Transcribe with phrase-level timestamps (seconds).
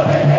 [0.00, 0.38] Amen.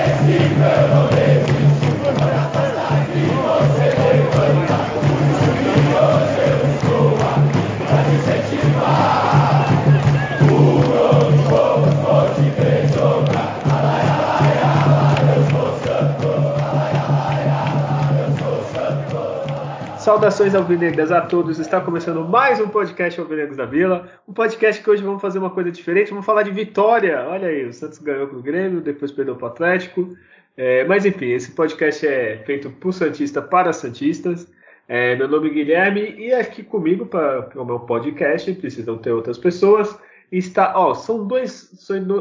[20.29, 21.57] Saudações alvinegras a todos.
[21.57, 24.07] Está começando mais um podcast Alvinegros da Vila.
[24.27, 26.11] Um podcast que hoje vamos fazer uma coisa diferente.
[26.11, 27.25] Vamos falar de vitória.
[27.27, 30.15] Olha aí, o Santos ganhou pro Grêmio, depois perdeu pro Atlético.
[30.55, 34.47] É, mas enfim, esse podcast é feito por Santista para Santistas.
[34.87, 39.37] É, meu nome é Guilherme e aqui comigo para o meu podcast, precisam ter outras
[39.37, 39.97] pessoas.
[40.31, 41.71] Está, ó, são, dois,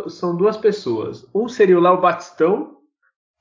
[0.09, 1.29] são duas pessoas.
[1.35, 2.79] Um seria o Léo Batistão,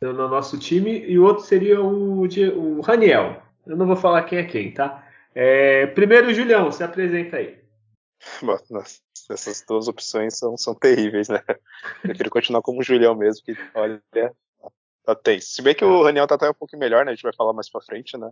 [0.02, 3.47] no nosso time, e o outro seria o, o Raniel.
[3.68, 5.06] Eu não vou falar quem é quem, tá?
[5.36, 7.60] É, primeiro, Julião, se apresenta aí.
[8.42, 9.00] Bom, nossa,
[9.30, 11.44] essas duas opções são, são terríveis, né?
[12.02, 14.02] Prefiro continuar como Julião mesmo, que olha,
[15.04, 15.50] tá tenso.
[15.50, 17.12] Se bem que o Raniel tá até um pouco melhor, né?
[17.12, 18.32] A gente vai falar mais pra frente, né?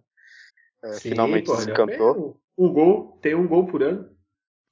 [0.84, 2.38] É, Sim, finalmente pô, desencantou.
[2.58, 4.09] Um gol, tem um gol por ano.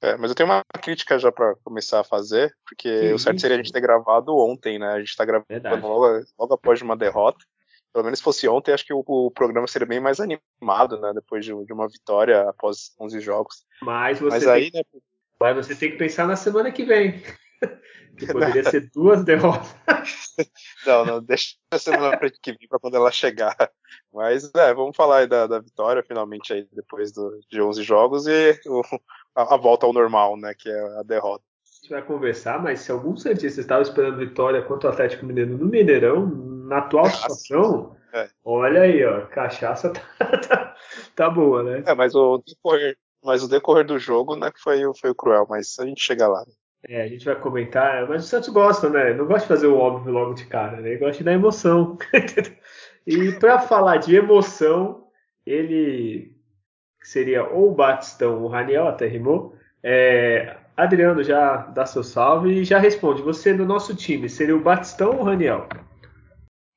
[0.02, 3.40] É, mas eu tenho uma crítica já para começar a fazer, porque que o certo
[3.40, 4.88] seria a gente ter gravado ontem, né?
[4.92, 7.44] A gente tá gravando logo, logo, após uma derrota
[7.94, 11.12] pelo menos se fosse ontem, acho que o, o, programa seria bem mais animado, né?
[11.14, 13.64] Depois de, de uma vitória após 11 jogos.
[13.80, 15.00] Mas você, Mas aí, tem, né?
[15.40, 17.22] Mas você tem que pensar na semana que vem.
[18.18, 19.76] que poderia ser duas derrotas.
[20.84, 23.56] não, não, deixa a semana que vem para quando ela chegar.
[24.12, 28.26] Mas é, vamos falar aí da, da vitória, finalmente aí depois do, de 11 jogos
[28.26, 28.82] e o,
[29.36, 30.52] a, a, volta ao normal, né?
[30.52, 31.44] Que é a derrota.
[31.64, 35.56] A gente vai conversar, mas se algum Santista estava esperando vitória contra o Atlético Mineiro
[35.56, 38.28] no Mineirão, na atual situação, é.
[38.44, 40.00] olha aí, ó, cachaça tá,
[40.48, 40.76] tá,
[41.14, 41.82] tá, boa, né?
[41.86, 45.78] É, mas o decorrer, mas o decorrer do jogo, né, foi, foi o cruel, mas
[45.78, 46.40] a gente chega lá.
[46.40, 46.52] Né?
[46.86, 49.14] É, a gente vai comentar, mas o Santos gosta, né?
[49.14, 50.90] Não gosta de fazer o óbvio logo de cara, né?
[50.90, 51.96] Ele gosta de dar emoção.
[53.06, 55.06] e para falar de emoção,
[55.46, 56.36] ele
[57.02, 59.56] seria ou o Batistão ou o Raniel, até rimou.
[59.82, 63.22] É, Adriano já dá seu salve e já responde.
[63.22, 65.66] Você do nosso time, seria o Batistão ou o Raniel?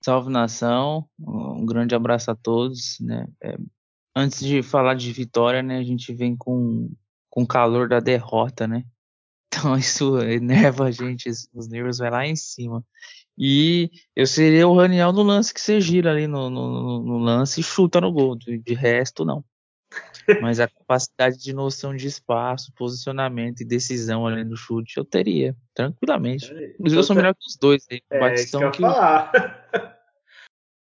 [0.07, 3.28] Salve nação, um grande abraço a todos, né?
[3.44, 3.57] É,
[4.16, 6.90] antes de falar de vitória, né, a gente vem com
[7.29, 8.85] com o calor da derrota, né?
[9.53, 12.85] Então isso enerva a gente, os nervos vai lá em cima.
[13.38, 17.59] E eu seria o Raniel no lance que você gira ali no, no, no lance
[17.59, 18.38] e chuta no gol.
[18.38, 19.44] De, de resto, não.
[20.41, 25.53] Mas a capacidade de noção de espaço, posicionamento e decisão ali no chute eu teria,
[25.74, 26.45] tranquilamente.
[26.45, 28.01] Inclusive, eu sou melhor que os dois aí.
[28.09, 28.84] É, Batistão que, que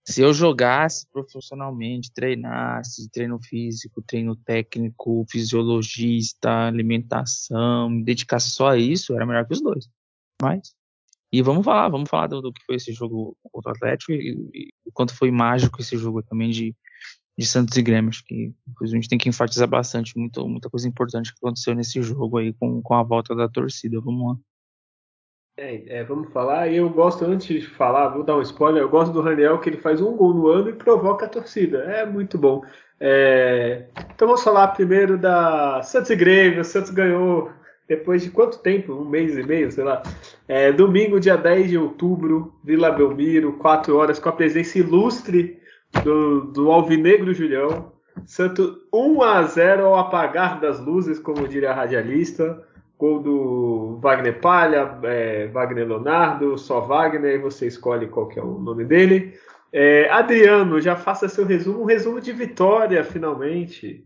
[0.05, 8.77] se eu jogasse profissionalmente, treinasse, treino físico, treino técnico, fisiologista, alimentação, me dedicasse só a
[8.77, 9.89] isso, era melhor que os dois.
[10.41, 10.73] Mas.
[11.31, 14.69] E vamos falar, vamos falar do, do que foi esse jogo contra o Atlético e,
[14.85, 16.75] o quanto foi mágico esse jogo também de,
[17.37, 18.09] de Santos e Grêmio.
[18.09, 22.01] Acho que a gente tem que enfatizar bastante muito, muita coisa importante que aconteceu nesse
[22.03, 23.99] jogo aí com, com a volta da torcida.
[24.01, 24.52] Vamos lá.
[25.55, 26.71] É, é, vamos falar.
[26.71, 28.81] Eu gosto, antes de falar, vou dar um spoiler.
[28.81, 31.79] Eu gosto do Raniel que ele faz um gol no ano e provoca a torcida.
[31.79, 32.63] É muito bom.
[32.99, 36.61] É, então vamos falar primeiro da Santos e Grêmio.
[36.61, 37.51] O Santos ganhou
[37.87, 38.93] depois de quanto tempo?
[38.93, 40.01] Um mês e meio, sei lá.
[40.47, 45.59] É, domingo, dia 10 de outubro, Vila Belmiro, 4 horas, com a presença ilustre
[46.03, 47.93] do, do Alvinegro Julião.
[48.25, 52.63] Santos 1 a 0 ao apagar das luzes, como diria a radialista.
[53.03, 58.57] Gol do Wagner Palha, é, Wagner Leonardo, só Wagner, você escolhe qual que é o
[58.57, 59.37] nome dele.
[59.73, 64.05] É, Adriano, já faça seu resumo, um resumo de vitória, finalmente.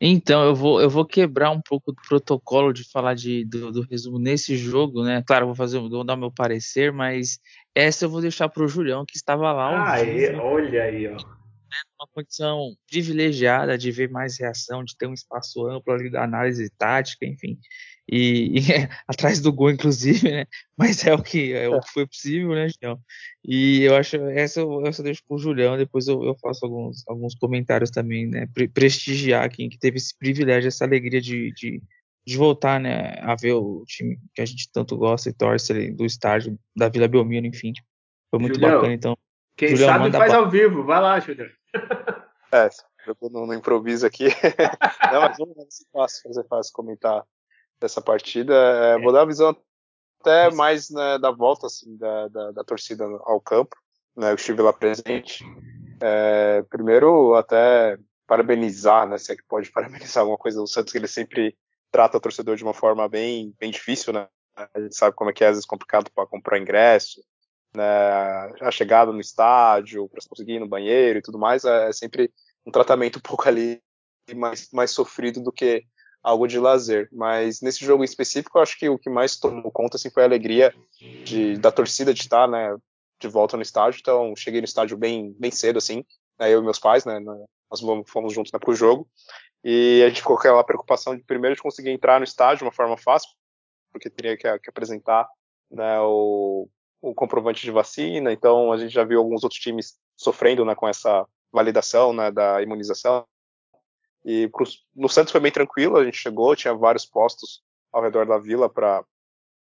[0.00, 3.82] Então, eu vou, eu vou quebrar um pouco do protocolo de falar de, do, do
[3.82, 5.24] resumo nesse jogo, né?
[5.26, 7.40] Claro, vou fazer, vou dar meu parecer, mas
[7.74, 9.90] essa eu vou deixar para o Julião, que estava lá.
[9.90, 11.16] Ah, é, olha aí, ó.
[12.00, 16.70] Uma condição privilegiada de ver mais reação, de ter um espaço amplo ali da análise
[16.78, 17.58] tática, enfim
[18.10, 20.46] e, e é, atrás do gol, inclusive, né?
[20.76, 23.00] Mas é o que, é o que foi possível, né, Julião?
[23.44, 27.06] E eu acho, essa eu, essa eu deixo pro Julião, depois eu, eu faço alguns,
[27.06, 28.46] alguns comentários também, né?
[28.54, 31.82] Pre prestigiar quem que teve esse privilégio, essa alegria de, de,
[32.26, 35.90] de, voltar, né, a ver o time que a gente tanto gosta e torce ali,
[35.92, 37.72] do estádio da Vila Belmiro, enfim.
[38.30, 39.18] Foi muito Julião, bacana, então.
[39.56, 41.48] Quem Julião, sabe faz ao vivo, vai lá, Julião.
[42.50, 42.70] É,
[43.06, 44.28] eu no improviso aqui.
[45.12, 47.22] Não, mas vamos fácil, fazer fácil comentar
[47.78, 48.54] dessa partida.
[48.54, 48.98] É.
[48.98, 49.56] Vou dar uma visão
[50.20, 53.76] até mais né, da volta assim, da, da, da, torcida ao campo.
[54.16, 55.44] Né, eu estive lá presente.
[56.00, 60.98] É, primeiro, até parabenizar, né, se é que pode parabenizar alguma coisa, o Santos que
[60.98, 61.56] ele sempre
[61.90, 64.28] trata o torcedor de uma forma bem, bem difícil, né?
[64.56, 67.22] A gente sabe como é que é, às vezes complicado para comprar ingresso,
[67.74, 67.84] né,
[68.60, 72.32] a chegada no estádio, para conseguir ir no banheiro e tudo mais, é, é sempre
[72.66, 73.80] um tratamento um pouco ali
[74.34, 75.84] mais, mais sofrido do que
[76.22, 77.08] algo de lazer.
[77.12, 80.22] Mas nesse jogo em específico, eu acho que o que mais tomou conta assim, foi
[80.22, 80.74] a alegria
[81.24, 82.76] de, da torcida de estar né,
[83.20, 83.98] de volta no estádio.
[84.00, 86.04] Então, cheguei no estádio bem, bem cedo, assim,
[86.38, 89.08] né, eu e meus pais, né, nós fomos juntos né, para o jogo.
[89.64, 92.64] E a gente ficou com aquela preocupação de primeiro de conseguir entrar no estádio de
[92.64, 93.28] uma forma fácil,
[93.90, 95.28] porque teria que, que apresentar
[95.70, 96.68] né, o,
[97.00, 98.32] o comprovante de vacina.
[98.32, 102.62] Então, a gente já viu alguns outros times sofrendo né, com essa validação né, da
[102.62, 103.26] imunização.
[104.24, 104.50] E
[104.94, 107.62] no Santos foi bem tranquilo, a gente chegou, tinha vários postos
[107.92, 109.02] ao redor da vila para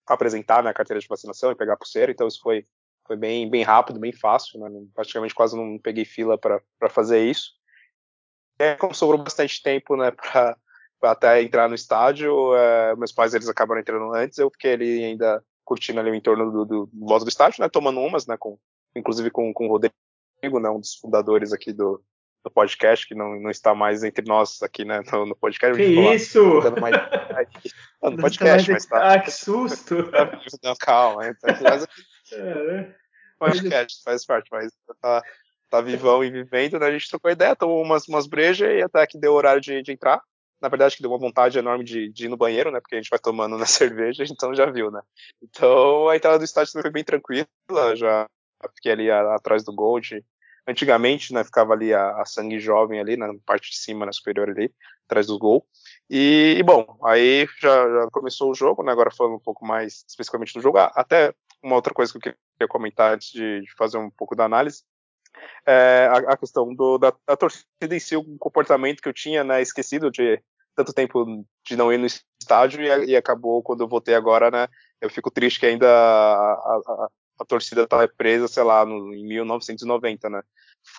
[0.07, 2.67] apresentar né, a carteira de vacinação e pegar a pulseira, então isso foi,
[3.07, 7.53] foi bem, bem rápido, bem fácil, né, praticamente quase não peguei fila para fazer isso.
[8.59, 10.57] E como sobrou bastante tempo né, para
[11.03, 15.43] até entrar no estádio, é, meus pais eles acabaram entrando antes, eu fiquei ali ainda
[15.65, 18.59] curtindo ali o entorno do, do, do do estádio, né, tomando umas, né, com,
[18.95, 22.03] inclusive com, com o Rodrigo, né, um dos fundadores aqui do,
[22.45, 25.77] do podcast, que não, não está mais entre nós aqui né, no, no podcast.
[25.77, 26.61] Que isso?
[26.81, 26.97] Mais...
[28.03, 29.15] Não, no podcast, mas tá.
[29.15, 29.95] Ah, que susto!
[30.63, 31.29] Não, calma.
[31.29, 31.87] Então, mas...
[32.33, 32.95] é,
[33.39, 35.23] podcast faz parte, mas tá,
[35.71, 36.87] tá vivão e vivendo, né?
[36.87, 39.93] A gente trocou ideia, tomou umas, umas brejas e até que deu horário de, de
[39.93, 40.21] entrar.
[40.63, 42.81] Na verdade, que deu uma vontade enorme de, de ir no banheiro, né?
[42.81, 45.01] Porque a gente vai tomando na cerveja, então já viu, né?
[45.43, 47.47] Então a entrada do estádio foi bem tranquila,
[47.95, 48.27] já
[48.77, 50.25] fiquei ali atrás do Gold,
[50.67, 54.49] Antigamente, né, ficava ali a, a, sangue jovem ali, na parte de cima, na superior
[54.49, 54.73] ali,
[55.07, 55.67] atrás do gol.
[56.09, 60.05] E, e bom, aí já, já, começou o jogo, né, agora falando um pouco mais
[60.09, 60.79] especificamente do jogo.
[60.79, 64.37] Ah, até uma outra coisa que eu queria comentar antes de, de fazer um pouco
[64.37, 64.85] da análise,
[65.67, 69.43] é a, a questão do, da, da, torcida em si, o comportamento que eu tinha,
[69.43, 70.41] né, esquecido de
[70.75, 74.69] tanto tempo de não ir no estádio e, e acabou quando eu voltei agora, né,
[75.01, 77.09] eu fico triste que ainda a, a,
[77.41, 80.43] a torcida tá presa, sei lá, no, em 1990, né?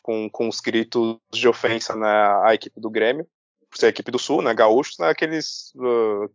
[0.02, 2.08] Com, com os gritos de ofensa né,
[2.44, 3.28] à equipe do Grêmio,
[3.70, 4.54] por ser a equipe do Sul, né?
[4.54, 5.10] Gaúchos, né?
[5.10, 6.30] Aqueles, uh,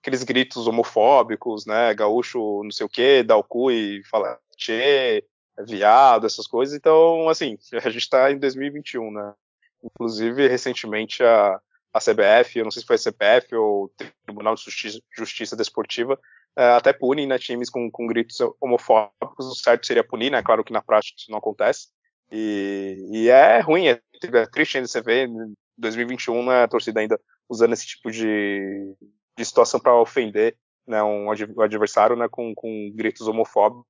[0.00, 1.94] aqueles gritos homofóbicos, né?
[1.94, 5.24] Gaúcho não sei o que, dá o cu e fala tchê,
[5.56, 6.74] é viado, essas coisas.
[6.74, 9.34] Então, assim, a gente tá em 2021, né?
[9.82, 11.60] Inclusive, recentemente, a,
[11.94, 13.88] a CBF, eu não sei se foi a CBF ou
[14.26, 16.18] Tribunal de Justiça, Justiça Desportiva,
[16.56, 19.46] é, até punem né, times com, com gritos homofóbicos.
[19.46, 20.42] O certo seria punir, né?
[20.42, 21.88] Claro que na prática isso não acontece.
[22.32, 26.98] E, e é ruim, é, é triste ainda você ver em 2021 né, a torcida
[26.98, 28.96] ainda usando esse tipo de,
[29.36, 30.56] de situação para ofender
[30.86, 33.84] né, um adversário né, com, com gritos homofóbicos.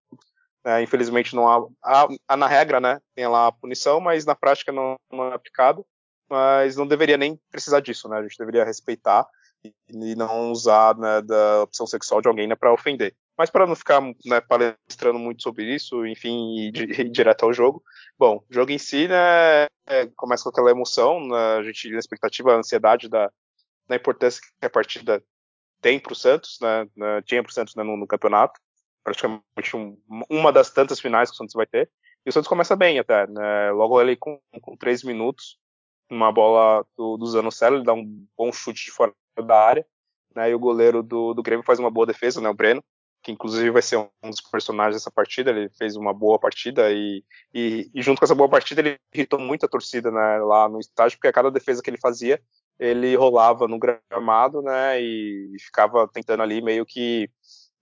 [0.67, 4.35] É, infelizmente não há, há, há, na regra, né, tem lá a punição, mas na
[4.35, 5.85] prática não, não é aplicado.
[6.35, 8.19] Mas não deveria nem precisar disso, né?
[8.19, 9.25] A gente deveria respeitar
[9.89, 13.15] e não usar né, da opção sexual de alguém né, para ofender.
[13.39, 16.73] Mas para não ficar né, palestrando muito sobre isso, enfim, e, ir
[17.09, 17.85] direto ao jogo.
[18.19, 22.01] Bom, o jogo em si, né, é, começa com aquela emoção, né, a gente na
[22.01, 23.31] expectativa, a ansiedade da,
[23.87, 25.23] da importância que a partida
[25.81, 28.61] tem para o Santos, né, né, tinha para o Santos né, no, no, campeonato,
[29.05, 29.97] praticamente um,
[30.29, 31.89] uma das tantas finais que o Santos vai ter.
[32.27, 35.59] E o Santos começa bem até, né, logo ali com, com três minutos,
[36.11, 39.13] uma bola do, do ele dá um bom chute de fora
[39.45, 39.87] da área,
[40.35, 42.83] né, e o goleiro do, do Grêmio faz uma boa defesa, né, o Breno,
[43.23, 47.25] que inclusive vai ser um dos personagens dessa partida, ele fez uma boa partida e,
[47.53, 50.79] e, e junto com essa boa partida ele irritou muito a torcida né, lá no
[50.79, 52.41] estádio, porque a cada defesa que ele fazia,
[52.79, 57.31] ele rolava no gramado, né, e ficava tentando ali meio que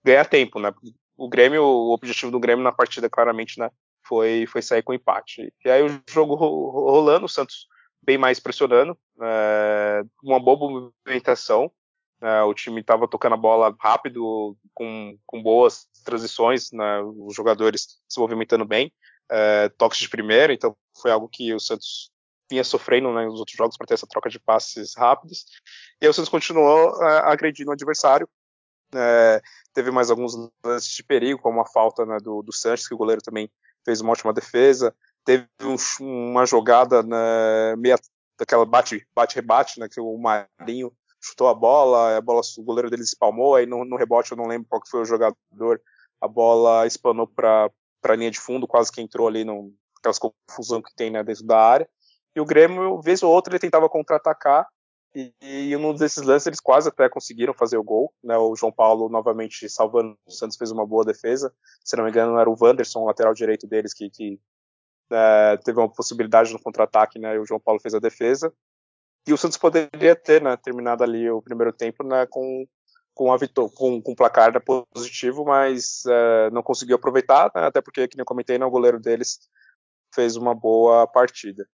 [0.03, 0.73] ganhar tempo, né,
[1.17, 3.69] o Grêmio, o objetivo do Grêmio na partida claramente, né,
[4.05, 5.53] foi, foi sair com empate.
[5.63, 7.67] E aí o jogo rolando, o Santos
[8.03, 10.57] bem mais pressionando, é, uma boa
[11.05, 11.71] movimentação.
[12.21, 17.99] É, o time estava tocando a bola rápido, com, com boas transições, né, os jogadores
[18.07, 18.93] se movimentando bem,
[19.29, 22.11] é, toques de primeira, então foi algo que o Santos
[22.49, 25.45] vinha sofrendo né, nos outros jogos para ter essa troca de passes rápidos.
[26.01, 28.27] E aí o Santos continuou é, agredindo o adversário.
[28.95, 29.41] É,
[29.73, 30.33] teve mais alguns
[30.63, 33.51] lances de perigo, como a falta né, do, do Sanches, que o goleiro também
[33.83, 34.95] fez uma ótima defesa
[35.25, 35.75] teve um,
[36.29, 37.97] uma jogada né, meia
[38.37, 42.89] daquela bate bate rebate né que o Marinho chutou a bola a bola o goleiro
[42.89, 45.81] dele espalmou aí no, no rebote eu não lembro qual que foi o jogador
[46.21, 47.69] a bola espanou para
[48.01, 51.45] para linha de fundo quase que entrou ali no aquelas confusão que tem né, dentro
[51.45, 51.89] da área
[52.35, 54.67] e o Grêmio vez ou outra ele tentava contra-atacar
[55.15, 58.35] e, e um desses lances eles quase até conseguiram fazer o gol, né?
[58.37, 61.53] O João Paulo novamente salvando, o Santos fez uma boa defesa.
[61.83, 64.39] Se não me engano, era o Wanderson, o lateral direito deles, que, que
[65.13, 67.35] é, teve uma possibilidade no contra-ataque, né?
[67.35, 68.51] E o João Paulo fez a defesa.
[69.27, 72.65] E o Santos poderia ter, né, terminado ali o primeiro tempo, né, com,
[73.13, 73.37] com a
[73.73, 74.59] com, com placar né,
[74.93, 78.99] positivo, mas é, não conseguiu aproveitar, né, até porque, como eu comentei, né, o goleiro
[78.99, 79.39] deles
[80.13, 81.65] fez uma boa partida.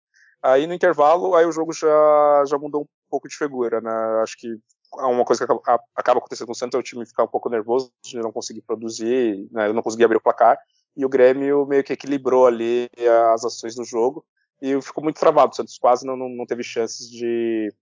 [0.44, 3.92] Aí no intervalo, aí o jogo já, já mudou um pouco de figura, né?
[4.22, 4.48] Acho que
[4.94, 7.92] uma coisa que acaba, acontecendo com o Santos é o time ficar um pouco nervoso
[8.04, 10.58] de não conseguir produzir, né, não conseguir abrir o placar,
[10.96, 12.90] e o Grêmio meio que equilibrou ali
[13.34, 14.26] as ações do jogo,
[14.62, 17.74] e ficou muito travado, o Santos quase não, não, teve chances de,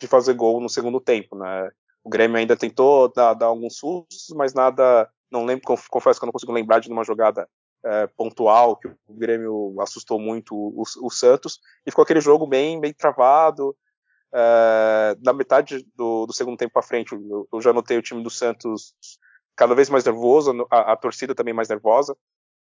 [0.00, 1.70] de fazer gol no segundo tempo, né?
[2.02, 6.26] O Grêmio ainda tentou dar, dar alguns sustos, mas nada, não lembro, confesso que eu
[6.26, 7.46] não consigo lembrar de uma jogada
[7.84, 12.80] é, pontual que o Grêmio assustou muito o, o, Santos e ficou aquele jogo bem,
[12.80, 13.76] bem travado.
[14.34, 18.22] É, na metade do, do segundo tempo para frente, eu, eu, já notei o time
[18.22, 18.94] do Santos
[19.56, 22.16] cada vez mais nervoso, a, a torcida também mais nervosa.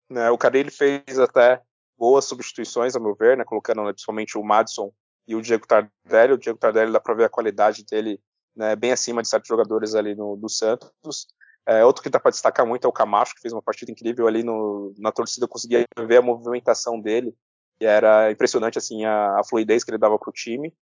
[0.09, 0.29] Né?
[0.31, 1.61] O Carille fez até
[1.97, 3.43] boas substituições, a meu ver, né?
[3.43, 4.91] colocando né, principalmente o Madison
[5.27, 6.33] e o Diego Tardelli.
[6.33, 8.19] O Diego Tardelli dá para ver a qualidade dele
[8.55, 11.27] né, bem acima de certos jogadores ali no, do Santos.
[11.65, 14.27] É, outro que dá para destacar muito é o Camacho, que fez uma partida incrível
[14.27, 17.35] ali no, na torcida, eu conseguia ver a movimentação dele,
[17.79, 20.73] e era impressionante assim a, a fluidez que ele dava para o time.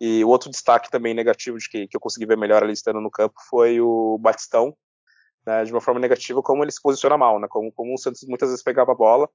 [0.00, 3.00] E o outro destaque também negativo de que, que eu consegui ver melhor ali estando
[3.00, 4.76] no campo foi o Batistão,
[5.48, 8.22] né, de uma forma negativa, como ele se posiciona mal, né, como, como o Santos
[8.24, 9.28] muitas vezes pegava a bola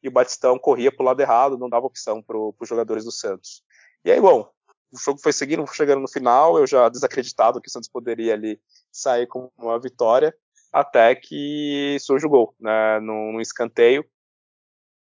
[0.00, 3.10] e o Batistão corria para o lado errado, não dava opção para os jogadores do
[3.10, 3.64] Santos.
[4.04, 4.48] E aí, bom,
[4.92, 8.60] o jogo foi seguindo, chegando no final, eu já desacreditado que o Santos poderia ali
[8.92, 10.32] sair com uma vitória,
[10.72, 14.04] até que surge o gol, né, num, escanteio,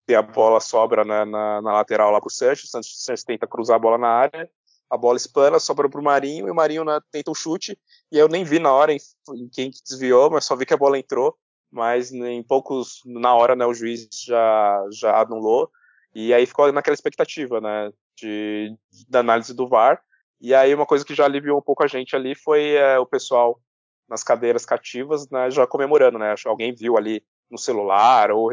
[0.09, 3.75] e a bola sobra né, na, na, lateral lá pro Santos, o Santos tenta cruzar
[3.75, 4.49] a bola na área,
[4.89, 7.77] a bola espana, sobra pro Marinho, e o Marinho né, tenta um chute,
[8.11, 8.97] e eu nem vi na hora em,
[9.35, 11.37] em quem desviou, mas só vi que a bola entrou,
[11.71, 15.69] mas em poucos, na hora, né, o juiz já, já anulou,
[16.15, 18.75] e aí ficou naquela expectativa, né, de,
[19.07, 20.01] da análise do VAR.
[20.39, 23.05] E aí uma coisa que já aliviou um pouco a gente ali foi é, o
[23.05, 23.59] pessoal
[24.07, 28.49] nas cadeiras cativas, né, já comemorando, né, alguém viu ali no celular ou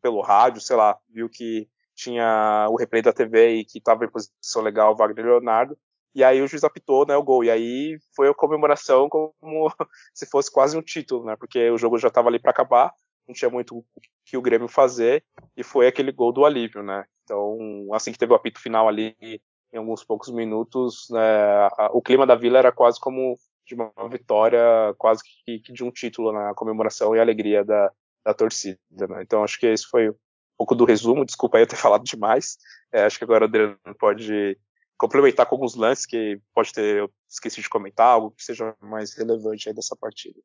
[0.00, 1.68] pelo rádio, sei lá, viu que
[1.98, 5.76] tinha o replay da TV e que estava em posição legal o Wagner Leonardo,
[6.14, 9.34] e aí o juiz apitou, né, o gol, e aí foi a comemoração como
[10.14, 12.92] se fosse quase um título, né, porque o jogo já estava ali para acabar,
[13.26, 13.84] não tinha muito o
[14.24, 15.24] que o Grêmio fazer,
[15.56, 17.04] e foi aquele gol do alívio, né.
[17.24, 17.58] Então,
[17.92, 22.36] assim que teve o apito final ali, em alguns poucos minutos, né, o clima da
[22.36, 23.36] Vila era quase como
[23.66, 24.60] de uma vitória,
[24.96, 27.92] quase que, de um título na comemoração e alegria da,
[28.24, 28.78] da torcida.
[28.90, 29.22] Né.
[29.22, 30.14] Então, acho que esse foi
[30.58, 31.24] pouco do resumo.
[31.24, 32.58] Desculpa aí eu ter falado demais.
[32.92, 34.58] É, acho que agora o Adriano pode
[34.98, 39.16] complementar com alguns lances que pode ter eu esqueci de comentar, algo que seja mais
[39.16, 40.40] relevante aí dessa partida.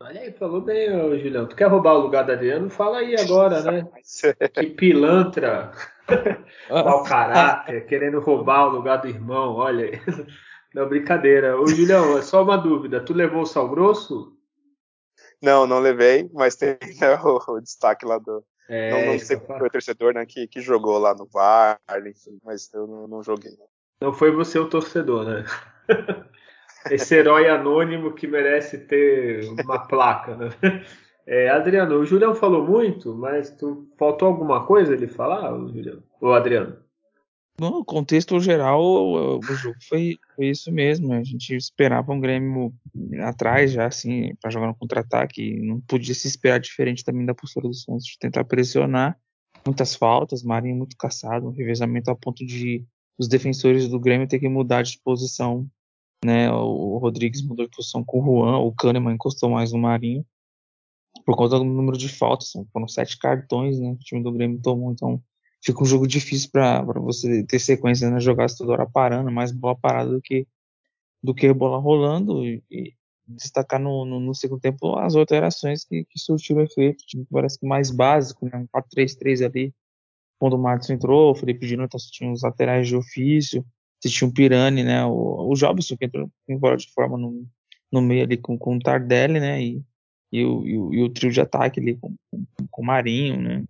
[0.00, 1.48] Olha aí, falou bem, ô, Julião.
[1.48, 2.70] Tu quer roubar o lugar da Adriano?
[2.70, 3.88] Fala aí agora, né?
[4.54, 5.72] que pilantra,
[6.70, 10.00] mau caráter, querendo roubar o lugar do irmão, olha aí.
[10.72, 11.58] Não, brincadeira.
[11.58, 13.00] Ô, Julião, é só uma dúvida.
[13.00, 14.36] Tu levou o sal grosso?
[15.42, 18.44] Não, não levei, mas tem né, o, o, destaque lá do.
[18.68, 21.78] É, não, não sei se foi o torcedor né, que, que jogou lá no VAR,
[22.06, 23.52] enfim, mas eu não, não joguei.
[24.00, 25.44] Não foi você o torcedor, né?
[26.90, 30.50] esse herói anônimo que merece ter uma placa, né?
[31.26, 36.02] É, Adriano, o Julião falou muito, mas tu, faltou alguma coisa ele falar, o Julião?
[36.20, 36.78] Ou Adriano?
[37.60, 41.12] No contexto geral, o, jogo foi, foi, isso mesmo.
[41.12, 42.72] A gente esperava um Grêmio
[43.24, 45.60] atrás já, assim, para jogar no contra-ataque.
[45.60, 49.18] Não podia se esperar diferente também da postura do Santos, de tentar pressionar.
[49.66, 52.86] Muitas faltas, Marinho muito caçado, um revezamento a ponto de
[53.18, 55.68] os defensores do Grêmio ter que mudar de posição
[56.24, 56.50] né?
[56.50, 60.24] O Rodrigues mudou de posição com o Juan, o Kahneman encostou mais no Marinho
[61.24, 62.52] por conta do número de faltas.
[62.72, 63.92] Foram sete cartões, né?
[63.92, 65.22] O time do Grêmio tomou, então
[65.64, 68.20] fica um jogo difícil para você ter sequência na né?
[68.20, 70.46] jogada toda hora parando, mais bola parada do que
[71.22, 72.94] do que bola rolando e, e
[73.26, 77.02] destacar no, no, no, segundo tempo as alterações que, que surtiram efeito.
[77.02, 78.56] O time parece que mais básico, né?
[78.56, 79.74] Um 4-3-3 ali.
[80.38, 83.66] Quando o Marcos entrou, o Felipe Dino tá tinha os laterais de ofício
[84.00, 85.04] você tinha o Pirani, né?
[85.04, 87.46] O, o Jobson, que entrou embora de forma no,
[87.90, 89.62] no meio ali com, com o Tardelli, né?
[89.62, 89.82] E,
[90.32, 93.40] e, o, e, o, e o trio de ataque ali com, com, com o Marinho,
[93.40, 93.64] né?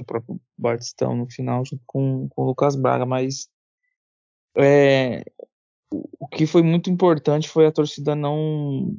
[0.00, 3.04] O próprio Batistão no final, junto com, com o Lucas Braga.
[3.04, 3.48] Mas
[4.56, 5.24] é,
[5.92, 8.96] o que foi muito importante foi a torcida não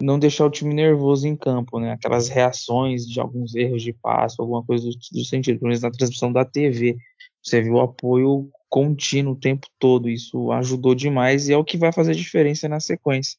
[0.00, 1.92] não deixar o time nervoso em campo, né?
[1.92, 5.90] Aquelas reações de alguns erros de passo, alguma coisa do, do sentido, pelo menos na
[5.90, 6.98] transmissão da TV.
[7.42, 10.08] Você viu o apoio contínuo o tempo todo.
[10.08, 13.38] Isso ajudou demais e é o que vai fazer diferença na sequência.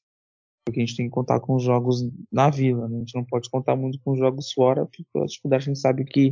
[0.66, 2.02] Porque a gente tem que contar com os jogos
[2.32, 2.98] na vila, né?
[2.98, 5.80] a gente não pode contar muito com os jogos fora, porque a dificuldade a gente
[5.80, 6.32] sabe que,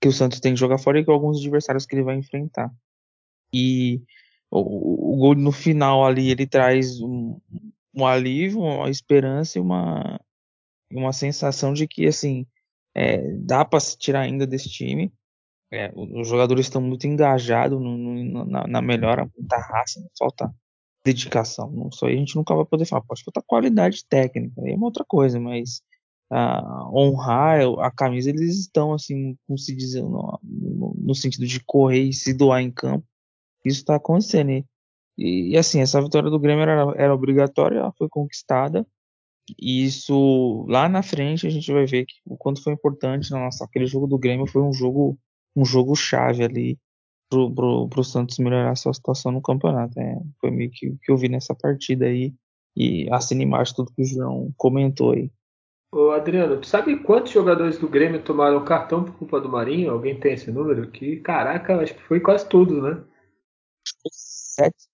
[0.00, 2.72] que o Santos tem que jogar fora e que alguns adversários que ele vai enfrentar.
[3.52, 4.02] E
[4.50, 7.40] o, o gol no final ali, ele traz um,
[7.94, 10.20] um alívio, uma esperança e uma,
[10.90, 12.46] uma sensação de que assim
[12.94, 15.12] é, dá para se tirar ainda desse time.
[15.70, 20.52] É, os jogadores estão muito engajados no, no, na, na, melhora da raça, não falta
[21.04, 21.70] dedicação.
[21.70, 23.02] Não, aí a gente nunca vai poder falar.
[23.02, 25.82] Pode faltar qualidade técnica, aí é uma outra coisa, mas
[26.32, 32.02] uh, honrar a camisa, eles estão, assim, como se diz, no, no, sentido de correr
[32.04, 33.06] e se doar em campo.
[33.64, 34.50] Isso está acontecendo.
[34.50, 34.64] E,
[35.52, 38.86] e, assim, essa vitória do Grêmio era, era obrigatória, ela foi conquistada.
[39.58, 43.30] E isso lá na frente a gente vai ver que, o quanto foi importante.
[43.30, 45.18] Nossa, aquele jogo do Grêmio foi um jogo
[45.56, 46.78] um jogo chave ali
[47.28, 49.98] pro, pro, pro Santos melhorar sua situação no campeonato.
[49.98, 52.34] É, foi meio que o que eu vi nessa partida aí.
[52.76, 55.30] E assina embaixo tudo que o João comentou aí.
[55.90, 59.90] Ô Adriano, tu sabe quantos jogadores do Grêmio tomaram cartão por culpa do Marinho?
[59.90, 60.90] Alguém tem esse número?
[60.90, 63.02] Que caraca, acho que foi quase tudo, né?
[64.12, 64.86] Sete.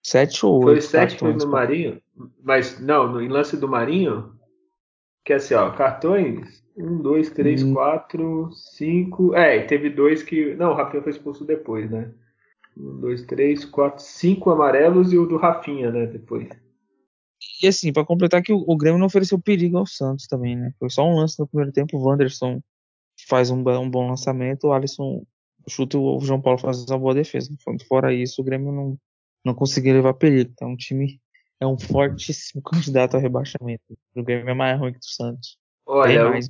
[0.00, 0.66] Sete ou oito.
[0.66, 2.00] Foi sete foi no Marinho?
[2.40, 4.38] Mas não, no, em lance do Marinho,
[5.24, 6.64] que é assim, ó, cartões.
[6.76, 7.74] Um, dois, três, hum.
[7.74, 9.34] quatro, cinco.
[9.34, 10.54] É, teve dois que.
[10.54, 12.12] Não, o Rafinha foi expulso depois, né?
[12.76, 16.06] Um, dois, três, quatro, cinco amarelos e o do Rafinha, né?
[16.06, 16.48] Depois.
[17.62, 20.72] E assim, para completar que o, o, Grêmio não ofereceu perigo ao Santos também, né?
[20.78, 22.60] Foi só um lance no primeiro tempo, o Wanderson
[23.28, 25.24] faz um, um bom lançamento, o Alisson
[25.68, 27.50] chuta o João Paulo faz uma boa defesa.
[27.88, 28.98] Fora isso, o Grêmio não,
[29.44, 30.50] não conseguiu levar perigo.
[30.52, 31.20] Então, o time
[31.60, 33.82] é um fortíssimo candidato ao rebaixamento.
[34.14, 35.58] O Grêmio é mais ruim que o Santos.
[35.86, 36.48] Olha, mais,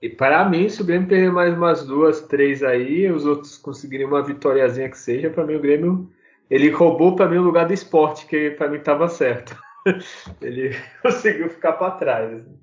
[0.00, 4.06] e para mim, se o Grêmio perder mais umas duas, três aí, os outros conseguirem
[4.06, 6.10] uma vitóriazinha que seja, para mim o Grêmio
[6.50, 9.56] ele roubou para mim o lugar do esporte, que para mim estava certo.
[10.40, 10.70] ele
[11.02, 12.32] conseguiu ficar para trás.
[12.32, 12.58] Assim.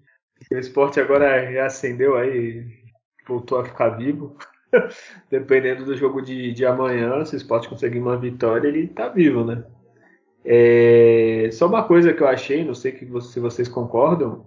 [0.51, 2.65] O esporte agora reacendeu aí,
[3.27, 4.37] voltou a ficar vivo.
[5.29, 9.43] Dependendo do jogo de, de amanhã, se o esporte conseguir uma vitória, ele tá vivo,
[9.43, 9.63] né?
[10.45, 14.45] É, só uma coisa que eu achei, não sei se vocês concordam.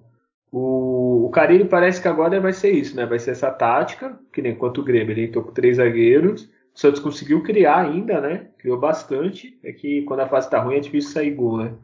[0.50, 1.31] O, o
[1.69, 3.07] parece que agora vai ser isso, né?
[3.07, 6.50] Vai ser essa tática, que nem quanto o Grêmio, ele entrou com três zagueiros.
[6.75, 8.49] O Santos conseguiu criar ainda, né?
[8.59, 9.59] Criou bastante.
[9.62, 11.75] É que quando a fase tá ruim é difícil sair gol, né?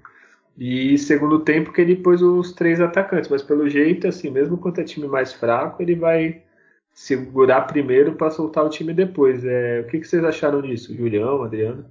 [0.59, 4.81] E segundo tempo que ele pôs os três atacantes, mas pelo jeito, assim, mesmo quando
[4.81, 6.43] é time mais fraco, ele vai
[6.93, 9.45] segurar primeiro para soltar o time depois.
[9.45, 11.89] É, o que, que vocês acharam disso, Julião, Adriano?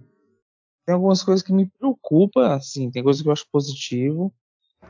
[0.86, 4.34] Tem algumas coisas que me preocupam, assim, tem coisas que eu acho positivo,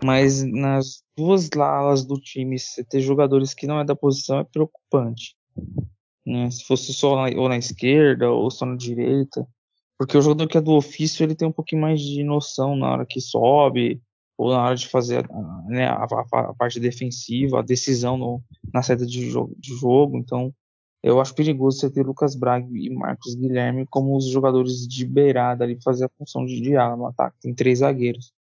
[0.04, 4.44] mas nas duas alas do time, você ter jogadores que não é da posição é
[4.44, 5.36] preocupante.
[6.26, 6.50] Né?
[6.50, 9.48] Se fosse só na, ou na esquerda ou só na direita,
[9.98, 12.92] porque o jogador que é do ofício, ele tem um pouquinho mais de noção na
[12.92, 14.02] hora que sobe,
[14.38, 15.28] ou na hora de fazer
[15.66, 20.18] né, a, a, a, parte defensiva, a decisão no, na saída de jogo, de jogo.
[20.18, 20.54] Então,
[21.02, 25.64] eu acho perigoso você ter Lucas Braga e Marcos Guilherme como os jogadores de beirada
[25.64, 27.38] ali fazer a função de, ala no ataque.
[27.42, 28.32] Tem três zagueiros.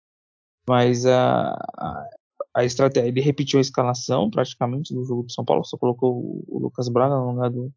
[0.70, 2.10] Mas a, a,
[2.54, 6.44] a, estratégia, ele repetiu a escalação praticamente do jogo do São Paulo, só colocou o,
[6.48, 7.74] o Lucas Braga no lugar do,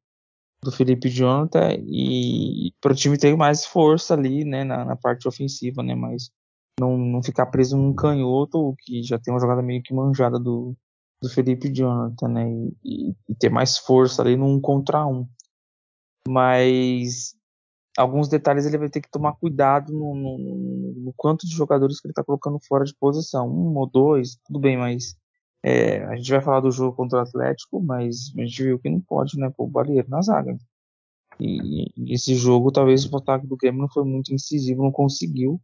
[0.62, 5.26] do Felipe Jonathan e para o time ter mais força ali, né, na, na, parte
[5.26, 6.30] ofensiva, né, mas
[6.78, 10.76] não, não ficar preso num canhoto que já tem uma jogada meio que manjada do,
[11.22, 12.50] do Felipe Jonathan, né,
[12.84, 15.26] e, e, ter mais força ali num contra um.
[16.28, 17.34] Mas
[17.96, 22.06] alguns detalhes ele vai ter que tomar cuidado no, no, no quanto de jogadores que
[22.06, 25.16] ele está colocando fora de posição, um ou dois, tudo bem, mas
[25.62, 28.88] é, a gente vai falar do jogo contra o Atlético, mas a gente viu que
[28.88, 30.56] não pode, né, pôr o Baleiro na zaga.
[31.38, 35.60] E, e esse jogo, talvez o ataque do Grêmio não foi muito incisivo, não conseguiu,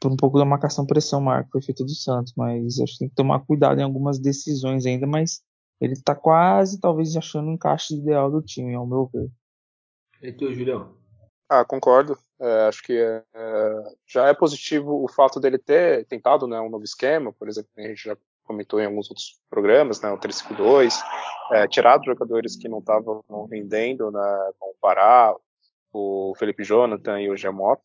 [0.00, 3.14] por um pouco da marcação-pressão, Marco, foi feito do Santos, mas acho que tem que
[3.14, 5.42] tomar cuidado em algumas decisões ainda, mas
[5.80, 9.30] ele está quase, talvez, achando o encaixe ideal do time, ao meu ver.
[10.22, 10.96] E tu, Julião?
[11.48, 12.18] Ah, concordo.
[12.40, 13.24] É, acho que é,
[14.06, 17.82] já é positivo o fato dele ter tentado né, um novo esquema, por exemplo, a
[17.82, 18.16] gente já
[18.48, 20.98] comentou em alguns outros programas, né, o 352,
[21.52, 25.34] é, tirado jogadores que não estavam rendendo, né, como o Pará,
[25.92, 27.82] o Felipe Jonathan e o Giamotto.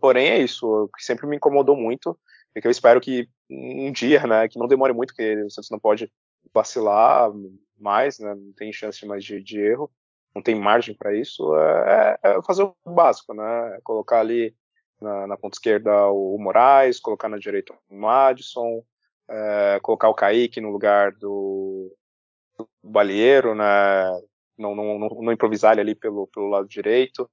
[0.00, 2.18] Porém, é isso, o que sempre me incomodou muito,
[2.54, 5.70] é que eu espero que um dia, né, que não demore muito, porque o Santos
[5.70, 6.10] não pode
[6.52, 7.30] vacilar
[7.78, 9.90] mais, né, não tem chance mais de, de erro,
[10.34, 14.54] não tem margem para isso, é, é, é, fazer o básico, né, é colocar ali
[15.00, 18.82] na, na ponta esquerda o Moraes, colocar na direita o Madison,
[19.30, 21.94] é, colocar o Kaique no lugar do,
[22.58, 23.64] do Balieiro, né?
[24.58, 27.30] Não, não, não, não, improvisar ele ali pelo, pelo lado direito.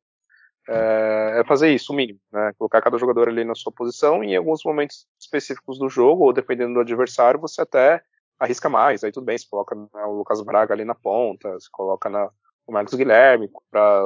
[0.69, 2.51] É, é, fazer isso, o mínimo, né?
[2.57, 6.33] Colocar cada jogador ali na sua posição e em alguns momentos específicos do jogo, ou
[6.33, 8.01] dependendo do adversário, você até
[8.39, 9.03] arrisca mais.
[9.03, 12.29] Aí tudo bem, você coloca né, o Lucas Braga ali na ponta, você coloca na,
[12.67, 14.01] o Marcos Guilherme, para,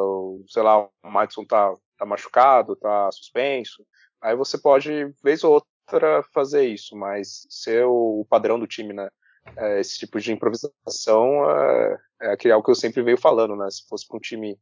[0.47, 3.83] sei lá, o Madison tá, tá machucado, tá suspenso.
[4.21, 8.93] Aí você pode, vez ou outra, contra fazer isso, mas ser o padrão do time,
[8.93, 9.09] né?
[9.57, 13.69] É, esse tipo de improvisação é, é algo que eu sempre venho falando, né?
[13.69, 14.57] Se fosse para um time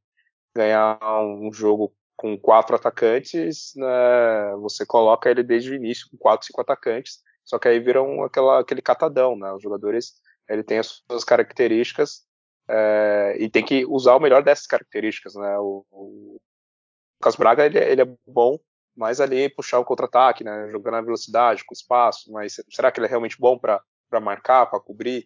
[0.55, 6.45] ganhar um jogo com quatro atacantes, né, você coloca ele desde o início com quatro,
[6.45, 9.53] cinco atacantes, só que aí viram aquela, aquele catadão, né?
[9.53, 10.15] Os jogadores
[10.49, 12.23] ele tem as suas características
[12.67, 15.57] é, e tem que usar o melhor dessas características, né?
[15.59, 16.39] O, o
[17.37, 18.57] Braga ele, ele, é bom,
[18.99, 20.69] mas ali puxar o contra-ataque, né?
[20.69, 23.81] Jogando na velocidade, com espaço, mas será que ele é realmente bom para
[24.19, 25.25] marcar, para cobrir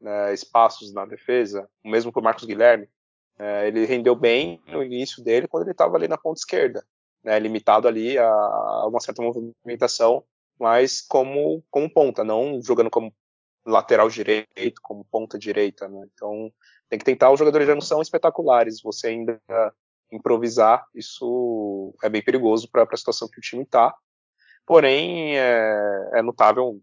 [0.00, 1.68] né, espaços na defesa?
[1.84, 2.88] O mesmo para o Marcos Guilherme.
[3.36, 6.84] É, ele rendeu bem no início dele quando ele estava ali na ponta esquerda,
[7.24, 10.24] né, limitado ali a uma certa movimentação,
[10.58, 13.12] mas como, como ponta, não jogando como
[13.66, 15.88] lateral direito, como ponta direita.
[15.88, 16.06] Né?
[16.14, 16.52] Então
[16.88, 19.40] tem que tentar, os jogadores já não são espetaculares, você ainda
[20.10, 23.94] improvisar, isso é bem perigoso para a situação que o time está.
[24.66, 26.80] Porém, é, é, notável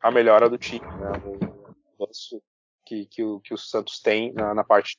[0.00, 1.12] a melhora do time, né?
[1.24, 2.42] o avanço
[2.84, 4.98] que, que, o, que o Santos tem na, na parte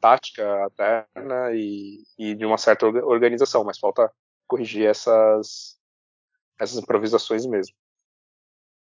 [0.00, 4.12] tática até, né, e, e de uma certa organização, mas falta
[4.46, 5.78] corrigir essas,
[6.58, 7.74] essas improvisações mesmo.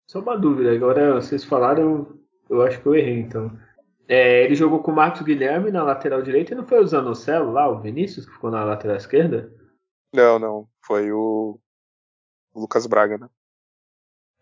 [0.08, 2.18] Só uma dúvida, agora vocês falaram,
[2.48, 3.50] eu acho que eu errei então.
[4.08, 7.50] É, ele jogou com o Marcos Guilherme na lateral direita e não foi o Zanocelo
[7.50, 9.52] lá, o Vinícius, que ficou na lateral esquerda?
[10.14, 10.68] Não, não.
[10.84, 11.58] Foi o,
[12.54, 13.28] o Lucas Braga, né?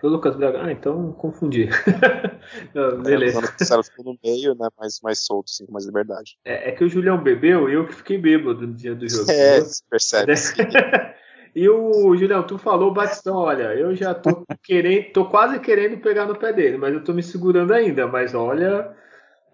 [0.01, 0.65] Foi o Lucas Braga.
[0.65, 1.69] Ah, então confundi.
[2.75, 3.41] não, beleza.
[3.41, 4.69] É, o ficou no meio, né?
[4.79, 6.37] Mais, mais solto, sim, com mais liberdade.
[6.45, 9.31] É, é, que o Julião bebeu e eu que fiquei bêbado no dia do jogo.
[9.33, 10.35] É, percebe.
[11.57, 16.27] E o Julião, tu falou Batistão, olha, eu já tô querendo, tô quase querendo pegar
[16.27, 18.09] no pé dele, mas eu tô me segurando ainda.
[18.09, 18.93] Mas olha,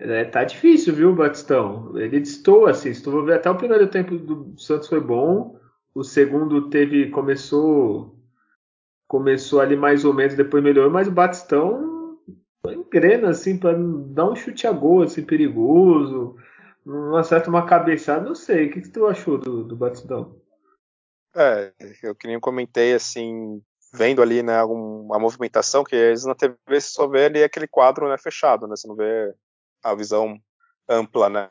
[0.01, 1.93] é, tá difícil, viu, Batistão?
[1.99, 2.93] Ele destoa, assim.
[2.95, 5.61] Se tu ver, até o primeiro tempo do Santos foi bom.
[5.95, 7.11] O segundo teve.
[7.11, 8.17] Começou.
[9.07, 12.17] Começou ali mais ou menos, depois melhorou, mas o Batistão
[12.65, 16.37] engrena, assim, para dar um chute a gol, assim, perigoso.
[16.87, 18.69] Não acerta uma cabeçada, não sei.
[18.69, 20.41] O que, que tu achou do, do Batistão?
[21.37, 23.61] É, eu que nem comentei, assim,
[23.93, 27.67] vendo ali, né, alguma movimentação, que às vezes na TV você só vê ali aquele
[27.67, 29.35] quadro, né, fechado, né, você não vê
[29.83, 30.41] a visão
[30.89, 31.51] ampla, né,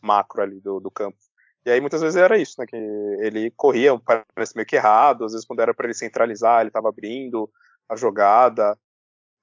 [0.00, 1.18] macro ali do, do campo.
[1.64, 5.32] E aí muitas vezes era isso, né, que ele corria, parece meio que errado, às
[5.32, 7.50] vezes quando era para ele centralizar, ele estava abrindo
[7.88, 8.78] a jogada,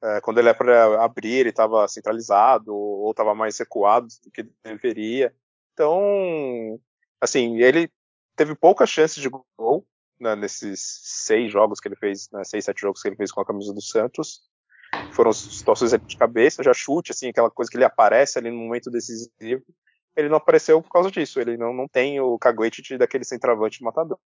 [0.03, 4.47] é, quando ele é para abrir, ele estava centralizado, ou estava mais recuado do que
[4.63, 5.33] deveria.
[5.73, 6.79] Então,
[7.19, 7.89] assim, ele
[8.35, 9.85] teve poucas chances de gol
[10.19, 13.41] né, nesses seis jogos que ele fez, né, seis, sete jogos que ele fez com
[13.41, 14.41] a camisa do Santos
[15.11, 18.89] foram situações de cabeça, já chute, assim, aquela coisa que ele aparece ali no momento
[18.89, 19.63] decisivo.
[20.15, 24.17] Ele não apareceu por causa disso, ele não, não tem o caguete daquele centroavante matador.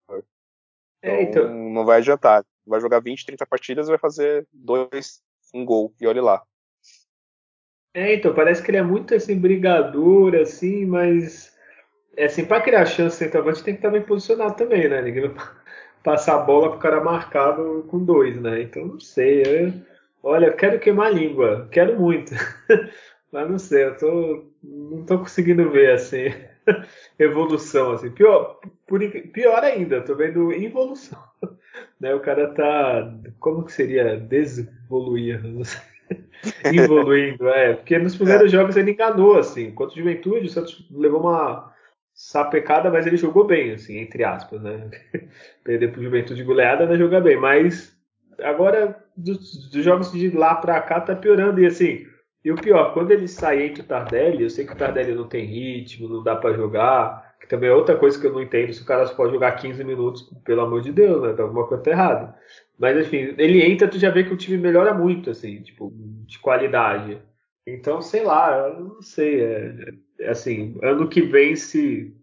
[1.03, 2.45] É, então, então, não vai adiantar.
[2.67, 5.23] Vai jogar 20, 30 partidas vai fazer dois,
[5.53, 6.43] um gol, e olhe lá.
[7.93, 11.55] É, então, parece que ele é muito assim, brigador, assim, mas
[12.17, 15.03] é assim, para criar chance centroavante tem que estar bem posicionado também, né?
[15.03, 15.47] Ninguém vai
[16.03, 18.63] passar a bola pro cara marcado com dois, né?
[18.63, 19.43] Então não sei.
[19.43, 19.94] Eu
[20.25, 22.33] Olha, eu quero queimar a língua, quero muito.
[23.31, 26.33] Mas não sei, eu tô, não tô conseguindo ver assim
[27.19, 28.11] evolução assim.
[28.11, 29.01] Pior, por,
[29.33, 31.23] pior ainda, tô vendo involução.
[32.01, 32.15] Né?
[32.15, 35.41] O cara tá, como que seria desevoluir?
[36.65, 38.57] Evoluindo, é, porque nos primeiros é.
[38.57, 39.73] jogos ele enganou assim.
[39.73, 41.73] Contra o Juventude, o Santos levou uma
[42.13, 44.91] sapecada, mas ele jogou bem, assim, entre aspas, né?
[45.65, 47.94] Perder pro Juventude goleada, não jogar bem, mas
[48.43, 51.61] agora dos, dos, jogos de lá pra cá tá piorando.
[51.61, 52.07] E assim,
[52.45, 55.29] e o pior, quando ele sai entre o Tardelli, eu sei que o Tardelli não
[55.29, 58.73] tem ritmo, não dá para jogar, que também é outra coisa que eu não entendo,
[58.73, 61.33] se o cara só pode jogar 15 minutos, pelo amor de Deus, né?
[61.33, 62.35] Tá alguma coisa tá errada.
[62.79, 65.93] Mas enfim, ele entra, tu já vê que o time melhora muito, assim, tipo,
[66.27, 67.19] de qualidade.
[67.67, 69.41] Então, sei lá, eu não sei.
[69.43, 72.15] É, é assim, ano que vem, se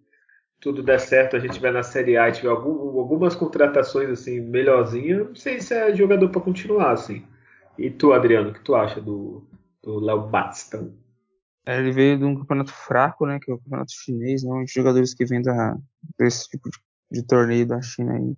[0.62, 4.40] tudo der certo, a gente vai na Série A e tiver algum, algumas contratações assim
[4.40, 7.26] melhorzinhas, não sei se é jogador para continuar assim.
[7.78, 9.44] E tu, Adriano, o que tu acha do,
[9.82, 10.94] do Léo Batistão?
[11.66, 14.72] É, ele veio de um campeonato fraco, né, que é o campeonato chinês, né, onde
[14.72, 15.42] jogadores que vêm
[16.18, 16.78] desse tipo de,
[17.20, 18.36] de torneio da China aí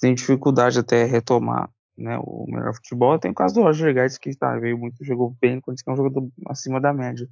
[0.00, 3.18] têm dificuldade até retomar né, o melhor futebol.
[3.18, 5.96] Tem o caso do Roger Guedes, que tá, veio muito, jogou bem, quando é um
[5.96, 7.28] jogador acima da média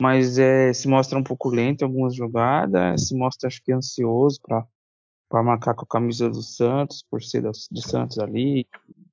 [0.00, 4.40] mas é, se mostra um pouco lento em algumas jogadas, se mostra acho que ansioso
[4.42, 8.66] para marcar com a camisa do Santos, por ser de Santos ali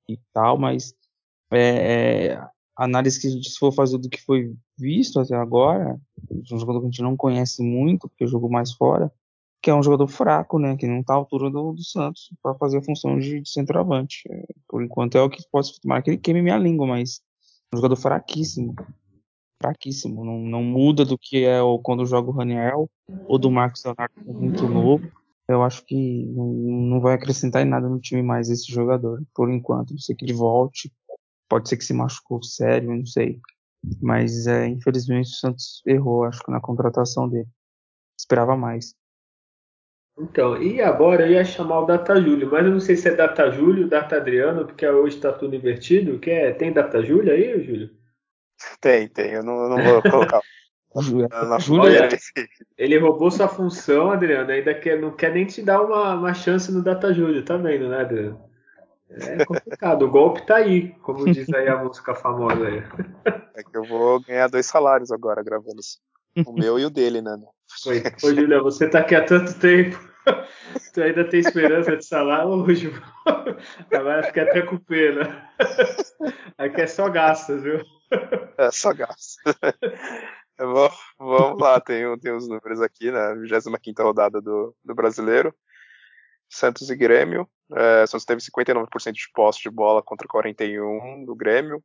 [0.08, 0.94] e tal, mas
[1.50, 2.34] é, é,
[2.76, 5.98] a análise que a gente for fazer do que foi visto até agora,
[6.30, 9.10] um jogador que a gente não conhece muito, porque jogou mais fora,
[9.62, 10.76] que é um jogador fraco, né?
[10.76, 14.22] Que não está à altura do, do Santos para fazer a função de, de centroavante.
[14.28, 17.22] É, por enquanto é o que posso tomar que ele queime minha língua, mas
[17.72, 18.74] é um jogador fraquíssimo.
[19.64, 20.22] Fraquíssimo.
[20.24, 22.90] Não, não muda do que é o, quando joga o Raniel
[23.26, 25.10] ou do Marcos Leonardo muito novo.
[25.48, 29.92] Eu acho que não, vai acrescentar em nada no time mais esse jogador, por enquanto.
[29.92, 30.92] Não sei que ele volte.
[31.48, 33.40] Pode ser que se machucou sério, não sei.
[34.02, 37.48] Mas é, infelizmente o Santos errou, acho que na contratação dele.
[38.18, 38.94] Esperava mais.
[40.18, 43.14] Então, e agora eu ia chamar o Data Júlio, mas eu não sei se é
[43.14, 46.18] Data Júlio, Data Adriano, porque hoje está tudo invertido.
[46.18, 48.03] Que é, tem Data Júlio aí, Júlio?
[48.80, 49.32] Tem, tem.
[49.32, 50.40] Eu não, eu não vou colocar.
[50.94, 52.08] Olha,
[52.78, 54.50] ele roubou sua função, Adriano.
[54.50, 57.88] Ainda quer, não quer nem te dar uma, uma chance no Data Júlio, tá vendo,
[57.88, 58.40] né, Adriano?
[59.10, 60.04] É complicado.
[60.04, 62.82] o golpe tá aí, como diz aí a música famosa aí.
[63.56, 65.98] É que eu vou ganhar dois salários agora gravando isso.
[66.46, 67.36] O meu e o dele, né?
[67.86, 69.98] Oi, Ô, Julia, você tá aqui há tanto tempo.
[70.94, 72.90] Tu ainda tem esperança de salário hoje?
[73.90, 75.50] Vai ficar até com pena.
[76.56, 77.80] Aqui é só gastos, viu?
[78.58, 79.36] É só gastos.
[81.18, 83.34] vamos lá, tem, tem os números aqui, né?
[83.34, 85.54] 25 rodada do, do brasileiro.
[86.48, 87.48] Santos e Grêmio.
[87.72, 91.82] É, Santos teve 59% de posse de bola contra 41% do Grêmio.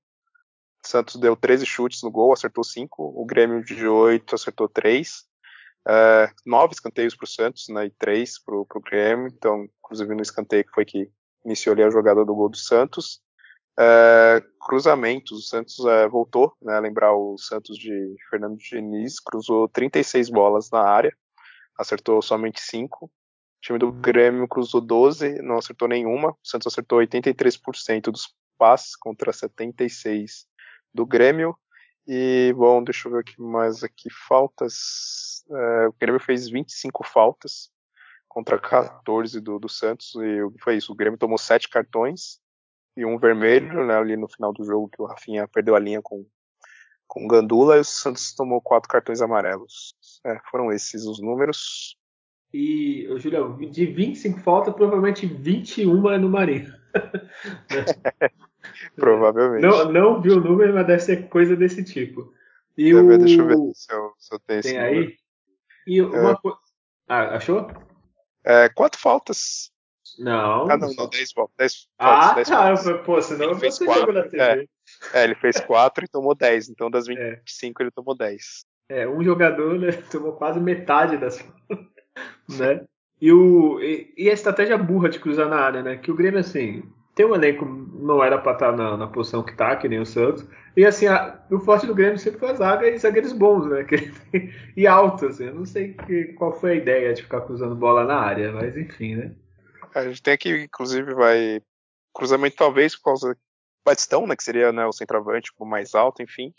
[0.85, 3.03] Santos deu 13 chutes no gol, acertou 5.
[3.03, 5.23] O Grêmio de 8 acertou 3.
[5.87, 9.27] É, 9 escanteios para o Santos né, e 3 para o Grêmio.
[9.27, 11.09] Então, inclusive no escanteio que foi que
[11.43, 13.21] iniciou ali a jogada do gol do Santos.
[13.81, 20.29] É, cruzamentos, o Santos é, voltou né, lembrar o Santos de Fernando Diniz, cruzou 36
[20.29, 21.15] bolas na área,
[21.77, 23.05] acertou somente 5.
[23.05, 23.09] O
[23.61, 26.31] time do Grêmio cruzou 12, não acertou nenhuma.
[26.31, 30.45] O Santos acertou 83% dos passes contra 76
[30.93, 31.57] do Grêmio.
[32.05, 34.09] E, bom, deixa eu ver aqui mais aqui.
[34.27, 35.45] Faltas.
[35.49, 37.71] É, o Grêmio fez 25 faltas
[38.27, 40.13] contra 14 do, do Santos.
[40.15, 40.91] E foi isso.
[40.91, 42.41] O Grêmio tomou 7 cartões
[42.99, 46.01] e um vermelho, né, ali no final do jogo que o Rafinha perdeu a linha
[46.01, 46.25] com,
[47.07, 49.95] com o Gandula e o Santos tomou quatro cartões amarelos.
[50.25, 51.97] É, foram esses os números.
[52.53, 56.73] E, Julião, de 25 faltas, provavelmente 21 é no Marinho.
[58.97, 59.61] Provavelmente.
[59.61, 62.33] Não, não vi o número, mas deve ser coisa desse tipo.
[62.77, 63.17] E o...
[63.17, 64.95] Deixa eu ver se eu, se eu tenho Tem esse aí?
[64.95, 65.13] número.
[65.87, 66.35] E uma é...
[66.35, 66.57] coisa.
[67.07, 67.67] Ah, achou?
[68.43, 69.71] É, quatro faltas.
[70.19, 70.69] Não.
[70.69, 71.55] Ah, não, não, 10 faltas.
[71.57, 72.45] 10 ah, tá.
[72.45, 73.01] faltas.
[73.05, 74.67] Pô, senão ele fez você quatro, jogou na TV.
[75.13, 76.69] É, é, ele fez 4 e tomou 10.
[76.69, 77.85] Então das 25 é.
[77.85, 78.65] ele tomou 10.
[78.89, 81.43] É, um jogador né, tomou quase metade das
[82.49, 82.81] né?
[83.21, 85.97] E, o, e, e, a estratégia burra de cruzar na área, né?
[85.97, 89.55] Que o Grêmio, assim, tem um elenco, não era pra estar na, na posição que
[89.55, 90.45] tá, que nem o Santos.
[90.75, 93.83] E assim, a, o forte do Grêmio sempre foi a zaga e zagueiros bons, né?
[93.83, 94.11] Que,
[94.75, 95.47] e altos, assim.
[95.47, 98.77] Eu não sei que, qual foi a ideia de ficar cruzando bola na área, mas
[98.77, 99.31] enfim, né?
[99.93, 101.61] A gente tem aqui, inclusive, vai.
[102.13, 103.39] Cruzamento talvez por causa do
[103.85, 104.35] Batistão, né?
[104.35, 106.53] Que seria né, o centroavante o mais alto, enfim.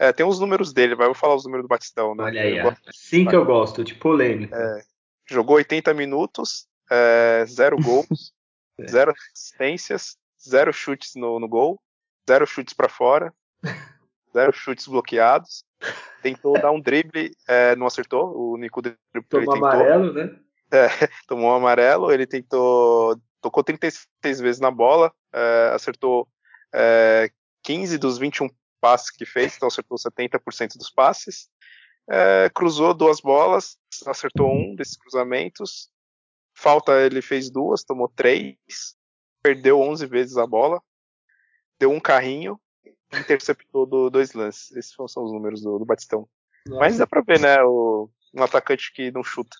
[0.00, 2.24] É, tem os números dele, vai, eu vou falar os números do Batistão, né?
[2.24, 2.58] Olha aí,
[2.90, 4.56] sim que eu gosto, de polêmica.
[4.56, 4.82] É,
[5.28, 8.32] jogou 80 minutos, é, zero gols,
[8.78, 8.86] é.
[8.88, 11.78] zero assistências, zero chutes no, no gol,
[12.26, 13.30] zero chutes para fora,
[14.32, 15.64] zero chutes bloqueados.
[16.22, 18.34] Tentou dar um drible, é, não acertou.
[18.34, 20.34] O Nico drible Tomou amarelo, né?
[20.72, 20.88] É,
[21.26, 22.12] tomou um amarelo.
[22.12, 26.28] Ele tentou, tocou 36 vezes na bola, é, acertou
[27.64, 28.48] 15 dos 21
[28.80, 31.48] passes que fez, então acertou 70% dos passes.
[32.54, 35.90] cruzou duas bolas, acertou um desses cruzamentos.
[36.54, 38.56] Falta ele fez duas, tomou três,
[39.42, 40.80] perdeu 11 vezes a bola,
[41.78, 42.60] deu um carrinho,
[43.12, 44.70] interceptou do, dois lances.
[44.72, 46.28] Esses são os números do, do Batistão.
[46.66, 46.80] Nossa.
[46.80, 47.62] Mas dá pra ver, né?
[47.62, 49.56] O, um atacante que não chuta.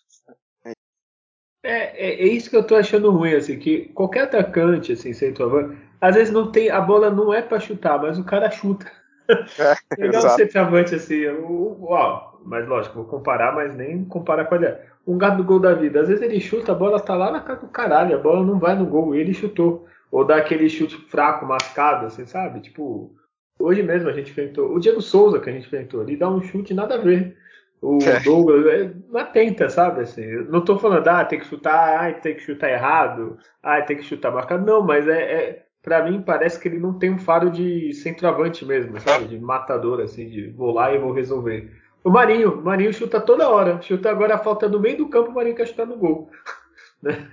[1.62, 5.76] É, é, é, isso que eu tô achando ruim, assim, que qualquer atacante, assim, centroavante,
[6.00, 8.90] às vezes não tem, a bola não é para chutar, mas o cara chuta.
[9.28, 14.58] É, Legal o centroavante, assim, uau, mas lógico, vou comparar, mas nem comparar com a
[15.06, 16.00] um gato do gol da vida.
[16.00, 18.58] Às vezes ele chuta, a bola tá lá na cara do caralho, a bola não
[18.58, 19.86] vai no gol, ele chutou.
[20.10, 22.60] Ou dá aquele chute fraco, mascado, assim, sabe?
[22.60, 23.14] Tipo,
[23.58, 24.74] hoje mesmo a gente enfrentou.
[24.74, 27.36] O Diego Souza que a gente enfrentou, ele dá um chute nada a ver.
[27.82, 28.20] O é.
[28.20, 30.02] Douglas é uma tenta, sabe?
[30.02, 33.96] Assim, não tô falando, ah, tem que chutar, ah, tem que chutar errado, ah, tem
[33.96, 34.64] que chutar marcado.
[34.64, 38.64] Não, mas é, é para mim parece que ele não tem um faro de centroavante
[38.66, 39.26] mesmo, sabe?
[39.26, 41.72] De matador, assim, de vou lá e vou resolver.
[42.04, 43.80] O Marinho, o Marinho chuta toda hora.
[43.80, 46.30] Chuta agora a falta no meio do campo, o Marinho quer chutar no gol.
[47.02, 47.28] né?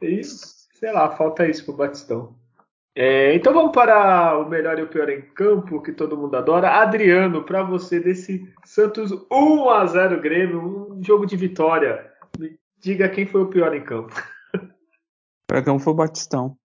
[0.00, 2.34] E, sei lá, falta isso pro Batistão.
[2.94, 6.82] É, então vamos para o melhor e o pior em campo, que todo mundo adora.
[6.82, 12.12] Adriano, para você desse Santos 1 a 0 Grêmio, um jogo de vitória.
[12.78, 14.14] diga quem foi o pior em campo.
[15.54, 16.56] Em campo foi o Batistão.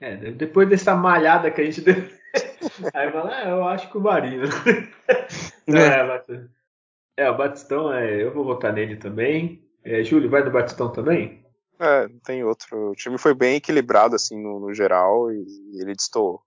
[0.00, 1.96] É, depois dessa malhada que a gente deu.
[2.94, 4.44] Aí fala, ah, eu acho que o Marinho.
[5.66, 9.64] é, é, o Batistão, é, eu vou votar nele também.
[9.84, 11.44] É, Júlio, vai no Batistão também?
[11.78, 12.90] É, não tem outro.
[12.90, 16.42] O time foi bem equilibrado, assim, no, no geral, e ele destoou.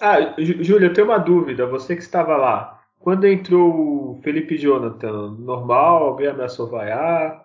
[0.00, 1.66] Ah, Júlio, eu tenho uma dúvida.
[1.66, 6.04] Você que estava lá, quando entrou o Felipe Jonathan, normal?
[6.04, 7.44] Alguém ameaçou vaiar?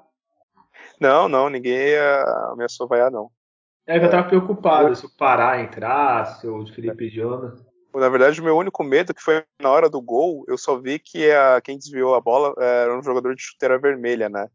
[0.99, 1.97] Não, não, ninguém
[2.51, 3.29] ameaçou vaiar, não.
[3.85, 7.65] É que eu tava preocupado se o Pará entrasse, ou o Felipe Jonathan.
[7.93, 10.99] Na verdade, o meu único medo que foi na hora do gol, eu só vi
[10.99, 14.47] que a, quem desviou a bola era um jogador de chuteira vermelha, né?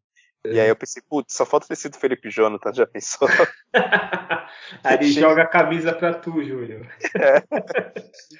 [0.46, 3.26] E aí eu pensei, putz, só falta ter sido Felipe Jonathan, já pensou?
[4.84, 6.86] aí ele joga a camisa pra tu, Júlio.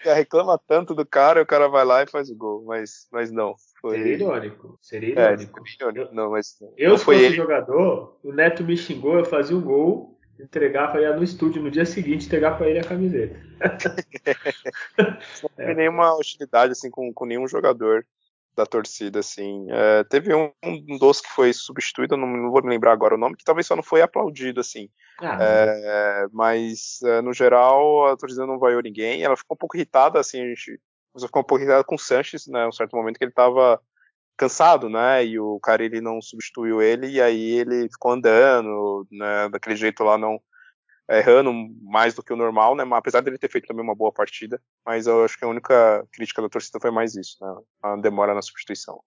[0.05, 0.15] É.
[0.15, 3.33] Reclama tanto do cara, e o cara vai lá e faz o gol, mas, mas
[3.33, 3.55] não.
[3.81, 3.97] Foi...
[3.97, 5.61] Seria irônico, seria é, irônico.
[5.81, 7.35] É, não, mas eu, não se fosse ele.
[7.35, 11.87] jogador, o Neto me xingou, eu fazia um gol, entregava ia no estúdio no dia
[11.87, 13.41] seguinte, entregar pra ele a camiseta.
[15.43, 15.75] não teve é.
[15.75, 18.05] nenhuma hostilidade assim com, com nenhum jogador
[18.57, 19.67] da torcida, assim.
[19.71, 23.19] É, teve um, um dos que foi substituído, não, não, vou me lembrar agora o
[23.19, 24.89] nome, que talvez só não foi aplaudido, assim.
[25.21, 29.23] Ah, é, mas, é, no geral, a torcida não vaiou ninguém.
[29.23, 30.81] Ela ficou um pouco irritada, assim, a gente
[31.21, 33.81] ficou um pouco irritada com o Sanches, né, um certo momento que ele estava
[34.37, 39.49] cansado, né, e o cara ele não substituiu ele, e aí ele ficou andando, né,
[39.49, 40.41] daquele jeito lá, não
[41.09, 42.85] errando mais do que o normal, né?
[42.85, 46.07] Mas apesar dele ter feito também uma boa partida, mas eu acho que a única
[46.13, 47.55] crítica da torcida foi mais isso, né?
[47.83, 49.01] A demora na substituição.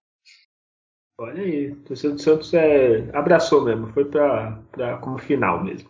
[1.19, 5.89] Olha aí, o torcedor do Santos é, abraçou mesmo, foi para como final mesmo.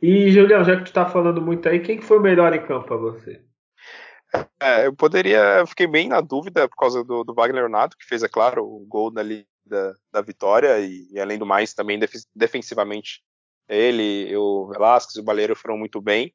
[0.00, 2.66] E, Julião, já que tu tá falando muito aí, quem que foi o melhor em
[2.66, 3.40] campo para você?
[4.60, 8.06] É, eu poderia, eu fiquei bem na dúvida por causa do, do Wagner Leonardo, que
[8.06, 12.00] fez, é claro, o gol dali da, da vitória, e, e além do mais, também
[12.34, 13.22] defensivamente
[13.72, 16.34] ele, o Velasquez e o Baleiro foram muito bem.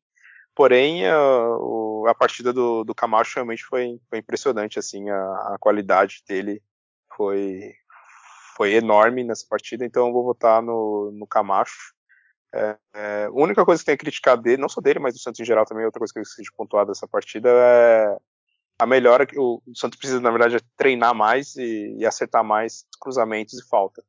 [0.55, 1.17] Porém, a,
[2.09, 5.19] a partida do, do Camacho realmente foi, foi impressionante, assim, a,
[5.53, 6.63] a, qualidade dele
[7.15, 7.73] foi,
[8.55, 11.93] foi enorme nessa partida, então eu vou votar no, no Camacho.
[12.55, 15.19] É, é, a única coisa que tem a criticar dele, não só dele, mas do
[15.19, 18.17] Santos em geral também, outra coisa que eu esqueci de pontuar dessa partida é
[18.79, 22.43] a melhora que o, o Santos precisa, na verdade, é treinar mais e, e acertar
[22.43, 24.03] mais cruzamentos e falta.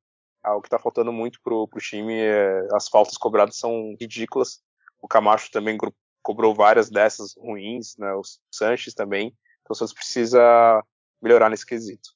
[0.49, 4.63] Ah, o que está faltando muito pro, pro time é as faltas cobradas são ridículas.
[5.03, 5.77] O Camacho também
[6.23, 8.15] cobrou várias dessas ruins, né?
[8.15, 9.27] O Sanches também.
[9.61, 10.83] Então o Santos precisa
[11.21, 12.09] melhorar nesse quesito.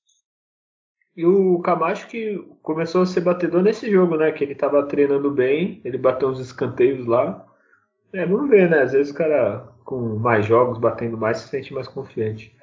[1.14, 4.32] E o Camacho que começou a ser batedor nesse jogo, né?
[4.32, 7.46] Que ele estava treinando bem, ele bateu uns escanteios lá.
[8.14, 8.80] É, vamos ver, né?
[8.80, 12.56] Às vezes o cara com mais jogos, batendo mais, se sente mais confiante.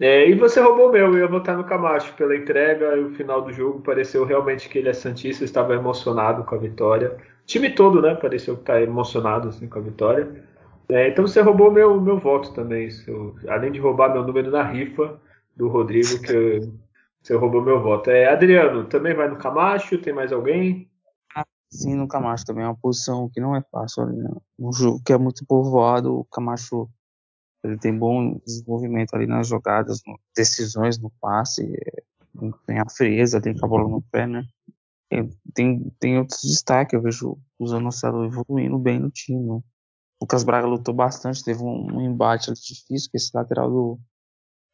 [0.00, 3.42] É, e você roubou meu, eu ia votar no Camacho pela entrega e o final
[3.42, 3.82] do jogo.
[3.82, 7.18] Pareceu realmente que ele é Santista, estava emocionado com a vitória.
[7.42, 8.14] O time todo, né?
[8.14, 10.42] Pareceu que está emocionado assim, com a vitória.
[10.88, 12.90] É, então você roubou meu, meu voto também.
[12.90, 15.20] Seu, além de roubar meu número na rifa
[15.54, 16.72] do Rodrigo, que eu,
[17.22, 18.10] você roubou meu voto.
[18.10, 19.98] É, Adriano, também vai no Camacho?
[19.98, 20.90] Tem mais alguém?
[21.36, 22.64] Ah, sim, no Camacho também.
[22.64, 24.06] É uma posição que não é fácil.
[24.06, 24.30] Né?
[24.58, 26.20] Um jogo que é muito povoado.
[26.20, 26.88] O Camacho
[27.62, 30.00] ele tem bom desenvolvimento ali nas jogadas,
[30.34, 31.70] decisões no passe,
[32.66, 34.44] tem a frieza, tem a bola no pé, né?
[35.54, 39.50] Tem, tem outros destaques, eu vejo o Zanocelo evoluindo bem no time.
[39.50, 39.62] O
[40.22, 44.00] Lucas Braga lutou bastante, teve um, um embate difícil, que esse lateral do,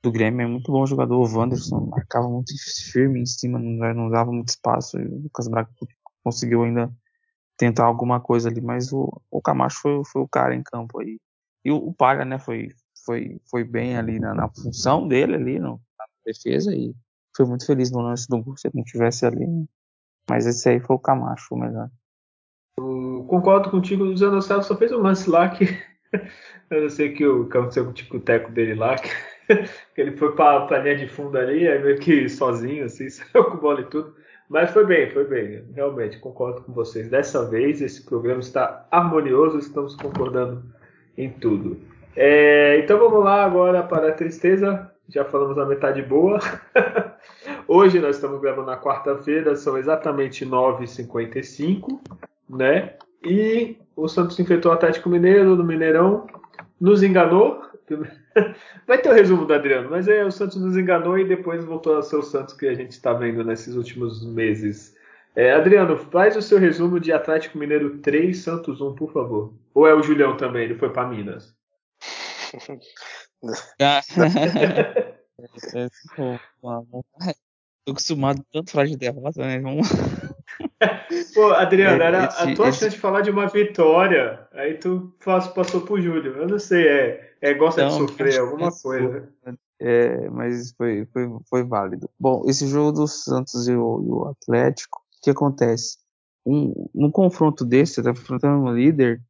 [0.03, 1.17] do Grêmio é muito bom jogador.
[1.17, 2.53] O Wanderson marcava muito
[2.93, 4.99] firme em cima, não, não dava muito espaço.
[4.99, 5.71] E o Lucas Braga
[6.23, 6.93] conseguiu ainda
[7.57, 11.19] tentar alguma coisa ali, mas o, o Camacho foi, foi o cara em campo aí.
[11.67, 12.69] E o, o Palha, né, foi,
[13.05, 16.95] foi, foi bem ali na, na função dele ali no, na defesa e
[17.37, 19.45] foi muito feliz no lance do gol se ele não tivesse ali.
[19.45, 19.65] Né?
[20.31, 21.91] Mas esse aí foi o Camacho, o melhor.
[23.27, 25.65] Concordo contigo, o Zanocelo só fez um lance lá que
[26.71, 29.11] eu não sei o que aconteceu com o tico-teco dele lá, que
[30.01, 33.57] ele foi para a linha de fundo ali, aí meio que sozinho, assim, saiu com
[33.57, 34.15] bola e tudo.
[34.49, 35.65] Mas foi bem, foi bem.
[35.75, 37.11] Realmente, concordo com vocês.
[37.11, 40.77] Dessa vez, esse programa está harmonioso, estamos concordando
[41.17, 41.79] em tudo.
[42.15, 44.91] É, então vamos lá agora para a tristeza.
[45.09, 46.41] Já falamos a metade boa.
[47.69, 52.01] Hoje nós estamos gravando na quarta-feira, são exatamente 9h55,
[52.49, 52.95] né?
[53.23, 56.27] E o Santos enfrentou o Atlético Mineiro no Mineirão,
[56.81, 57.63] nos enganou.
[58.87, 61.97] Vai ter o resumo do Adriano, mas é, o Santos nos enganou e depois voltou
[61.97, 64.96] a ser o Santos que a gente está vendo nesses últimos meses.
[65.37, 69.53] É, Adriano, faz o seu resumo de Atlético Mineiro 3, Santos 1, por favor.
[69.75, 71.55] Ou é o Julião também, ele foi para Minas?
[73.79, 74.01] Ah.
[77.85, 79.61] Tô acostumado tanto falar de derrota, né?
[79.61, 79.89] Vamos...
[81.35, 82.81] Pô, Adriano, é, era esse, a tua esse...
[82.81, 84.49] chance de falar de uma vitória.
[84.53, 85.15] Aí tu
[85.55, 86.35] passou pro Júlio.
[86.35, 89.29] Eu não sei, é, é gosta de sofrer, alguma coisa.
[89.79, 92.09] É, mas foi, foi, foi válido.
[92.19, 95.99] Bom, esse jogo do Santos e o, e o Atlético, que acontece?
[96.47, 99.21] Um, um confronto desse, você tá enfrentando um líder,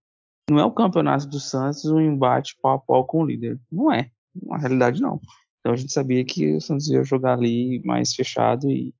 [0.50, 3.58] não é o campeonato do Santos um embate pau a pau com o líder.
[3.72, 4.10] Não é.
[4.42, 5.20] Na realidade, não.
[5.60, 8.94] Então a gente sabia que o Santos ia jogar ali mais fechado e,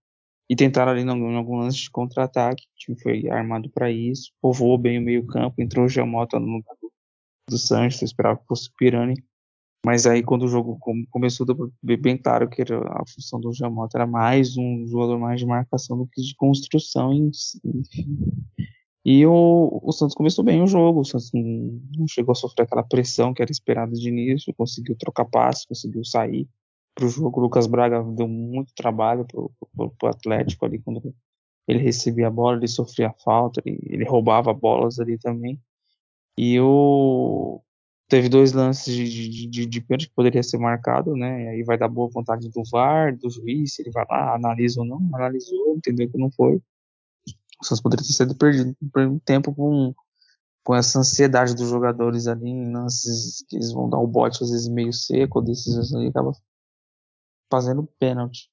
[0.49, 2.65] e tentaram ali em algum lance de contra-ataque.
[2.65, 6.75] O time foi armado para isso, povoou bem o meio-campo, entrou o Giamota no lugar
[6.81, 6.91] do,
[7.51, 9.23] do Santos, eu esperava que fosse o Pirani.
[9.87, 10.81] Mas aí quando o jogo
[11.11, 15.39] começou, deu bem claro que era, a função do Giamota era mais um jogador mais
[15.39, 17.39] de marcação do que de construção, enfim.
[19.05, 22.83] E o, o Santos começou bem o jogo, o Santos não chegou a sofrer aquela
[22.83, 26.49] pressão que era esperada de início, conseguiu trocar passe, conseguiu sair
[26.93, 27.39] para o jogo.
[27.39, 31.15] O Lucas Braga deu muito trabalho para o Atlético ali quando
[31.69, 35.63] ele recebia a bola, ele sofria falta, ele, ele roubava bolas ali também.
[36.37, 37.63] E o
[38.09, 41.45] teve dois lances de, de, de, de pênalti que poderia ser marcado, né?
[41.45, 44.81] E aí vai dar boa vontade do VAR, do juiz, se ele vai lá, analisa
[44.81, 46.61] ou não, analisou, entendeu que não foi.
[47.61, 49.95] O Santos poderia ter sido perdido por um tempo com,
[50.65, 54.51] com essa ansiedade dos jogadores ali em lances que eles vão dar o bote às
[54.51, 56.33] vezes meio seco, decisões ali, acaba
[57.51, 58.51] fazendo pênalti.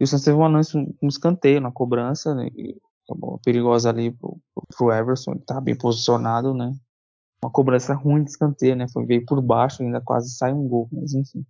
[0.00, 2.48] E o Santos teve um lance, um escanteio na cobrança, né?
[2.54, 2.76] E,
[3.08, 4.40] acabou perigosa ali pro,
[4.76, 6.74] pro Everson, ele tá bem posicionado, né?
[7.44, 8.88] Uma cobrança ruim de escanteio, né?
[8.88, 11.44] Foi, veio por baixo, ainda quase sai um gol, mas enfim.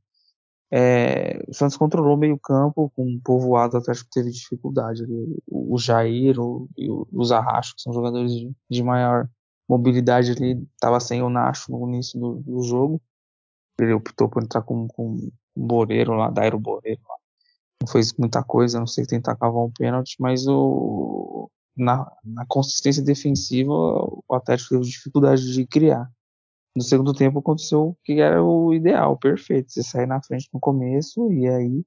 [0.69, 5.05] É, o Santos controlou meio campo, com o povoado Atlético teve dificuldade.
[5.47, 9.29] O, o Jair o, e o, o que são jogadores de, de maior
[9.69, 13.01] mobilidade ali, estava sem o Nacho no início do, do, jogo.
[13.79, 17.15] Ele optou por entrar com, com o Boreiro lá, Dairo Boreiro lá.
[17.83, 23.03] Não fez muita coisa, não sei tentar cavar um pênalti, mas o, na, na consistência
[23.03, 26.11] defensiva o Atlético teve dificuldade de criar
[26.77, 29.71] no segundo tempo aconteceu o que era o ideal, perfeito.
[29.71, 31.85] Você sair na frente no começo e aí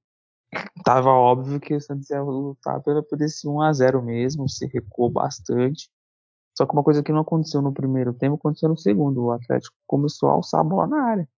[0.84, 4.66] tava óbvio que o Santos ia lutar pela por esse 1 a 0 mesmo, se
[4.68, 5.90] recuou bastante.
[6.58, 9.26] Só que uma coisa que não aconteceu no primeiro tempo aconteceu no segundo.
[9.26, 11.30] O Atlético começou a alçar a bola na área.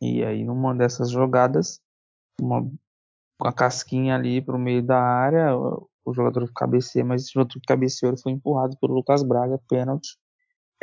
[0.00, 1.80] E aí numa dessas jogadas,
[2.40, 2.60] uma,
[3.40, 8.32] uma casquinha ali pro meio da área, o jogador cabeceia, mas esse jogador cabeceou foi
[8.32, 10.18] empurrado pelo Lucas Braga, pênalti.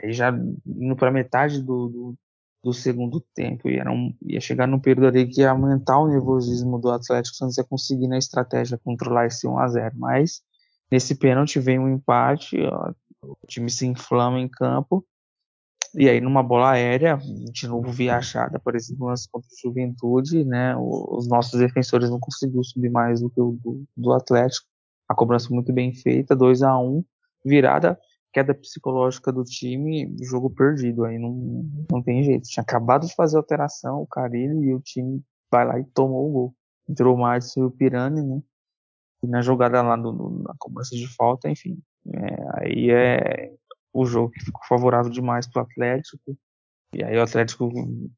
[0.02, 0.32] Aí já
[0.66, 2.16] indo para metade do, do,
[2.64, 6.08] do, segundo tempo, e era um, ia chegar num período ali que ia aumentar o
[6.08, 10.42] nervosismo do Atlético, Santos ia conseguir na estratégia controlar esse 1 a 0 Mas
[10.92, 12.94] nesse pênalti vem um empate, ó,
[13.24, 15.06] o time se inflama em campo,
[15.94, 17.20] e aí numa bola aérea,
[17.52, 22.64] de novo viajada, por exemplo, lance contra o Juventude, né, os nossos defensores não conseguiram
[22.64, 24.66] subir mais do que o do, do Atlético,
[25.12, 27.04] a cobrança muito bem feita, 2 a 1
[27.44, 28.00] virada
[28.32, 31.04] queda psicológica do time, jogo perdido.
[31.04, 32.48] Aí não, não tem jeito.
[32.48, 36.30] Tinha acabado de fazer a alteração, o Carilho, e o time vai lá e tomou
[36.30, 36.56] o gol.
[36.90, 38.42] Entrou o Márcio e o Pirani, né?
[39.24, 41.78] E na jogada lá no, no, na cobrança de falta, enfim.
[42.08, 43.54] É, aí é
[43.94, 46.38] o jogo que ficou favorável demais pro Atlético.
[46.94, 47.70] E aí o Atlético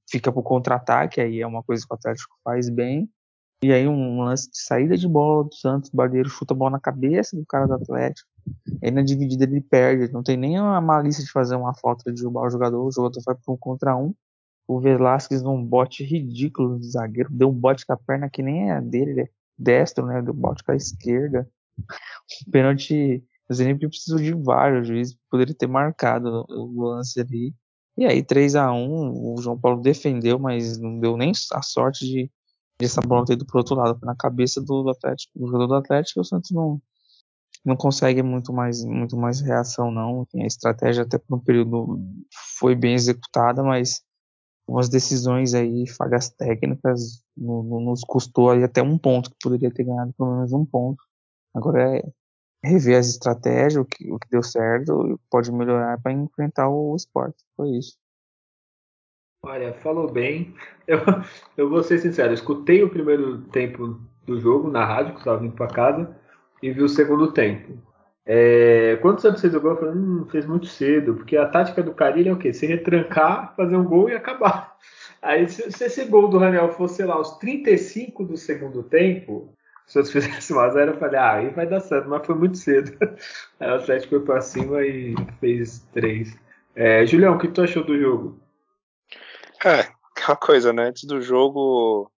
[0.09, 3.09] fica pro contra-ataque, aí é uma coisa que o Atlético faz bem.
[3.63, 6.71] E aí um lance de saída de bola do Santos, o Barbeiro chuta a bola
[6.71, 8.27] na cabeça do cara do Atlético.
[8.83, 12.19] Aí na dividida ele perde, não tem nem a malícia de fazer uma falta de
[12.19, 14.13] derrubar o jogador, o jogador vai para um contra um.
[14.67, 18.69] O Velasquez num bote ridículo de zagueiro, deu um bote com a perna que nem
[18.69, 20.21] é dele, ele é destro, né?
[20.21, 21.49] Deu um bote com a esquerda.
[22.45, 27.55] O pênalti, eu nem preciso de vários, o juiz poderia ter marcado o lance ali.
[27.95, 32.05] E aí 3 a 1 o João Paulo defendeu, mas não deu nem a sorte
[32.05, 32.29] de
[32.79, 36.21] essa bola ter ido pro outro lado, na cabeça do Atlético, do jogador do Atlético,
[36.21, 36.81] o Santos não,
[37.63, 40.27] não consegue muito mais, muito mais reação, não.
[40.35, 41.99] A estratégia até por um período
[42.57, 44.01] foi bem executada, mas
[44.67, 49.71] umas decisões aí, falhas técnicas, no, no, nos custou aí até um ponto, que poderia
[49.71, 51.03] ter ganhado pelo menos um ponto.
[51.53, 52.03] Agora é
[52.63, 57.43] rever as estratégias, o que, o que deu certo, pode melhorar para enfrentar o esporte.
[57.55, 57.97] Foi isso.
[59.45, 60.53] Olha, falou bem.
[60.85, 60.99] Eu,
[61.55, 65.39] eu vou ser sincero, eu escutei o primeiro tempo do jogo na rádio, que estava
[65.39, 66.13] vindo para casa
[66.61, 67.77] e vi o segundo tempo.
[68.25, 71.47] É, quando o Santos fez o gol, eu falei, hum, fez muito cedo, porque a
[71.47, 72.51] tática do Carilho é o quê?
[72.51, 74.75] Se retrancar, fazer um gol e acabar.
[75.23, 79.53] Aí, se, se esse gol do Raniel fosse, sei lá, os 35 do segundo tempo,
[79.87, 82.91] se Santos fizesse 1x0, eu falei, ah, aí vai dar certo, mas foi muito cedo.
[83.57, 86.37] Aí o Atlético foi pra cima e fez 3.
[86.75, 88.42] É, Julião, o que tu achou do jogo?
[89.65, 90.89] É, aquela coisa, né?
[90.89, 92.11] Antes do jogo,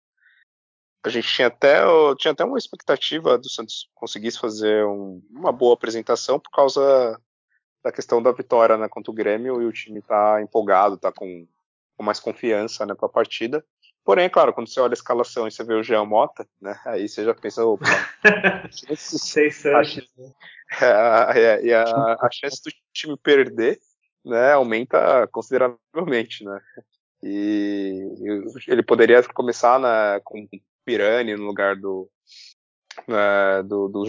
[1.03, 1.81] a gente tinha até,
[2.17, 7.19] tinha até uma expectativa do Santos conseguisse fazer um, uma boa apresentação por causa
[7.83, 11.45] da questão da vitória né, contra o Grêmio e o time tá empolgado, tá com,
[11.97, 13.63] com mais confiança né, para a partida.
[14.05, 17.07] Porém, claro, quando você olha a escalação e você vê o Jean Mota, né, aí
[17.07, 17.85] você já pensa, opa,
[18.71, 20.07] Seis Sanches.
[20.81, 23.79] É, e a, a, chance do time perder
[24.25, 26.59] né, aumenta consideravelmente, né?
[27.25, 28.05] E
[28.67, 30.45] ele poderia começar né, com
[30.83, 32.09] Pirani no lugar do,
[33.07, 34.03] né, do, do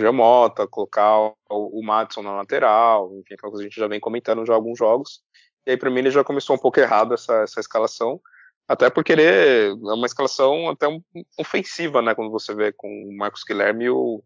[0.68, 4.76] colocar o, o Madison na lateral, enfim, que a gente já vem comentando já alguns
[4.76, 5.22] jogos.
[5.64, 8.20] E aí, para mim, ele já começou um pouco errado essa, essa escalação.
[8.66, 11.00] Até porque ele é uma escalação até um,
[11.38, 12.16] ofensiva, né?
[12.16, 14.22] Quando você vê com o Marcos Guilherme e o,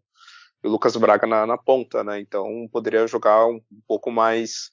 [0.63, 2.19] e o Lucas Braga na, na, ponta, né?
[2.19, 4.71] Então poderia jogar um, um pouco mais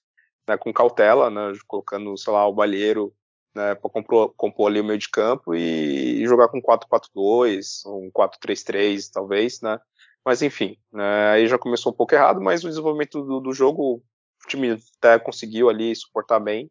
[0.49, 1.53] né, com cautela, né?
[1.67, 3.13] Colocando, sei lá, o Balheiro
[3.57, 8.11] né, para compor, compor, ali o meio de campo e, e jogar com 4-4-2, um
[8.11, 9.81] 4-3-3 talvez, né?
[10.25, 14.03] Mas enfim, né, aí já começou um pouco errado, mas o desenvolvimento do, do jogo
[14.45, 16.71] o time até conseguiu ali suportar bem.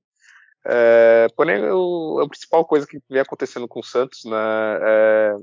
[0.67, 4.37] É, porém, o, a principal coisa que vem acontecendo com o Santos, né,
[4.81, 5.35] é,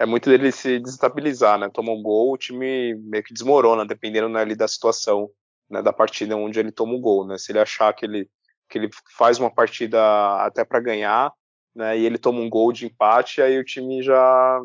[0.00, 1.68] é muito dele se desestabilizar, né?
[1.72, 5.30] Toma um gol, o time meio que desmorona, dependendo né, ali da situação
[5.70, 7.38] né, da partida onde ele toma o gol, né?
[7.38, 8.28] Se ele achar que ele
[8.70, 10.00] que ele faz uma partida
[10.44, 11.32] até para ganhar,
[11.74, 14.62] né, e ele toma um gol de empate, aí o time já,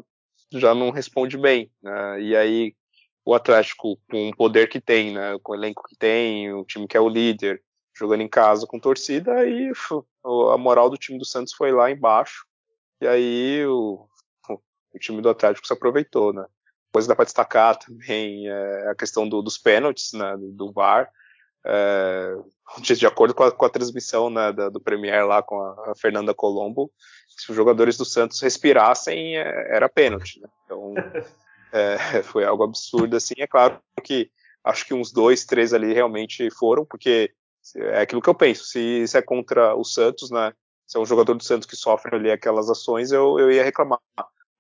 [0.54, 2.76] já não responde bem, né, e aí
[3.26, 6.88] o Atlético, com o poder que tem, né, com o elenco que tem, o time
[6.88, 7.62] que é o líder,
[7.98, 9.72] jogando em casa com torcida, aí
[10.54, 12.46] a moral do time do Santos foi lá embaixo,
[13.02, 14.08] e aí o,
[14.50, 16.46] o time do Atlético se aproveitou, né.
[16.94, 21.12] Coisa dá para destacar também é a questão do, dos pênaltis, né, do VAR,
[21.66, 22.36] é,
[22.82, 25.96] de acordo com a, com a transmissão né, da, do Premier lá com a, a,
[25.96, 26.92] Fernanda Colombo,
[27.28, 30.40] se os jogadores do Santos respirassem, é, era pênalti.
[30.40, 30.48] Né?
[30.66, 30.94] Então,
[31.72, 33.36] é, foi algo absurdo assim.
[33.40, 34.30] É claro que
[34.64, 37.32] acho que uns dois, três ali realmente foram, porque
[37.76, 38.66] é aquilo que eu penso.
[38.66, 40.54] Se, se é contra o Santos, né?
[40.86, 44.00] Se é um jogador do Santos que sofre ali aquelas ações, eu, eu ia reclamar.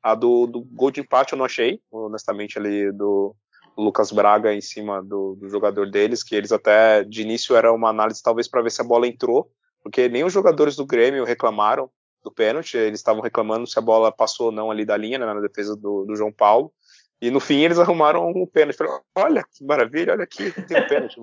[0.02, 3.36] A do, do gol de empate eu não achei, honestamente, ali do,
[3.78, 7.90] Lucas Braga em cima do, do, jogador deles, que eles até de início era uma
[7.90, 9.52] análise talvez para ver se a bola entrou,
[9.84, 11.90] porque nem os jogadores do Grêmio reclamaram
[12.24, 15.26] do pênalti, eles estavam reclamando se a bola passou ou não ali da linha, né,
[15.26, 16.72] na defesa do, do João Paulo,
[17.22, 18.78] e no fim eles arrumaram um pênalti.
[18.78, 21.22] Falaram, olha que maravilha, olha aqui, tem um pênalti.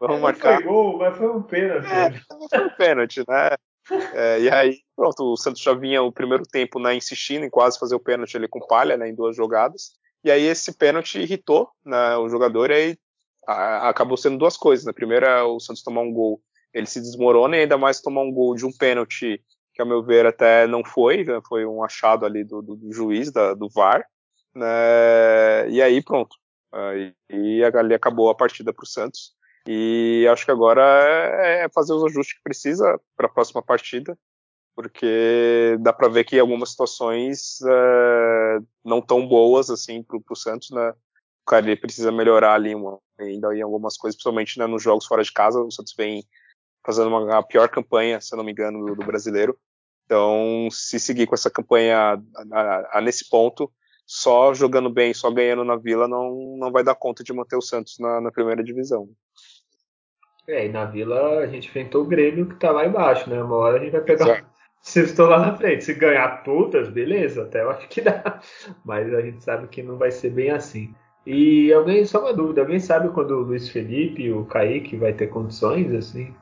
[0.00, 0.56] Vamos marcar.
[0.56, 1.86] Foi gol, mas foi um pênalti.
[1.86, 2.12] É,
[2.48, 3.56] foi um pênalti, né?
[4.14, 7.78] É, e aí, pronto, o Santos já vinha o primeiro tempo né, insistindo em quase
[7.78, 9.92] fazer o pênalti ali com palha, né, em duas jogadas.
[10.24, 12.98] E aí esse pênalti irritou né, o jogador e aí
[13.46, 14.84] a, acabou sendo duas coisas.
[14.84, 14.92] Né?
[14.92, 16.40] Primeiro é o Santos tomar um gol,
[16.72, 19.42] ele se desmorona e ainda mais tomar um gol de um pênalti
[19.72, 21.40] que, ao meu ver, até não foi, né?
[21.48, 24.04] foi um achado ali do, do, do juiz, da, do VAR.
[24.54, 25.70] Né?
[25.70, 26.36] E aí pronto.
[26.94, 29.32] E, e ali acabou a partida para o Santos.
[29.66, 34.18] E acho que agora é, é fazer os ajustes que precisa para a próxima partida
[34.78, 40.70] porque dá para ver que algumas situações é, não tão boas assim para o Santos,
[40.70, 40.90] né?
[40.90, 45.04] O cara ele precisa melhorar ali uma, ainda em algumas coisas, principalmente né, nos jogos
[45.04, 45.60] fora de casa.
[45.60, 46.22] O Santos vem
[46.86, 49.58] fazendo uma, a pior campanha, se eu não me engano, do, do brasileiro.
[50.04, 52.20] Então, se seguir com essa campanha a,
[52.52, 53.68] a, a, nesse ponto,
[54.06, 57.60] só jogando bem, só ganhando na Vila, não, não vai dar conta de manter o
[57.60, 59.08] Santos na, na primeira divisão.
[60.46, 63.42] É, e na Vila a gente enfrentou o Grêmio que tá lá embaixo, né?
[63.42, 65.84] Uma hora a gente vai pegar Exato se estou lá na frente.
[65.84, 68.40] Se ganhar todas, beleza, até eu acho que dá.
[68.84, 70.94] Mas a gente sabe que não vai ser bem assim.
[71.26, 75.12] E alguém, só uma dúvida, alguém sabe quando o Luiz Felipe e o Kaique vai
[75.12, 76.34] ter condições, assim?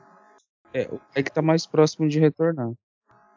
[0.73, 2.71] É, o Kaique tá mais próximo de retornar.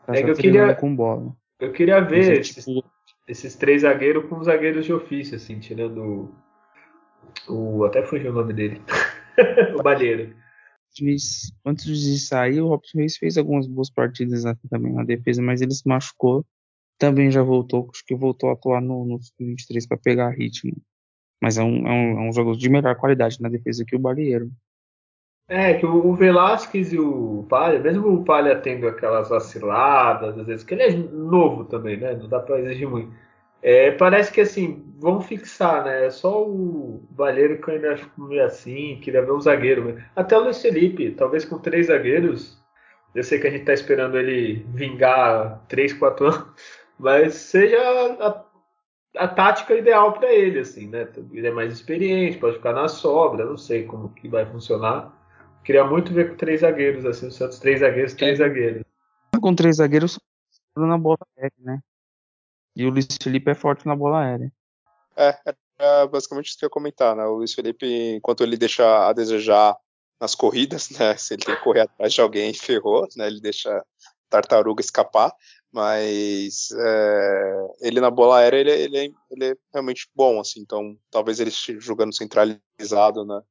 [0.07, 1.33] Tá é que eu queria, com bola.
[1.59, 2.85] Eu queria ver é, esses, tipo...
[3.27, 6.33] esses, três zagueiros com zagueiros de ofício, assim, tirando
[7.49, 7.73] o.
[7.79, 8.81] o até fugiu o nome dele.
[9.77, 10.35] o Balheiro
[11.65, 15.73] antes de sair, o Robson fez algumas boas partidas aqui também na defesa, mas ele
[15.73, 16.45] se machucou.
[16.99, 20.77] Também já voltou, acho que voltou a atuar no, no 23 para pegar ritmo.
[21.43, 23.99] Mas é um, é, um, é um jogo de melhor qualidade na defesa que o
[23.99, 24.51] Barreiro.
[25.49, 30.65] É, que o Velasquez e o Palha, mesmo o Palha tendo aquelas vaciladas, às vezes,
[30.65, 32.15] que ele é novo também, né?
[32.15, 33.13] Não dá para exigir muito.
[33.63, 36.07] É, parece que assim, vão fixar, né?
[36.07, 40.03] É só o Balheiro que eu ainda acho meio assim, queria ver um zagueiro.
[40.17, 42.59] Até o Luiz Felipe, talvez com três zagueiros.
[43.15, 46.47] Eu sei que a gente tá esperando ele vingar 3, 4 anos,
[46.99, 47.77] mas seja
[48.21, 48.45] a,
[49.25, 51.09] a tática ideal para ele, assim, né?
[51.33, 55.13] Ele é mais experiente, pode ficar na sobra, não sei como que vai funcionar.
[55.65, 58.45] Queria muito ver com três zagueiros, assim, o Santos, três zagueiros, três é.
[58.45, 58.83] zagueiros.
[59.41, 60.19] Com três zagueiros,
[60.77, 61.19] na bola
[61.59, 61.81] né?
[62.81, 64.51] E o Luiz Felipe é forte na bola aérea.
[65.15, 65.39] É,
[65.79, 67.27] era basicamente isso que eu ia comentar, né?
[67.27, 69.77] O Luiz Felipe, enquanto ele deixa a desejar
[70.19, 71.15] nas corridas, né?
[71.19, 73.27] Se ele correr atrás de alguém, ferrou, né?
[73.27, 73.85] Ele deixa
[74.31, 75.31] tartaruga escapar,
[75.71, 80.97] mas é, ele na bola aérea ele, ele, é, ele, é, realmente bom, assim, então
[81.11, 83.43] talvez ele jogando centralizado, né?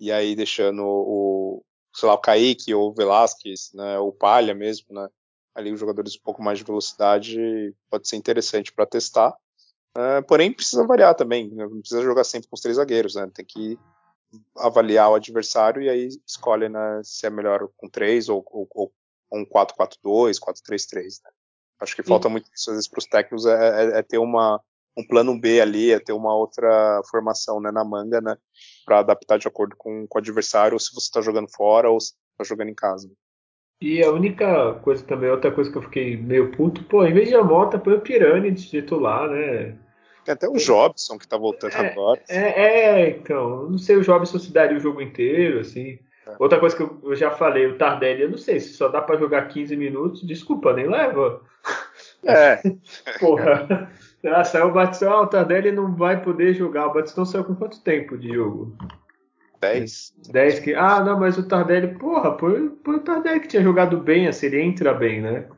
[0.00, 1.64] E aí deixando o,
[1.94, 3.96] sei lá, o Kaique ou o Velasquez, né?
[4.00, 5.08] O Palha mesmo, né?
[5.54, 9.34] Ali os jogadores um pouco mais de velocidade pode ser interessante para testar.
[9.96, 11.66] Uh, porém, precisa variar também, né?
[11.66, 13.30] não precisa jogar sempre com os três zagueiros, né?
[13.34, 13.78] Tem que
[14.56, 18.92] avaliar o adversário e aí escolhe né, se é melhor com três ou, ou, ou
[19.32, 21.20] um 4-4-2, 4-3-3.
[21.24, 21.30] Né?
[21.80, 24.60] Acho que falta muito às vezes para os técnicos é, é, é, ter uma,
[24.96, 28.36] um plano B ali, é ter uma outra formação né, na manga, né,
[28.84, 32.00] para adaptar de acordo com, com o adversário, ou se você está jogando fora ou
[32.00, 33.10] se está jogando em casa.
[33.82, 37.28] E a única coisa também, outra coisa que eu fiquei meio puto, pô, em vez
[37.28, 39.74] de a Mota, põe o Pirani de titular, né?
[40.24, 42.20] Tem até o Jobson que tá voltando é, agora.
[42.28, 45.98] É, é, então, não sei o Jobson se daria o jogo inteiro, assim.
[46.24, 46.36] É.
[46.38, 49.18] Outra coisa que eu, já falei, o Tardelli, eu não sei, se só dá para
[49.18, 51.40] jogar 15 minutos, desculpa, nem leva.
[52.24, 52.62] É.
[53.18, 53.90] Porra.
[54.24, 56.86] Ah, saiu o Batistão, ah, o Tardelli não vai poder jogar.
[56.86, 58.76] O Batistão saiu com quanto tempo de jogo?
[59.62, 60.14] 10.
[60.32, 60.74] 10 que.
[60.74, 64.60] Ah, não, mas o Tardelli, porra, foi o Tardelli que tinha jogado bem, assim, ele
[64.60, 65.48] entra bem, né?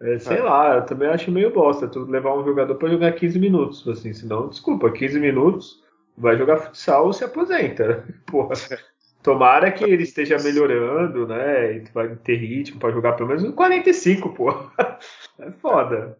[0.00, 0.42] É, sei é.
[0.42, 4.12] lá, eu também acho meio bosta tu levar um jogador para jogar 15 minutos, assim,
[4.12, 5.80] senão, desculpa, 15 minutos,
[6.18, 8.04] vai jogar futsal ou se aposenta.
[8.26, 8.54] Porra.
[9.22, 11.76] Tomara que ele esteja melhorando, né?
[11.76, 14.50] E vai ter ritmo para jogar pelo menos no 45, pô.
[15.38, 16.18] É foda.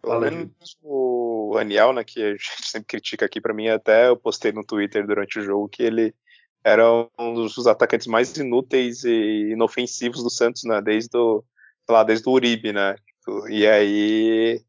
[0.00, 4.16] Pelo menos o Aniel, né, que a gente sempre critica aqui, para mim, até eu
[4.16, 6.14] postei no Twitter durante o jogo que ele
[6.64, 10.80] era um dos atacantes mais inúteis e inofensivos do Santos, né?
[10.80, 11.44] Desde o,
[11.88, 12.96] lá, desde o Uribe, né?
[13.50, 14.60] E aí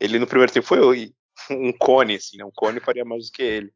[0.00, 1.12] ele no primeiro tempo foi
[1.50, 2.44] um cone, assim, né?
[2.44, 3.72] Um cone faria mais do que ele.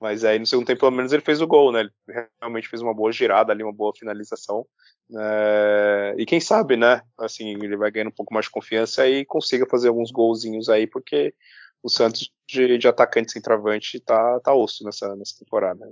[0.00, 1.80] Mas aí no segundo tempo, pelo menos, ele fez o gol, né?
[1.80, 4.66] Ele realmente fez uma boa girada ali, uma boa finalização.
[5.16, 6.14] É...
[6.18, 7.00] E quem sabe, né?
[7.18, 10.86] Assim, ele vai ganhando um pouco mais de confiança e consiga fazer alguns golzinhos aí,
[10.86, 11.34] porque
[11.82, 15.90] o Santos de, de atacante centroavante tá, tá osso nessa, nessa temporada.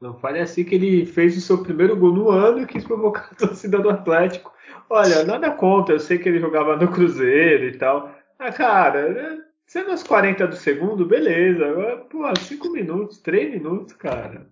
[0.00, 3.30] Não fale assim que ele fez o seu primeiro gol no ano e quis provocar
[3.32, 4.52] a torcida do Atlético.
[4.88, 8.14] Olha, nada contra, eu sei que ele jogava no Cruzeiro e tal.
[8.38, 9.38] Ah, cara,
[9.68, 11.66] Sendo as 40 do segundo, beleza.
[11.66, 14.46] Agora, pô, 5 minutos, 3 minutos, cara.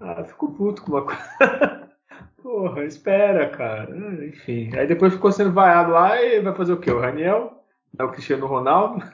[0.00, 1.88] Ah, fico puto com uma coisa.
[2.42, 3.94] Porra, espera, cara.
[3.94, 4.74] Ah, enfim.
[4.76, 6.90] Aí depois ficou sendo vaiado lá e vai fazer o quê?
[6.90, 7.64] O Raniel?
[7.96, 9.04] É o Cristiano Ronaldo?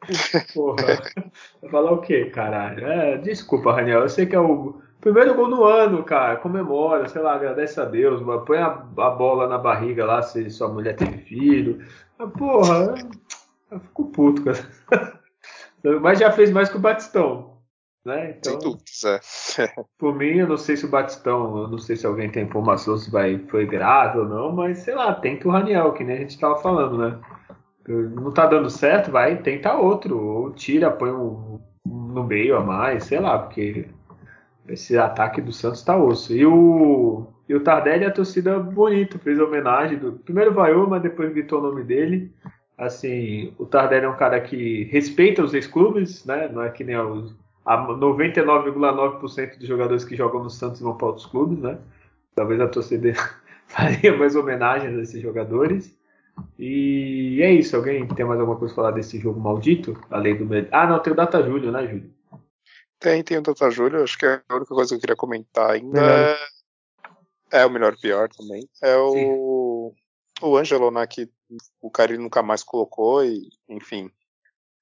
[0.54, 0.98] Porra.
[1.60, 2.86] Vai falar o quê, caralho?
[2.86, 4.00] É, desculpa, Raniel.
[4.00, 6.36] Eu sei que é o primeiro gol no ano, cara.
[6.36, 8.22] Comemora, sei lá, agradece a Deus.
[8.46, 11.84] Põe a, a bola na barriga lá se sua mulher tem filho.
[12.18, 12.94] Mas, porra.
[13.70, 14.68] Eu fico puto essa.
[16.00, 17.50] Mas já fez mais que o Batistão.
[18.04, 18.30] Né?
[18.30, 19.74] Então, Sem dúvidas, é.
[19.98, 22.96] por mim, eu não sei se o Batistão, eu não sei se alguém tem informação
[22.96, 26.20] se vai, foi grave ou não, mas sei lá, tenta o Raniel, que nem a
[26.20, 27.18] gente estava falando, né?
[27.86, 32.60] Não tá dando certo, vai, tenta outro, ou tira, põe um, um no meio a
[32.64, 33.86] mais, sei lá, porque
[34.72, 36.34] esse ataque do Santos tá osso.
[36.34, 39.98] E o, e o Tardelli, a torcida bonito, fez homenagem.
[39.98, 42.32] Do, primeiro vaiou, mas depois gritou o nome dele.
[42.78, 46.48] Assim, o Tardelli é um cara que respeita os ex-clubes, né?
[46.48, 47.34] Não é que nem os
[47.66, 51.78] 99,9% dos jogadores que jogam no Santos vão para outros clubes, né?
[52.34, 53.12] Talvez a torcida
[53.66, 55.94] faria mais homenagens a esses jogadores.
[56.58, 57.76] E é isso.
[57.76, 59.98] Alguém tem mais alguma coisa para falar desse jogo maldito?
[60.10, 60.48] Além do.
[60.70, 62.19] Ah, não, tem o Data Júlio, né, Júlio?
[63.00, 64.04] Tem, tem o Data Júlio.
[64.04, 66.00] Acho que é a única coisa que eu queria comentar ainda
[67.50, 67.60] é...
[67.62, 68.68] é o melhor pior também.
[68.82, 69.12] É o.
[69.12, 70.00] Sim.
[70.42, 71.28] O Ângelo, né, que
[71.82, 74.10] o Carilho nunca mais colocou e, enfim.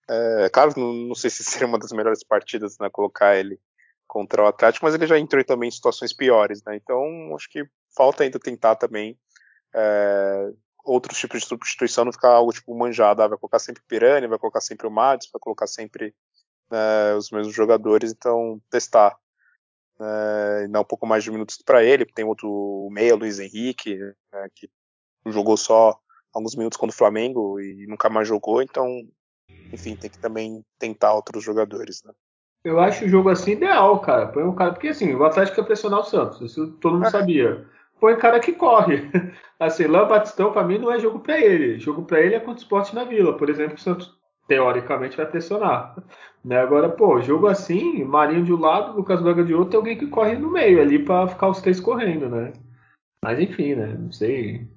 [0.08, 3.60] É, claro, não, não, sei se seria uma das melhores partidas, né, colocar ele
[4.06, 7.68] contra o Atlético, mas ele já entrou também em situações piores, né, então acho que
[7.94, 9.18] falta ainda tentar também
[9.74, 10.50] é,
[10.82, 14.26] outros tipos de substituição, não ficar algo tipo manjado, ah, vai colocar sempre o Pirani,
[14.26, 16.14] vai colocar sempre o Mads, vai colocar sempre
[16.70, 19.16] né, os mesmos jogadores, então testar.
[20.00, 23.96] É, e dar um pouco mais de minutos para ele, tem outro meia, Luiz Henrique,
[24.32, 24.70] né, que
[25.26, 25.98] jogou só
[26.32, 28.86] alguns minutos contra o Flamengo e nunca mais jogou, então,
[29.72, 32.12] enfim, tem que também tentar outros jogadores, né?
[32.64, 34.26] Eu acho o jogo assim ideal, cara.
[34.26, 34.72] Põe um cara.
[34.72, 37.10] Porque assim, o Atlético quer pressionar o Santos, isso todo mundo é.
[37.10, 37.66] sabia.
[38.00, 39.10] Põe cara que corre.
[39.58, 41.80] Assim, Lã Batistão, pra mim, não é jogo para ele.
[41.80, 43.36] Jogo para ele é contra o esporte na vila.
[43.36, 44.16] Por exemplo, o Santos
[44.48, 45.94] teoricamente vai pressionar.
[46.44, 46.58] Né?
[46.58, 50.06] Agora, pô, jogo assim, Marinho de um lado, Lucas Braga de outro, tem alguém que
[50.08, 52.52] corre no meio ali para ficar os três correndo, né?
[53.22, 53.94] Mas enfim, né?
[53.98, 54.62] Não sei.
[54.62, 54.68] o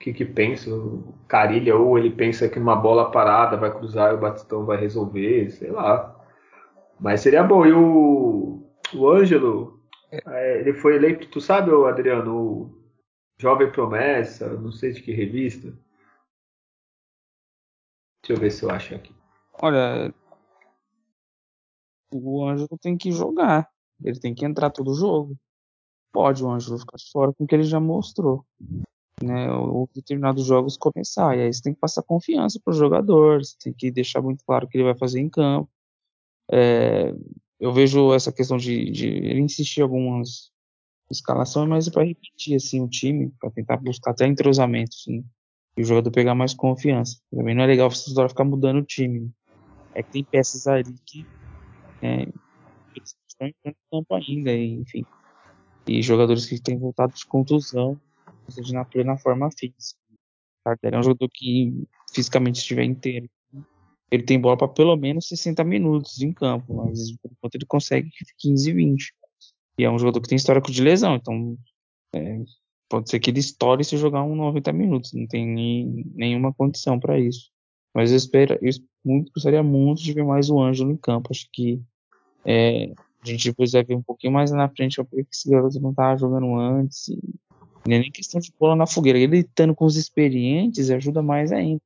[0.00, 0.70] que, que pensa.
[0.70, 4.76] O Carilha, ou ele pensa que uma bola parada vai cruzar e o Batistão vai
[4.76, 6.14] resolver, sei lá.
[7.00, 7.64] Mas seria bom.
[7.66, 8.62] E o,
[8.94, 9.80] o Ângelo,
[10.12, 12.70] é, ele foi eleito, tu sabe, Adriano, o
[13.38, 15.72] Jovem Promessa, não sei de que revista.
[18.26, 19.14] Deixa eu ver se eu acho aqui.
[19.62, 20.12] Olha,
[22.12, 23.70] o Ângelo tem que jogar.
[24.02, 25.36] Ele tem que entrar todo jogo.
[26.12, 28.44] Pode o Ângelo ficar fora com o que ele já mostrou.
[29.22, 31.38] Né, ou determinados jogos começar.
[31.38, 34.44] E aí você tem que passar confiança para o jogador, você tem que deixar muito
[34.44, 35.70] claro o que ele vai fazer em campo.
[36.50, 37.14] É,
[37.60, 40.50] eu vejo essa questão de, de ele insistir em algumas
[41.08, 45.24] escalações, mas é para repetir assim o time, para tentar buscar até entrosamento, assim,
[45.76, 47.20] e o jogador pegar mais confiança.
[47.30, 49.30] Também não é legal você ficar mudando o time.
[49.94, 51.26] É que tem peças ali que
[52.02, 52.26] é,
[52.96, 55.04] estão no campo ainda, enfim.
[55.86, 60.00] E jogadores que têm voltado de contusão, ou seja, na plena forma física.
[60.64, 63.28] Tardelli é um jogador que fisicamente estiver inteiro.
[64.10, 68.10] Ele tem bola para pelo menos 60 minutos em campo, mas por enquanto ele consegue
[68.38, 69.14] 15, 20.
[69.78, 71.56] E é um jogador que tem histórico de lesão, então
[72.14, 72.40] é,
[72.88, 76.98] pode ser que ele estoure se jogar um 90 minutos, não tem nem, nenhuma condição
[76.98, 77.50] para isso.
[77.94, 78.70] Mas eu espero, eu
[79.04, 81.28] muito, gostaria muito de ver mais o Ângelo em campo.
[81.30, 81.80] Acho que
[82.44, 85.90] é, a gente depois vai ver um pouquinho mais na frente porque esse garoto não
[85.90, 87.08] estava jogando antes.
[87.08, 87.18] E,
[87.86, 89.18] nem é nem questão de bola na fogueira.
[89.18, 91.80] Ele estando com os experientes ajuda mais ainda.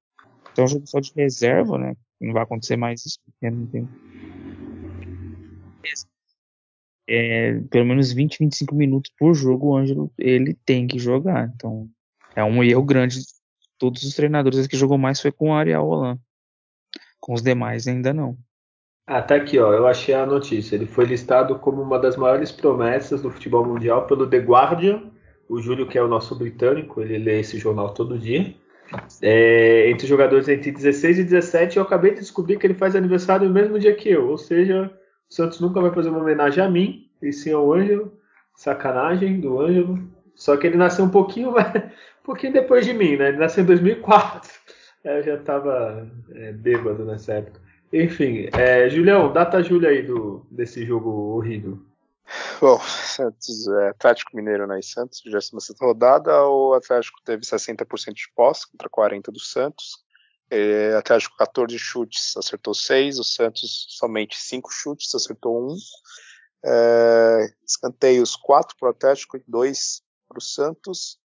[0.52, 1.94] Então, jogo só de reserva, né?
[2.20, 3.88] Não vai acontecer mais isso porque não tem.
[7.12, 11.50] É, pelo menos 20, 25 minutos por jogo o Ângelo ele tem que jogar.
[11.54, 11.88] Então
[12.36, 13.18] é um erro grande.
[13.76, 16.18] Todos os treinadores que jogou mais foi com o Ariel Holan.
[17.18, 18.36] Com os demais ainda não.
[19.06, 19.72] Ah, tá aqui, ó.
[19.72, 20.76] Eu achei a notícia.
[20.76, 25.10] Ele foi listado como uma das maiores promessas do futebol mundial pelo The Guardian.
[25.48, 28.54] O Júlio, que é o nosso britânico, ele lê esse jornal todo dia.
[29.20, 33.48] É, entre jogadores entre 16 e 17, eu acabei de descobrir que ele faz aniversário
[33.48, 34.28] no mesmo dia que eu.
[34.28, 34.88] Ou seja,
[35.30, 38.12] Santos nunca vai fazer uma homenagem a mim, e sim ao Ângelo.
[38.54, 40.10] Sacanagem do Ângelo.
[40.34, 43.28] Só que ele nasceu um pouquinho, um pouquinho depois de mim, né?
[43.28, 44.50] Ele nasceu em 2004.
[45.04, 47.60] Eu já estava é, bêbado nessa época.
[47.92, 51.78] Enfim, é, Julião, data Júlia aí do, desse jogo horrível.
[52.60, 58.30] Bom, Santos, é, Atlético Mineiro né, e Santos, 26 rodada, o Atlético teve 60% de
[58.34, 60.04] posse contra 40% do Santos.
[60.50, 65.76] É, Atlético 14 chutes, acertou 6, o Santos somente 5 chutes, acertou 1.
[66.64, 71.18] É, escanteios 4 para o Atlético e 2 para o Santos.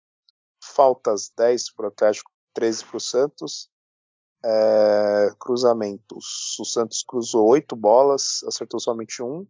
[0.64, 3.70] Faltas 10 para o Atlético, 13 para o Santos.
[4.44, 6.56] É, cruzamentos.
[6.60, 9.28] O Santos cruzou 8 bolas, acertou somente 1.
[9.28, 9.48] O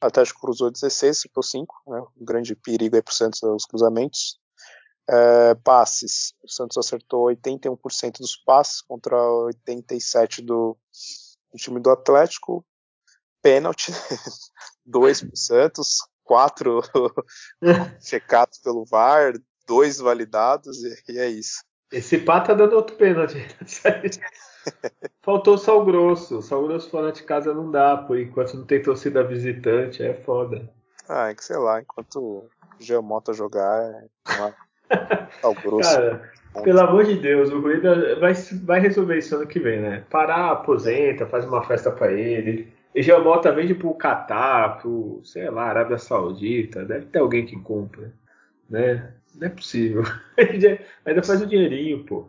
[0.00, 1.82] Atlético cruzou 16, acertou 5.
[1.88, 2.00] Né?
[2.16, 4.39] Um grande perigo aí para o Santos os cruzamentos.
[5.12, 6.34] É, passes.
[6.40, 10.76] O Santos acertou 81% dos passes contra 87% do,
[11.52, 12.64] do time do Atlético.
[13.42, 13.90] Pênalti,
[14.86, 16.80] 2 para o Santos, 4
[18.00, 19.32] checados pelo VAR,
[19.66, 21.64] 2 validados, e, e, é isso.
[21.90, 23.38] Esse pá tá dando outro pênalti.
[25.22, 26.40] Faltou sal grosso.
[26.42, 30.70] Sal grosso fora de casa não dá, por enquanto não tem torcida visitante, é foda.
[31.08, 32.48] Ah, é que sei lá, enquanto o
[32.78, 34.69] Geomota jogar, é uma...
[35.40, 35.94] sal grosso.
[35.94, 36.30] Cara,
[36.64, 38.32] pelo amor de Deus, o Rueda vai,
[38.64, 40.04] vai resolver isso ano que vem, né?
[40.10, 42.72] Parar, aposenta, faz uma festa para ele.
[42.94, 48.12] E Geomota vende pro Catar, pro, sei lá, Arábia Saudita, deve ter alguém que compra,
[48.68, 49.14] né?
[49.36, 50.02] Não é possível.
[51.06, 52.28] Ainda faz o um dinheirinho, pô.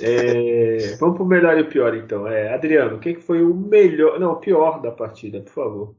[0.00, 2.26] É, vamos pro melhor e o pior, então.
[2.26, 5.94] É, Adriano, o que foi o melhor, não, o pior da partida, por favor?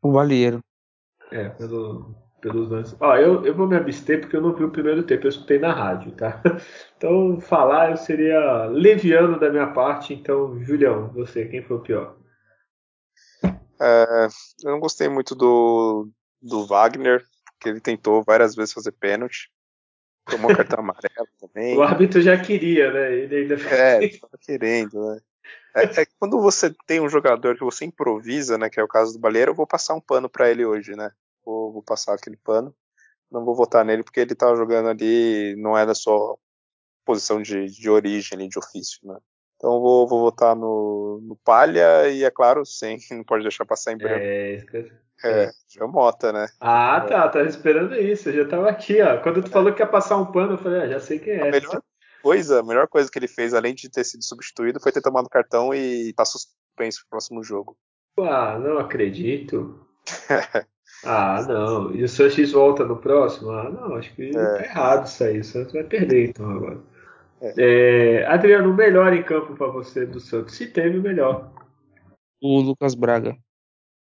[0.00, 0.60] O Valheiro.
[1.32, 2.96] É, pelo, pelos lances.
[3.00, 5.58] Ó, eu, eu vou me abster porque eu não vi o primeiro tempo, eu escutei
[5.58, 6.40] na rádio, tá?
[6.96, 10.12] Então, falar eu seria leviano da minha parte.
[10.12, 12.16] Então, Julião, você, quem foi o pior?
[13.80, 14.26] É,
[14.64, 16.08] eu não gostei muito do,
[16.42, 19.48] do Wagner, porque ele tentou várias vezes fazer pênalti.
[20.24, 21.76] Tomou cartão amarelo também.
[21.76, 23.14] O árbitro já queria, né?
[23.14, 25.20] Ele ainda É, tava querendo, né?
[25.76, 28.68] É, é, quando você tem um jogador que você improvisa, né?
[28.68, 31.12] Que é o caso do Baleiro, eu vou passar um pano para ele hoje, né?
[31.48, 32.74] Vou, vou, passar aquele pano.
[33.32, 36.36] Não vou votar nele porque ele tava jogando ali, não é da sua
[37.06, 39.16] posição de, de origem de ofício, né?
[39.56, 43.92] Então vou, vou votar no, no Palha e, é claro, sim, não pode deixar passar
[43.92, 44.20] em branco.
[44.20, 44.92] É, isso que
[45.24, 46.46] é, João Mota, né?
[46.60, 48.28] Ah, tá, tá esperando isso.
[48.28, 49.18] Eu já tava aqui, ó.
[49.22, 51.48] Quando tu falou que ia passar um pano, eu falei, ah, já sei quem é.
[51.48, 51.82] A melhor
[52.22, 55.28] coisa, a melhor coisa que ele fez, além de ter sido substituído, foi ter tomado
[55.30, 57.76] cartão e tá suspenso pro próximo jogo.
[58.18, 59.84] Ah, não acredito.
[61.04, 61.94] Ah, não.
[61.94, 63.50] E o Sanches volta no próximo?
[63.50, 64.32] Ah, não, acho que é.
[64.32, 65.40] tá errado isso aí.
[65.40, 66.78] O Santos vai perder então agora.
[67.40, 67.54] É.
[67.56, 70.56] É, Adriano, o melhor em campo para você do Santos?
[70.56, 71.52] Se teve o melhor.
[72.42, 73.36] O Lucas Braga.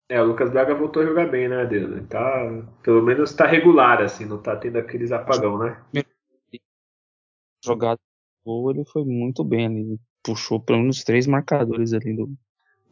[0.08, 2.04] É, o Lucas Braga voltou a jogar bem, né, Adriano?
[2.08, 2.50] Tá,
[2.82, 5.80] pelo menos tá regular, assim, não tá tendo aqueles apagão, né?
[7.64, 8.00] Jogado
[8.44, 10.00] gol, ele foi muito bem ali.
[10.22, 12.36] Puxou pelo menos três marcadores ali do,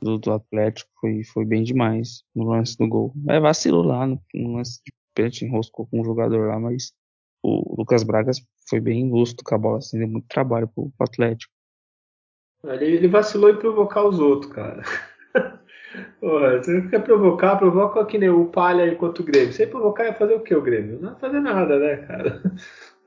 [0.01, 0.91] do, do, Atlético.
[1.01, 3.13] Foi, foi bem demais no lance do gol.
[3.29, 6.93] É, vacilou lá no, no lance de pênalti, enroscou com um jogador lá, mas
[7.43, 8.33] o Lucas Braga
[8.69, 11.53] foi bem lustro com a bola, assim, deu muito trabalho pro, pro Atlético.
[12.65, 14.83] Ele, ele vacilou em provocar os outros, cara.
[16.21, 19.53] Porra, você quer provocar, provoca que nem o Palha enquanto o Grêmio.
[19.53, 20.99] Sem provocar ia fazer o que o Grêmio?
[21.01, 22.43] Não ia fazer nada, né, cara?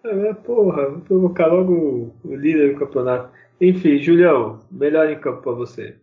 [0.04, 3.32] É, porra, vou provocar logo o líder do campeonato.
[3.62, 5.96] Enfim, Julião, melhor em campo pra você.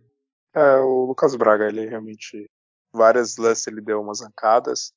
[0.53, 2.49] É, o Lucas Braga, ele realmente.
[2.91, 4.93] Várias lances ele deu umas arrancadas.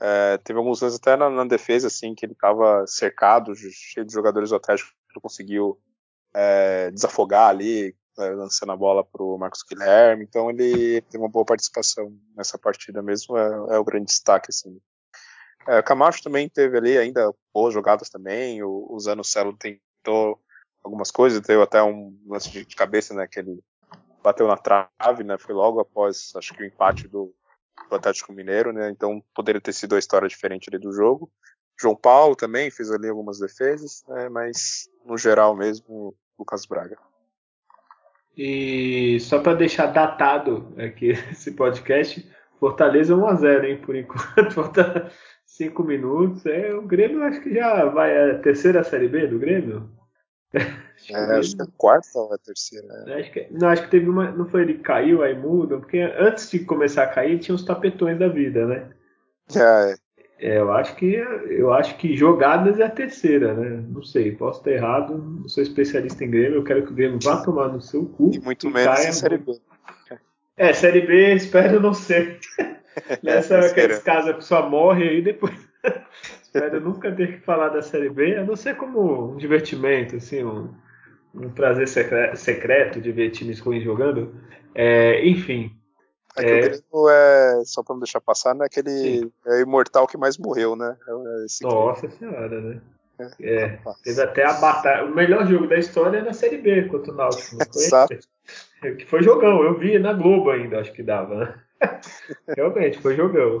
[0.00, 4.12] É, teve alguns lances até na, na, defesa, assim, que ele tava cercado, cheio de
[4.12, 5.78] jogadores do Atlético, que ele conseguiu
[6.34, 10.24] é, desafogar ali, é, lançando a bola pro Marcos Guilherme.
[10.24, 14.80] Então ele tem uma boa participação nessa partida mesmo, é, é o grande destaque, assim.
[15.66, 20.40] É, o Camacho também teve ali ainda boas jogadas também, o, o Zano Celo tentou
[20.82, 23.62] algumas coisas, deu até um lance de cabeça, né, que ele
[24.22, 27.34] bateu na trave, né, foi logo após, acho que o empate do,
[27.88, 31.30] do Atlético Mineiro, né, então poderia ter sido uma história diferente ali do jogo.
[31.80, 36.96] João Paulo também fez ali algumas defesas, né, mas no geral mesmo, Lucas Braga.
[38.36, 42.26] E só para deixar datado aqui esse podcast,
[42.58, 44.50] Fortaleza 1x0, hein, por enquanto.
[44.54, 45.10] Falta
[45.44, 46.46] 5 minutos.
[46.46, 49.90] É, o Grêmio acho que já vai a terceira série B do Grêmio.
[51.10, 52.86] Acho é, acho que é a quarta ou a terceira.
[52.86, 53.14] Né?
[53.14, 54.30] Acho que, não, acho que teve uma.
[54.30, 58.18] Não foi ele caiu, aí muda, porque antes de começar a cair tinha os tapetões
[58.18, 58.90] da vida, né?
[59.54, 59.94] É,
[60.38, 63.84] é, eu acho que eu acho que jogadas é a terceira, né?
[63.88, 67.18] Não sei, posso estar errado, não sou especialista em Grêmio, eu quero que o Grêmio
[67.22, 68.30] vá tomar no seu cu.
[68.34, 69.58] E muito e menos em Série B.
[70.56, 72.38] É, Série B, espero não ser.
[73.22, 75.54] Nessa é, casos a pessoa morre aí depois.
[76.42, 80.44] espero nunca ter que falar da Série B, a não ser como um divertimento, assim,
[80.44, 80.68] um,
[81.34, 81.88] um prazer
[82.36, 84.34] secreto de ver times ruins jogando.
[84.74, 85.74] É, enfim,
[86.36, 86.56] é que é...
[86.56, 88.64] o Grêmio é, só pra não deixar passar, né?
[88.64, 90.96] Aquele é imortal que mais morreu, né?
[91.06, 92.80] É esse Nossa senhora, né?
[93.18, 95.04] É, é teve até a batalha.
[95.04, 97.56] O melhor jogo da história é na Série B contra o Náutico.
[97.76, 98.18] Exato.
[98.80, 101.54] Que foi jogão, eu vi na Globo ainda, acho que dava, né?
[102.56, 103.60] Realmente, foi jogão.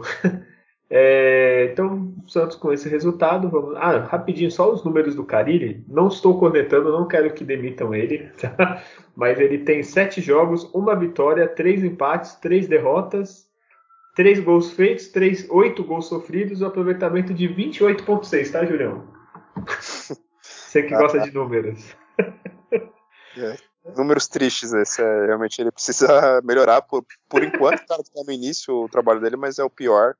[0.94, 3.74] É, então, Santos com esse resultado, vamos.
[3.76, 5.82] Ah, rapidinho, só os números do Carilli.
[5.88, 8.82] Não estou cornetando, não quero que demitam ele, tá?
[9.16, 13.48] mas ele tem sete jogos, uma vitória, três empates, três derrotas,
[14.14, 19.08] três gols feitos, três, oito gols sofridos, um aproveitamento de 28,6, tá, Julião?
[20.42, 21.96] Você que gosta de números.
[23.34, 23.56] É,
[23.96, 25.00] números tristes esse.
[25.00, 26.82] É, realmente ele precisa melhorar.
[26.82, 30.14] Por, por enquanto, tá no início o trabalho dele, mas é o pior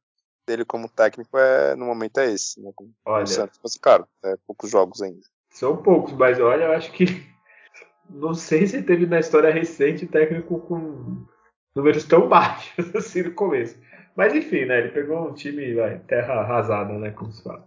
[0.47, 2.71] dele como técnico é no momento é esse, né?
[2.75, 3.59] Com olha, o Santos.
[3.63, 5.23] Mas, claro, é poucos jogos ainda.
[5.51, 7.05] São poucos, mas olha, eu acho que
[8.09, 11.27] não sei se teve na história recente técnico com
[11.75, 13.79] números tão baixos assim no começo.
[14.17, 14.79] Mas enfim, né?
[14.79, 17.11] Ele pegou um time vai, terra arrasada, né?
[17.11, 17.65] Como se fala.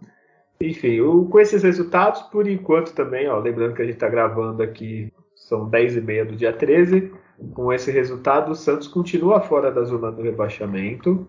[0.60, 4.62] Enfim, o, com esses resultados, por enquanto também, ó, lembrando que a gente está gravando
[4.62, 7.12] aqui, são 10 e meia do dia 13.
[7.52, 11.28] Com esse resultado, o Santos continua fora da zona do rebaixamento.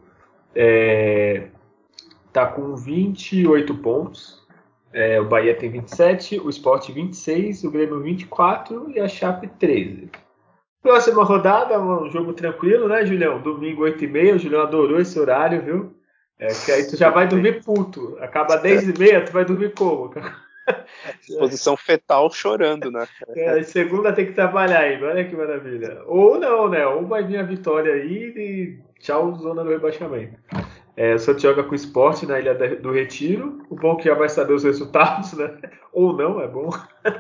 [0.60, 1.50] É,
[2.34, 4.44] tá com 28 pontos.
[4.92, 10.10] É, o Bahia tem 27, o Sport 26, o Grêmio 24 e a Chape 13.
[10.82, 13.40] Próxima rodada, um jogo tranquilo, né, Julião?
[13.40, 14.36] Domingo 8h30.
[14.36, 15.96] O Julião adorou esse horário, viu?
[16.40, 18.18] É, que aí tu já vai dormir puto.
[18.20, 20.12] Acaba 10h30, tu vai dormir como?
[21.40, 23.08] Posição fetal chorando, né?
[23.36, 26.02] É, segunda tem que trabalhar aí, olha que maravilha.
[26.06, 26.86] Ou não, né?
[26.86, 30.38] Ou vai vir a vitória aí e tchau, zona do rebaixamento.
[30.96, 33.62] É, o joga com o esporte na Ilha do Retiro.
[33.70, 35.56] O bom que já vai saber os resultados, né?
[35.94, 36.70] Ou não, é bom.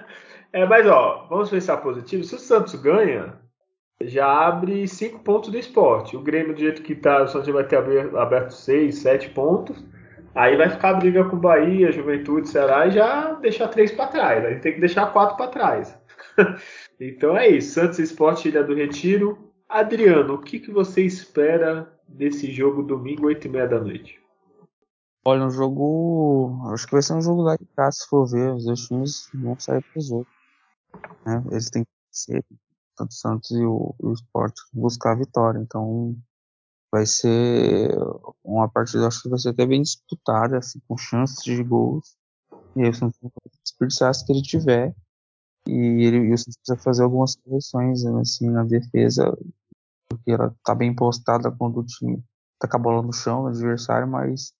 [0.53, 2.23] É, mas, ó, vamos pensar positivo.
[2.23, 3.37] Se o Santos ganha,
[4.01, 6.15] já abre 5 pontos do esporte.
[6.15, 7.75] O Grêmio, do jeito que tá, o Santos vai ter
[8.15, 9.83] aberto 6, 7 pontos.
[10.37, 14.05] Aí vai ficar a briga com o Bahia, Juventude, Ceará e já deixar 3 para
[14.05, 14.45] trás.
[14.45, 15.97] Aí tem que deixar 4 para trás.
[17.01, 17.73] então é isso.
[17.73, 19.51] Santos Esporte Ilha do Retiro.
[19.67, 24.21] Adriano, o que, que você espera desse jogo domingo, 8 e meia da noite?
[25.25, 26.61] Olha, um jogo.
[26.71, 28.53] Acho que vai ser um jogo lá de casa, se for ver.
[28.53, 30.27] Os dois times vão sair pro jogo.
[31.25, 31.43] Né?
[31.49, 32.45] Eles têm que ser,
[32.95, 35.57] tanto o Santos e o, o Sport, buscar a vitória.
[35.57, 36.15] Então,
[36.91, 37.91] vai ser
[38.43, 42.15] uma partida, acho que vai ser até bem disputada, assim, com chances de gols.
[42.75, 43.31] E aí o Santos vai
[43.63, 44.95] desperdiçar se que ele tiver.
[45.67, 49.37] E, ele, e o Santos precisa fazer algumas correções assim, na defesa,
[50.07, 52.23] porque ela tá bem postada quando o time
[52.59, 54.53] tá com a bola no chão, no adversário, mas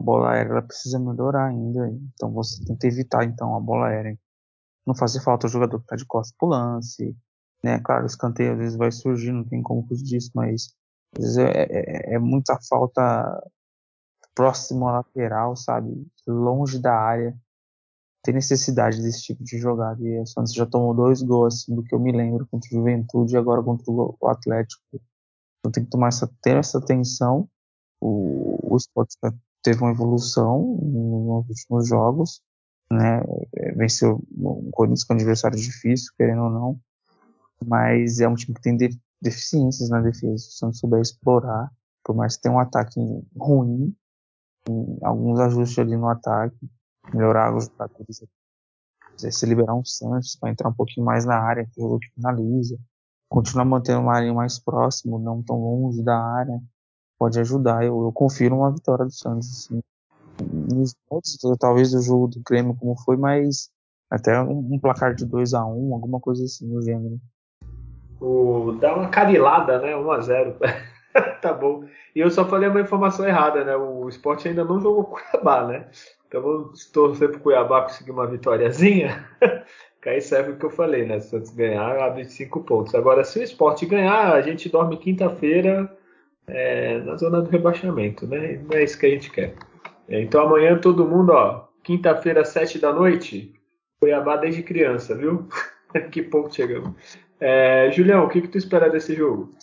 [0.00, 1.88] a bola aérea ela precisa melhorar ainda.
[2.14, 4.18] Então você tenta evitar então a bola aérea.
[4.86, 7.16] Não fazer falta o jogador que tá de costas pro lance.
[7.62, 7.80] Né?
[7.80, 10.74] Claro, o escanteio às vezes vai surgir, não tem como fugir disso, mas
[11.14, 13.42] às vezes é, é, é muita falta
[14.34, 16.06] próximo à lateral, sabe?
[16.26, 17.36] Longe da área.
[18.22, 20.02] Tem necessidade desse tipo de jogada.
[20.02, 22.72] E o Santos já tomou dois gols, assim, do que eu me lembro, contra o
[22.72, 24.82] Juventude e agora contra o Atlético.
[25.58, 27.48] Então tem que tomar essa, ter essa atenção.
[28.00, 29.08] O, o Sport
[29.62, 32.42] teve uma evolução nos últimos jogos,
[32.92, 33.22] né?
[33.74, 36.80] Venceu o Corinthians com um adversário difícil, querendo ou não.
[37.64, 38.90] Mas é um time que tem de,
[39.20, 40.38] deficiências na defesa.
[40.38, 41.70] Se o Santos souber explorar,
[42.04, 43.00] por mais que tenha um ataque
[43.36, 43.94] ruim,
[45.02, 46.58] alguns ajustes ali no ataque,
[47.12, 48.22] melhorar os jogadores,
[49.16, 52.78] se liberar um Santos para entrar um pouquinho mais na área, que o que finaliza,
[53.28, 56.60] continuar mantendo uma área mais próximo, não tão longe da área,
[57.18, 57.84] pode ajudar.
[57.84, 59.80] Eu, eu confiro uma vitória do Santos, assim.
[60.74, 63.70] Nos outros, talvez o jogo do Grêmio como foi, mas
[64.10, 67.18] até um, um placar de 2 a 1 um, alguma coisa assim no gênero.
[68.20, 69.96] O, dá uma carilada, né?
[69.96, 70.56] 1 a 0
[71.40, 71.84] Tá bom.
[72.14, 73.76] E eu só falei uma informação errada, né?
[73.76, 75.86] O esporte ainda não jogou Cuiabá, né?
[76.28, 79.26] Então vamos torcer pro Cuiabá conseguir uma vitóriazinha.
[80.02, 81.20] que aí serve o que eu falei, né?
[81.20, 82.94] Se o Santos ganhar, abre 5 pontos.
[82.94, 85.90] Agora, se o esporte ganhar, a gente dorme quinta-feira
[86.46, 88.60] é, na zona do rebaixamento, né?
[88.62, 89.54] Não é isso que a gente quer.
[90.08, 93.52] É, então amanhã todo mundo, ó, quinta-feira, 7 da noite,
[94.00, 95.48] Cuiabá desde criança, viu?
[96.10, 96.92] que ponto chegamos.
[97.40, 99.54] É, Julião, o que, que tu espera desse jogo?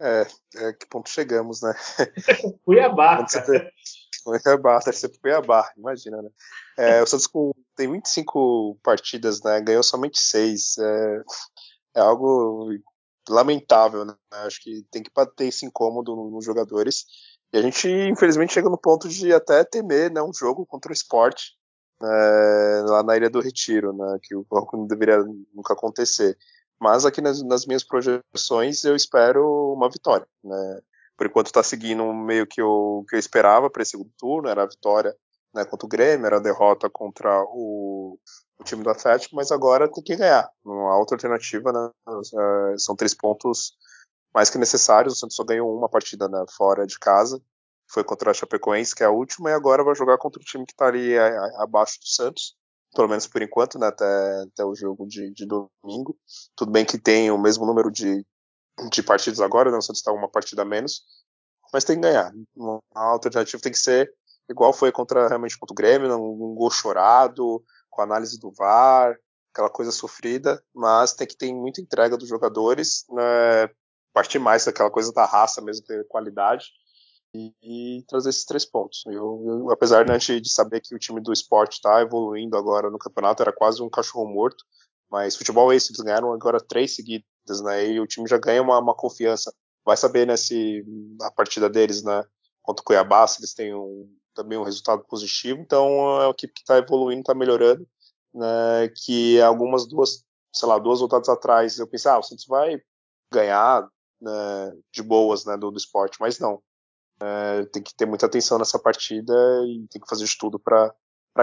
[0.00, 0.26] É,
[0.56, 1.72] é que ponto chegamos, né?
[2.64, 3.24] Cuiabá.
[4.24, 6.30] Cuiabá, deve ser Cuiabá, imagina, né?
[6.76, 9.60] É, o Santos com, tem 25 partidas, né?
[9.60, 10.78] Ganhou somente 6.
[10.78, 11.22] É,
[11.96, 12.70] é algo
[13.28, 14.14] lamentável, né?
[14.30, 17.04] Acho que tem que bater esse incômodo nos jogadores.
[17.52, 20.92] E a gente, infelizmente, chega no ponto de até temer né, um jogo contra o
[20.92, 21.52] esporte
[22.00, 24.18] né, lá na Ilha do Retiro, né?
[24.22, 25.18] Que o não deveria
[25.54, 26.36] nunca acontecer.
[26.80, 30.26] Mas aqui nas, nas, minhas projeções eu espero uma vitória.
[30.42, 30.80] Né?
[31.16, 34.62] Por enquanto está seguindo meio que o que eu esperava para esse segundo turno, era
[34.62, 35.14] a vitória
[35.54, 38.18] né, contra o Grêmio, era a derrota contra o,
[38.58, 40.50] o, time do Atlético, mas agora tem que ganhar.
[40.64, 41.90] Não há outra alternativa, né?
[42.72, 43.76] É, são três pontos
[44.34, 45.14] mais que necessários.
[45.14, 47.40] O Santos só ganhou uma partida né, fora de casa,
[47.88, 50.66] foi contra a Chapecoense, que é a última, e agora vai jogar contra o time
[50.66, 52.56] que está ali a, abaixo do Santos
[52.94, 56.16] pelo menos por enquanto, né, até, até o jogo de, de domingo.
[56.56, 58.24] Tudo bem que tem o mesmo número de,
[58.90, 61.02] de partidas agora, não né, Santos está uma partida a menos,
[61.72, 62.32] mas tem que ganhar.
[62.94, 64.12] A alternativa tem que ser
[64.48, 69.16] igual foi contra realmente contra o Grêmio, um, um gol chorado, com análise do VAR,
[69.52, 73.68] aquela coisa sofrida, mas tem que ter muita entrega dos jogadores, né,
[74.12, 76.66] partir mais daquela coisa da raça mesmo, ter qualidade
[77.34, 79.02] e, e trazer esses três pontos.
[79.06, 82.98] Eu, eu apesar né, de saber que o time do esporte está evoluindo agora no
[82.98, 84.64] campeonato, era quase um cachorro morto,
[85.10, 87.86] mas futebol é isso, eles ganharam agora três seguidas, né?
[87.86, 89.52] E o time já ganha uma, uma confiança.
[89.84, 90.82] Vai saber, né, se
[91.22, 92.24] a partida deles, né,
[92.62, 95.60] contra o Cuiabá, se eles têm um, também um resultado positivo.
[95.60, 95.86] Então
[96.22, 97.86] é uma equipe que está evoluindo, está melhorando,
[98.34, 98.88] né?
[99.04, 102.80] Que algumas duas, sei lá, duas rodadas atrás eu pensei, ah, o Santos vai
[103.32, 103.88] ganhar
[104.20, 106.62] né, de boas, né, do, do esporte, mas não.
[107.24, 109.32] É, tem que ter muita atenção nessa partida
[109.66, 110.94] e tem que fazer de tudo para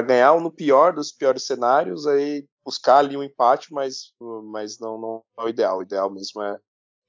[0.04, 4.14] ganhar, ou no pior dos piores cenários, aí buscar ali um empate, mas,
[4.52, 5.80] mas não, não é o ideal.
[5.80, 6.58] O ideal mesmo é,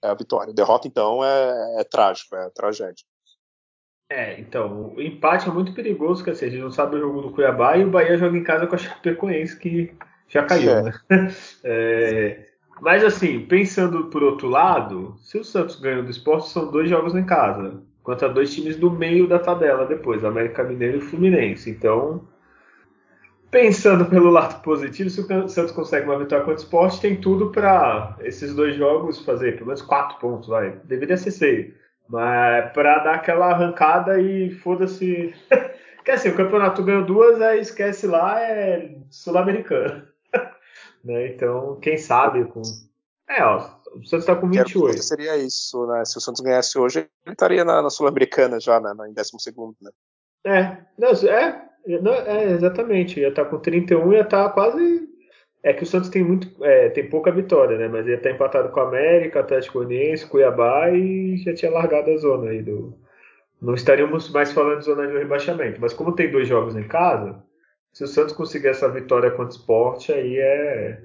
[0.02, 0.54] é a vitória.
[0.54, 3.04] Derrota, então, é, é trágico, é tragédia.
[4.10, 7.22] É, então, o empate é muito perigoso, que assim, a gente não sabe o jogo
[7.22, 9.94] do Cuiabá e o Bahia joga em casa com a Chapecoense, que
[10.28, 10.82] já caiu, é.
[10.82, 10.92] né?
[11.64, 12.46] É,
[12.80, 17.14] mas assim, pensando por outro lado, se o Santos ganha do esporte, são dois jogos
[17.14, 21.70] em casa contra dois times do meio da tabela depois, América Mineiro e Fluminense.
[21.70, 22.26] Então,
[23.50, 27.50] pensando pelo lado positivo, se o Santos consegue uma vitória contra o esporte, tem tudo
[27.50, 30.70] para esses dois jogos fazer pelo menos quatro pontos, vai.
[30.84, 31.72] Deveria ser seis.
[32.08, 35.34] Mas para dar aquela arrancada e foda-se.
[36.04, 40.02] Quer assim, o campeonato ganhou duas, aí esquece lá, é sul-americano.
[41.04, 41.28] né?
[41.28, 42.62] Então, quem sabe com.
[43.28, 44.96] É, ó, o Santos está com 28.
[44.96, 46.04] Que seria isso, né?
[46.04, 48.90] Se o Santos ganhasse hoje, ele estaria na, na Sul-Americana já, né?
[49.08, 49.32] em 12
[49.80, 49.90] né?
[50.44, 51.68] É, não, é,
[52.00, 53.20] não, é, exatamente.
[53.20, 55.08] Ia estar tá com 31 e ia estar tá quase
[55.62, 57.88] É que o Santos tem muito, é, tem pouca vitória, né?
[57.88, 62.16] Mas ele tá empatado com o América, Atlético Goianiense, Cuiabá e já tinha largado a
[62.16, 62.94] zona aí do.
[63.60, 65.80] Não estaríamos mais falando de zona de rebaixamento.
[65.80, 67.40] Mas como tem dois jogos em casa,
[67.92, 71.02] se o Santos conseguir essa vitória contra o esporte, aí é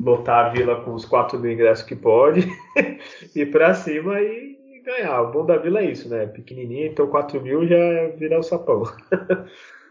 [0.00, 2.48] lotar a vila com os 4 mil ingressos que pode,
[3.34, 5.22] ir para cima e ganhar.
[5.22, 6.26] O bom da vila é isso, né?
[6.26, 8.84] Pequenininha, então 4 mil já é virar o sapão.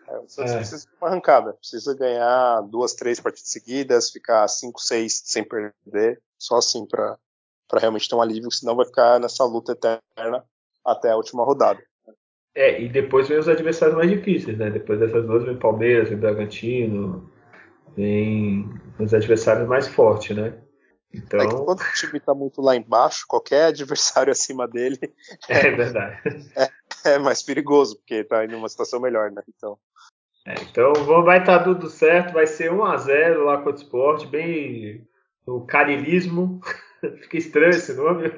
[0.10, 0.57] É, Santos é.
[0.57, 6.20] precisa de uma arrancada, precisa ganhar duas, três partidas seguidas, ficar cinco, seis sem perder,
[6.38, 7.18] só assim para
[7.78, 10.43] realmente ter um alívio, senão vai ficar nessa luta eterna
[10.84, 11.80] até a última rodada.
[12.55, 14.72] É, e depois vem os adversários mais difíceis, né?
[14.72, 17.32] Depois dessas duas vem Palmeiras, vem Bragantino,
[17.96, 18.70] vem
[19.00, 20.58] os adversários mais fortes, né?
[21.14, 21.40] Então...
[21.40, 25.00] É que quando o time tá muito lá embaixo, qualquer adversário acima dele.
[25.48, 26.18] É verdade.
[26.56, 29.42] É, é mais perigoso, porque tá em uma situação melhor, né?
[29.56, 29.78] Então.
[30.46, 35.08] É, então vai estar tá tudo certo, vai ser 1x0 lá contra o esporte, bem
[35.46, 36.62] o carilismo.
[37.22, 38.32] Fica estranho esse nome.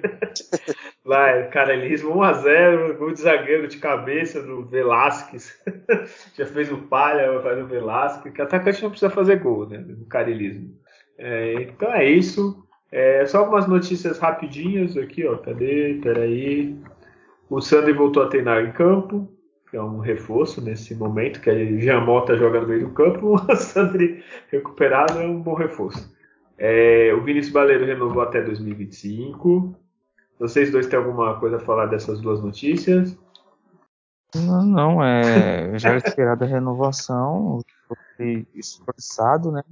[1.05, 5.59] lá, é carilismo 1x0, gol de zagueiro de cabeça do Velasquez.
[6.35, 9.77] Já fez o palha, vai fazer o Velasquez, que atacante não precisa fazer gol, né?
[9.79, 10.75] No carilismo.
[11.17, 12.65] É, então é isso.
[12.91, 15.37] É, só algumas notícias rapidinhas aqui, ó.
[15.37, 15.99] Cadê?
[16.01, 16.77] Peraí.
[17.49, 19.29] O Sandri voltou a treinar em campo,
[19.69, 23.35] que é um reforço nesse momento, que a Jean Mota joga no meio do campo,
[23.35, 26.13] o Sandri recuperado é um bom reforço.
[26.63, 29.75] É, o Vinícius Baleiro renovou até 2025.
[30.39, 33.17] Vocês dois têm alguma coisa a falar dessas duas notícias?
[34.35, 37.61] Não, não, é já esperada a renovação,
[38.15, 39.63] foi esforçado, né?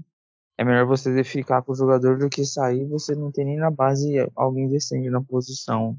[0.57, 3.71] é melhor você ficar com o jogador do que sair você não tem nem na
[3.71, 5.95] base alguém decente na posição.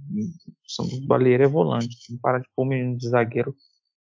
[0.78, 3.57] O Baleiro é volante, tem que parar de pôr o menino de zagueiro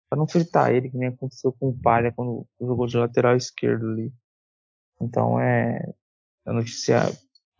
[0.08, 3.84] para não fritar ele, que nem aconteceu com o Palha quando jogou de lateral esquerdo
[3.88, 4.12] ali.
[5.00, 5.92] Então é
[6.46, 7.12] a notícia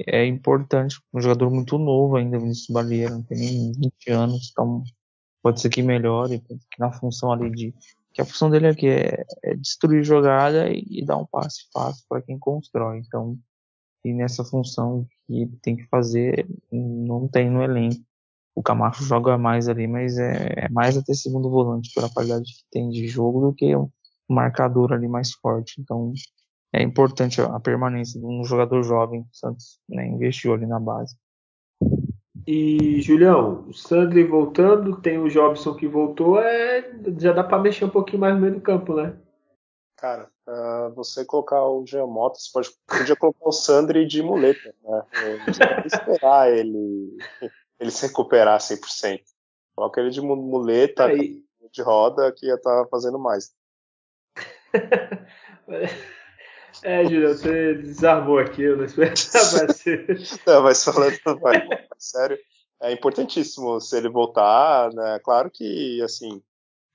[0.07, 4.82] é importante, um jogador muito novo ainda, Vinícius Baleiro, não tem nem 20 anos, então
[5.43, 7.74] pode ser que melhore, que na função ali de
[8.14, 12.05] que a função dele aqui é, é destruir jogada e, e, dar um passe fácil
[12.09, 12.99] para quem constrói.
[12.99, 13.37] Então,
[14.05, 18.01] e nessa função que ele tem que fazer, não tem no elenco.
[18.55, 22.64] O Camacho joga mais ali, mas é, é mais até segundo volante pela qualidade que
[22.70, 23.91] tem de jogo do que um
[24.28, 25.80] marcador ali mais forte.
[25.80, 26.12] Então,
[26.75, 29.20] é importante a permanência de um jogador jovem.
[29.20, 31.16] O Santos né, investiu ali na base.
[32.47, 37.85] E, Julião, o Sandri voltando, tem o Jobson que voltou, é, já dá para mexer
[37.85, 39.16] um pouquinho mais no meio do campo, né?
[39.97, 45.03] Cara, uh, você colocar o Giamotto, você pode, podia colocar o Sandri de muleta, né?
[45.87, 47.16] Esperar ele,
[47.81, 49.20] ele se recuperar 100%.
[49.77, 51.43] Coloca ele de muleta, Aí.
[51.72, 53.55] de roda, que ia estar tá fazendo mais.
[56.83, 59.16] É, Julião, você desarmou aqui, eu não esperava
[59.72, 60.18] ser.
[60.47, 61.66] não, mas falando, vai,
[61.99, 62.39] sério,
[62.83, 65.18] é importantíssimo se ele voltar, né?
[65.20, 66.43] Claro que, assim,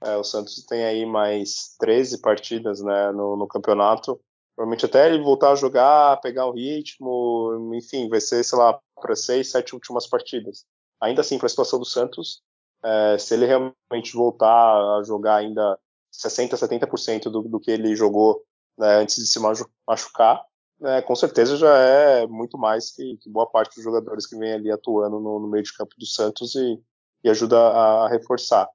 [0.04, 4.20] é, o Santos tem aí mais 13 partidas, né, no, no campeonato.
[4.56, 9.16] Provavelmente até ele voltar a jogar, pegar o ritmo, enfim, vai ser, sei lá, para
[9.16, 10.66] seis, sete últimas partidas.
[11.02, 12.42] Ainda assim, para a situação do Santos,
[12.84, 15.80] é, se ele realmente voltar a jogar ainda
[16.12, 18.44] 60, 70% do, do que ele jogou
[18.80, 19.40] né, antes de se
[19.86, 20.42] machucar,
[20.80, 24.54] né, com certeza já é muito mais que, que, boa parte dos jogadores que vem
[24.54, 26.82] ali atuando no, no meio de campo do Santos e,
[27.22, 28.70] e ajuda a, a reforçar.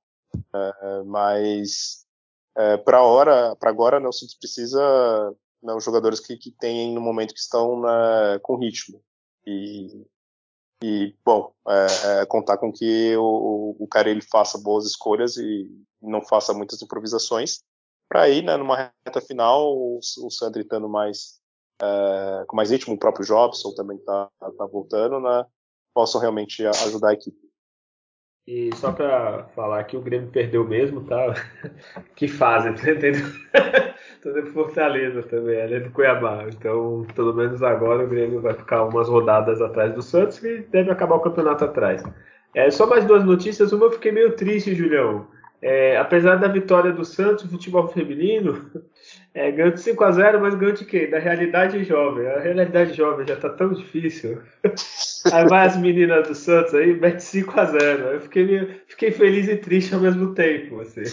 [0.55, 2.05] É, mas
[2.55, 7.01] é, para hora, para agora, não se precisa né, os jogadores que, que têm no
[7.01, 9.01] momento que estão né, com ritmo
[9.47, 10.05] e,
[10.83, 11.87] e bom, é,
[12.21, 15.67] é, contar com que o, o cara ele faça boas escolhas e
[16.03, 17.63] não faça muitas improvisações
[18.15, 21.41] para ir, né, numa reta final, o, o Sandri estando mais
[21.83, 25.45] é, com mais ritmo, o próprio Jobson também está tá voltando, né,
[25.93, 27.37] possam realmente ajudar a equipe.
[28.47, 31.35] E só para falar que o Grêmio perdeu mesmo, tá?
[32.15, 33.35] que fase, tá entendendo?
[34.23, 36.47] Tô dentro Fortaleza também, além do Cuiabá.
[36.47, 40.91] Então, pelo menos agora o Grêmio vai ficar umas rodadas atrás do Santos e deve
[40.91, 42.05] acabar o campeonato atrás.
[42.55, 43.73] É, só mais duas notícias.
[43.73, 45.27] Uma eu fiquei meio triste, Julião.
[45.67, 48.71] É, apesar da vitória do Santos, futebol feminino,
[49.33, 51.07] é, ganhou de 5 a 0 mas ganhou de quê?
[51.07, 52.27] Da realidade jovem.
[52.27, 54.43] A realidade jovem já tá tão difícil.
[55.33, 59.11] Aí vai as meninas do Santos aí, mete 5 a 0 Eu fiquei, meio, fiquei
[59.11, 60.83] feliz e triste ao mesmo tempo.
[60.83, 61.05] Assim.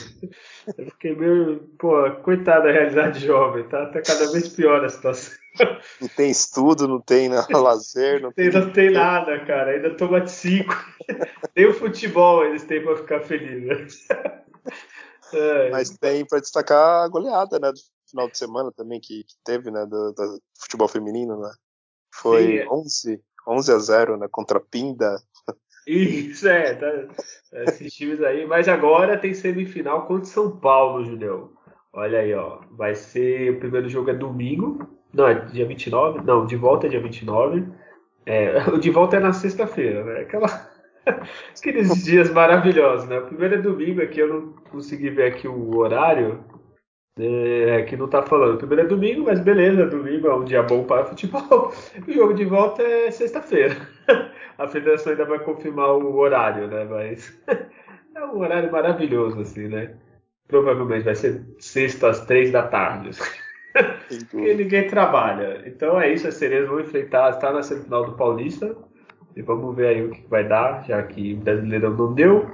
[0.77, 5.40] Eu fiquei meio, pô, coitada da realidade jovem, tá, tá cada vez pior a situação.
[5.99, 8.49] Não tem estudo, não tem lazer, não tem.
[8.49, 9.71] Não tem nada, cara.
[9.71, 10.73] Ainda toma de 5.
[11.55, 14.07] Nem o futebol eles têm pra ficar felizes.
[15.33, 17.79] É, Mas tem para destacar a goleada, né, do
[18.09, 21.49] final de semana também que, que teve, né, do, do, futebol feminino, né?
[22.13, 22.67] Foi Sim, é.
[22.67, 25.15] 11, 11 a 0, né, contra a Pinda.
[25.87, 27.07] Isso, é, tá,
[27.63, 28.45] esses times aí.
[28.45, 31.51] Mas agora tem semifinal contra São Paulo, Julião.
[31.93, 32.61] Olha aí, ó.
[32.71, 33.53] Vai ser.
[33.53, 35.00] O primeiro jogo é domingo.
[35.13, 36.21] Não, é dia 29?
[36.21, 37.65] Não, de volta é dia 29.
[38.25, 40.21] É, o de volta é na sexta-feira, né?
[40.21, 40.47] Aquela,
[41.57, 43.19] aqueles dias maravilhosos, né?
[43.19, 46.43] O primeiro é domingo aqui, eu não consegui ver aqui o horário.
[47.19, 48.55] É, que não tá falando.
[48.55, 51.73] O primeiro é domingo, mas beleza, domingo é um dia bom para futebol.
[52.07, 53.75] O jogo de volta é sexta-feira.
[54.57, 56.85] A federação ainda vai confirmar o horário, né?
[56.85, 57.37] Mas
[58.15, 59.93] é um horário maravilhoso, assim, né?
[60.47, 63.11] Provavelmente vai ser sexta às três da tarde.
[63.73, 65.63] Porque ninguém trabalha.
[65.65, 68.75] Então é isso, as sereias vão enfrentar, está na semifinal do Paulista.
[69.35, 72.51] E vamos ver aí o que vai dar, já que o brasileiro não deu.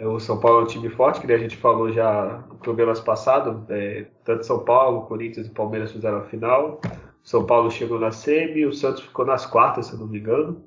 [0.00, 3.64] O São Paulo é um time forte, que a gente falou já em programas passados.
[3.70, 6.80] É, tanto São Paulo, Corinthians e Palmeiras fizeram a final.
[7.22, 10.64] São Paulo chegou na semi, o Santos ficou nas quartas, se eu não me engano.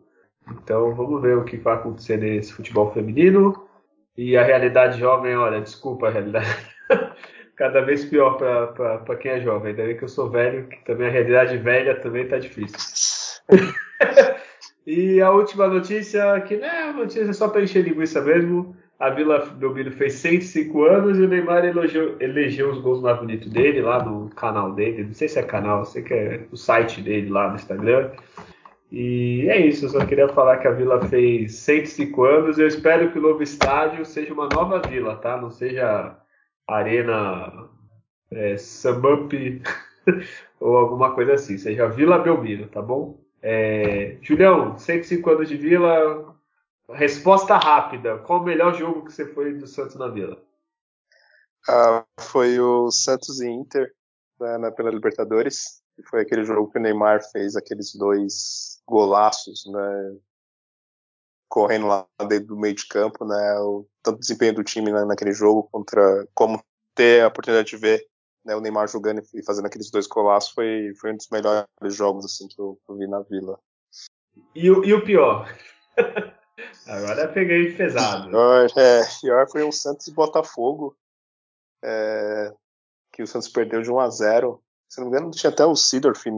[0.51, 3.67] Então vamos ver o que vai acontecer nesse futebol feminino.
[4.17, 6.47] E a realidade jovem, olha, desculpa a realidade.
[7.59, 9.73] Cada vez pior para quem é jovem.
[9.73, 12.79] Bem que eu sou velho, que também a realidade velha também tá difícil.
[14.87, 18.73] e a última notícia, que não é notícia só para encher linguiça mesmo.
[18.97, 23.51] A Vila Belmiro fez 105 anos e o Neymar elegeu, elegeu os gols mais bonitos
[23.51, 25.03] dele lá no canal dele.
[25.03, 28.11] Não sei se é canal, sei que é o site dele lá no Instagram.
[28.89, 32.57] E é isso, eu só queria falar que a Vila fez 105 anos.
[32.57, 35.35] Eu espero que o novo estádio seja uma nova vila, tá?
[35.35, 36.17] Não seja
[36.77, 37.69] Arena
[38.31, 38.55] é,
[40.59, 41.57] ou alguma coisa assim.
[41.57, 43.19] Seja Vila Belmiro, tá bom?
[43.41, 46.35] É, Julião, 105 anos de Vila.
[46.91, 48.17] Resposta rápida.
[48.19, 50.41] Qual o melhor jogo que você foi do Santos na Vila?
[51.67, 53.93] Ah, foi o Santos e Inter
[54.39, 55.83] né, pela Libertadores.
[56.09, 60.17] Foi aquele jogo que o Neymar fez aqueles dois golaços, né?
[61.49, 63.59] Correndo lá dentro do meio de campo, né?
[63.59, 66.63] O tanto desempenho do time né, naquele jogo contra como
[66.95, 68.05] ter a oportunidade de ver
[68.45, 72.25] né, o Neymar jogando e fazendo aqueles dois golaços foi, foi um dos melhores jogos
[72.25, 73.59] assim que eu, que eu vi na Vila.
[74.55, 75.53] E o, e o pior?
[76.87, 78.29] Agora peguei pesado.
[78.77, 80.95] É, pior foi o Santos e Botafogo.
[81.83, 82.53] É,
[83.13, 85.75] que o Santos perdeu de 1 a 0 Se não me engano, tinha até o
[85.75, 86.29] Sidorf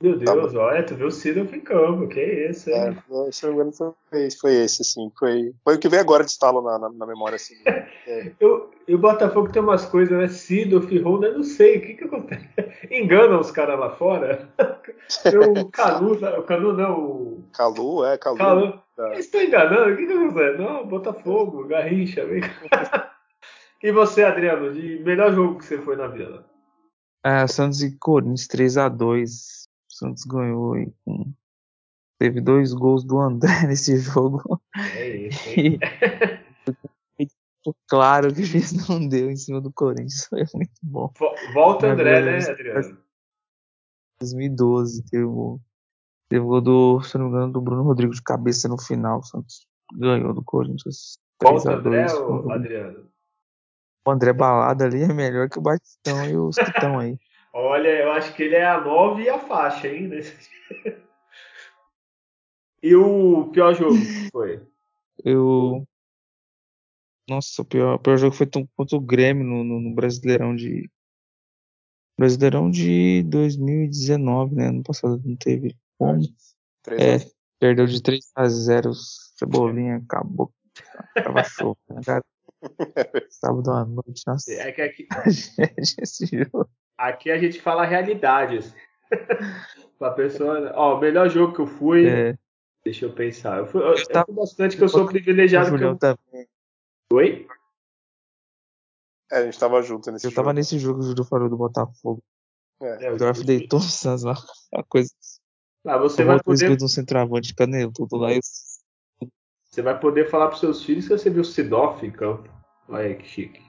[0.00, 2.96] meu tá Deus, tá olha, tu viu o em campo, que isso, hein?
[3.26, 3.72] É, se não me engano
[4.08, 5.10] foi, foi esse, sim.
[5.18, 7.54] Foi, foi o que veio agora de estalo na, na, na memória, assim.
[8.08, 8.32] É.
[8.40, 10.28] eu, e o Botafogo tem umas coisas, né?
[10.28, 12.48] Sidorf, Honda, eu não sei, o que que acontece?
[12.90, 14.48] Enganam os caras lá fora?
[15.60, 17.44] o Canu, o Canu não, o...
[17.52, 18.38] Calu, é, Calu.
[18.38, 18.82] Calu.
[18.96, 19.12] Tá.
[19.12, 20.58] Eles estão enganando, o que que acontece?
[20.58, 23.14] Não, Botafogo, Garrincha, vem cá.
[23.82, 26.46] E você, Adriano, de melhor jogo que você foi na Vila?
[27.22, 29.67] É, Santos e Corinthians 3x2
[29.98, 31.32] Santos ganhou e com...
[32.18, 34.60] teve dois gols do André nesse jogo.
[34.94, 35.78] É isso, hein?
[37.86, 40.26] claro que o juiz não deu em cima do Corinthians.
[40.26, 41.12] Foi muito bom.
[41.52, 42.98] Volta André, né, Adriano?
[44.20, 45.60] 2012 teve o
[46.28, 49.20] teve o do, se não me engano, do Bruno Rodrigues de cabeça no final.
[49.20, 51.18] O Santos ganhou do Corinthians.
[51.42, 53.08] Volta André ou Adriano?
[54.06, 57.18] O André Balada ali é melhor que o Batistão e os que estão aí.
[57.52, 60.10] Olha, eu acho que ele é a 9 e a faixa, hein?
[62.82, 63.96] e o pior jogo
[64.30, 64.66] foi?
[65.24, 65.84] Eu.
[67.28, 68.46] Nossa, o pior, o pior jogo foi
[68.76, 70.90] contra o Grêmio no, no, no, Brasileirão de.
[72.18, 74.68] Brasileirão de 2019, né?
[74.68, 76.22] Ano passado não teve como.
[76.90, 77.18] É,
[77.58, 80.52] perdeu de 3 a 0 Cebolinha, acabou.
[81.14, 82.24] Tava show, né, cara?
[83.30, 84.52] Sábado à noite, nossa.
[84.52, 85.06] É que aqui...
[85.78, 86.68] esse jogo.
[86.98, 88.74] Aqui a gente fala realidades.
[89.98, 90.72] pra pessoa.
[90.74, 92.08] Ó, o melhor jogo que eu fui.
[92.08, 92.36] É.
[92.84, 93.58] Deixa eu pensar.
[93.58, 95.74] Eu fui, eu, eu fui bastante que eu sou privilegiado.
[95.74, 95.96] O eu...
[95.96, 96.48] também.
[97.12, 97.46] Oi?
[99.30, 100.40] É, a gente tava junto nesse eu jogo.
[100.40, 102.22] Eu tava nesse jogo, o Júlio falou do Botafogo.
[102.80, 103.80] É, o Draft deitou
[104.24, 104.34] lá,
[104.74, 105.10] a coisa.
[105.84, 106.76] Ah, você vai poder.
[106.76, 108.32] de um centroavante canelo, tudo lá.
[108.32, 108.40] Eu...
[109.64, 112.48] Você vai poder falar pros seus filhos que você viu o Sidoff em campo.
[112.88, 113.67] Olha aí que chique.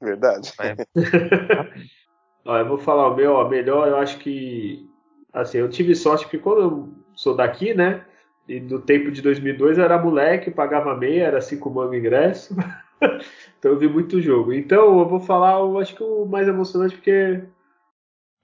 [0.00, 0.52] Verdade.
[0.60, 0.74] É.
[2.44, 4.88] Ó, eu vou falar o meu, a melhor, eu acho que.
[5.32, 8.04] Assim, eu tive sorte porque quando eu sou daqui, né?
[8.46, 12.54] E do tempo de 2002 eu era moleque, pagava meia, era cinco mangos ingresso.
[13.58, 14.52] então eu vi muito jogo.
[14.52, 17.42] Então eu vou falar, eu acho que o mais emocionante porque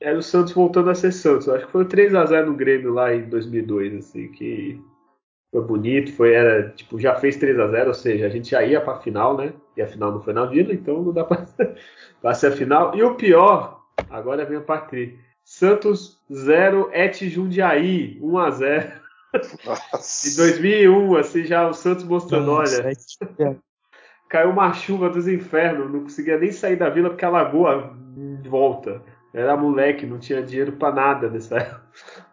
[0.00, 1.46] era o Santos voltando a ser Santos.
[1.46, 4.80] Eu acho que foi o 3 a 0 no Grêmio lá em 2002, assim, que
[5.50, 8.62] foi bonito, foi era, tipo, já fez 3 a 0 ou seja, a gente já
[8.62, 9.52] ia para a final, né?
[9.76, 11.44] E a final não foi na Vila, então não dá para
[12.34, 12.94] ser a final.
[12.94, 18.92] E o pior, agora vem a parte Santos 0, Et Jundiaí 1 a 0.
[19.66, 20.28] Nossa.
[20.30, 22.92] Em 2001, assim, já o Santos mostrando, Nossa, olha,
[23.40, 23.56] é.
[24.28, 27.96] caiu uma chuva dos infernos, não conseguia nem sair da vila porque a lagoa
[28.48, 29.02] volta.
[29.32, 31.82] Era moleque, não tinha dinheiro para nada nessa época.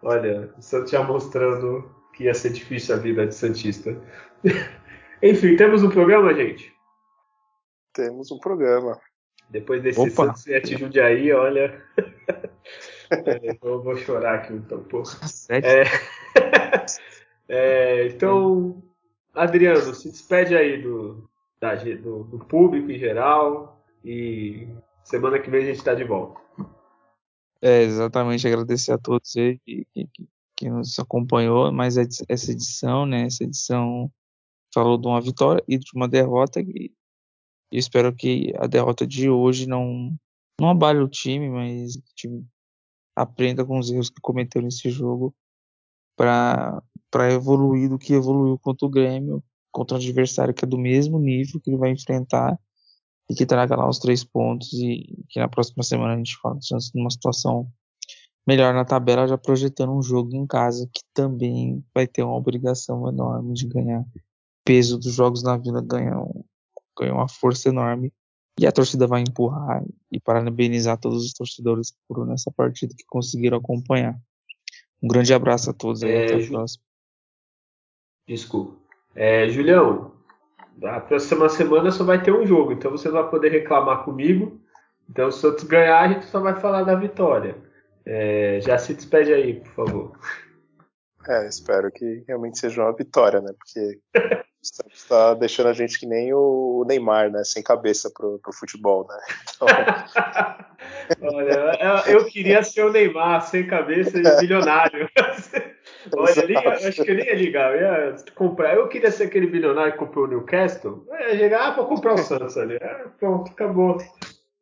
[0.02, 3.96] Olha, o Santos já mostrando que ia ser difícil a vida de Santista.
[5.22, 6.74] Enfim, temos um programa, gente?
[7.94, 9.00] Temos um programa.
[9.50, 10.34] Depois desse Opa.
[10.34, 11.82] Santos e Jundiaí, olha.
[13.12, 15.04] é, eu vou chorar aqui então, pô.
[15.50, 15.84] É...
[17.48, 18.84] é, então,
[19.34, 21.30] Adriano, se despede aí do,
[21.62, 24.68] da, do, do, público em geral e
[25.04, 26.42] semana que vem a gente está de volta.
[27.62, 30.28] É, exatamente, agradecer a todos que, que, que
[30.66, 33.24] nos acompanhou mais essa edição, né?
[33.24, 34.12] Essa edição
[34.74, 36.92] falou de uma vitória e de uma derrota e
[37.72, 40.16] espero que a derrota de hoje não
[40.60, 42.46] não abale o time, mas o time
[43.16, 45.36] aprenda com os erros que cometeu nesse jogo
[46.16, 50.78] para para evoluir do que evoluiu contra o Grêmio, contra um adversário que é do
[50.78, 52.60] mesmo nível que ele vai enfrentar
[53.30, 56.58] e que traga lá os três pontos e que na próxima semana a gente fala
[56.58, 57.72] de numa situação
[58.48, 63.08] melhor na tabela, já projetando um jogo em casa que também vai ter uma obrigação
[63.10, 64.06] enorme de ganhar.
[64.64, 66.44] peso dos jogos na Vila ganha, um,
[66.98, 68.14] ganha uma força enorme
[68.60, 73.06] e a torcida vai empurrar e parabenizar todos os torcedores que foram nessa partida que
[73.06, 74.18] conseguiram acompanhar.
[75.04, 76.84] Um grande abraço a todos é, até a próxima.
[78.28, 78.78] Desculpa.
[79.14, 80.12] É, Julião,
[80.84, 84.60] a próxima semana só vai ter um jogo, então você vai poder reclamar comigo.
[85.10, 87.67] Então, se o Santos ganhar, a gente só vai falar da vitória.
[88.10, 90.20] É, já se despede aí, por favor.
[91.28, 93.52] É, espero que realmente seja uma vitória, né?
[93.58, 94.00] Porque
[94.64, 97.44] está deixando a gente que nem o Neymar, né?
[97.44, 99.18] Sem cabeça pro, pro futebol, né?
[99.54, 99.68] Então...
[101.36, 101.74] Olha,
[102.08, 105.10] eu queria ser o Neymar sem cabeça e bilionário.
[106.16, 108.76] Olha, liga, acho que eu nem ia ligar, eu ia comprar.
[108.76, 111.06] Eu queria ser aquele bilionário que comprou o Newcastle.
[111.10, 112.78] Eu ia chegar ah, para comprar o Santos ali.
[112.82, 113.98] Ah, pronto, acabou.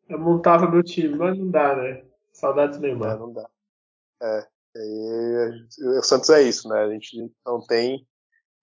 [0.10, 2.02] Eu montava meu time, mas não dá, né?
[2.36, 3.16] Saudades Neymar.
[3.16, 3.50] É, não dá.
[4.22, 4.48] É.
[4.78, 6.84] E, o Santos é isso, né?
[6.84, 8.06] A gente não tem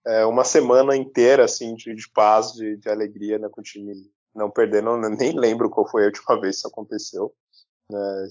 [0.07, 3.95] é, uma semana inteira assim de, de paz, de, de, alegria né, com o time
[4.35, 4.97] não perdendo.
[4.99, 7.35] Nem lembro qual foi a última vez que isso aconteceu.
[7.91, 8.29] Né?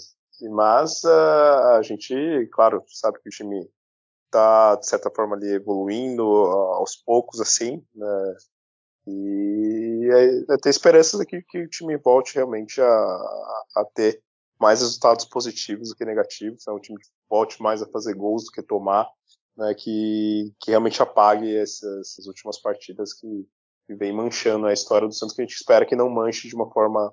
[0.51, 2.13] Mas uh, a gente,
[2.51, 3.67] claro, sabe que o time
[4.25, 8.35] está de certa forma ali evoluindo aos poucos assim, né?
[9.07, 14.23] E é, é ter esperanças aqui que o time volte realmente a, a ter
[14.61, 18.45] mais resultados positivos do que negativos, é um time que volte mais a fazer gols
[18.45, 19.09] do que tomar,
[19.57, 23.47] né, que, que realmente apague essas, essas últimas partidas que,
[23.87, 26.55] que, vem manchando a história do Santos, que a gente espera que não manche de
[26.55, 27.11] uma forma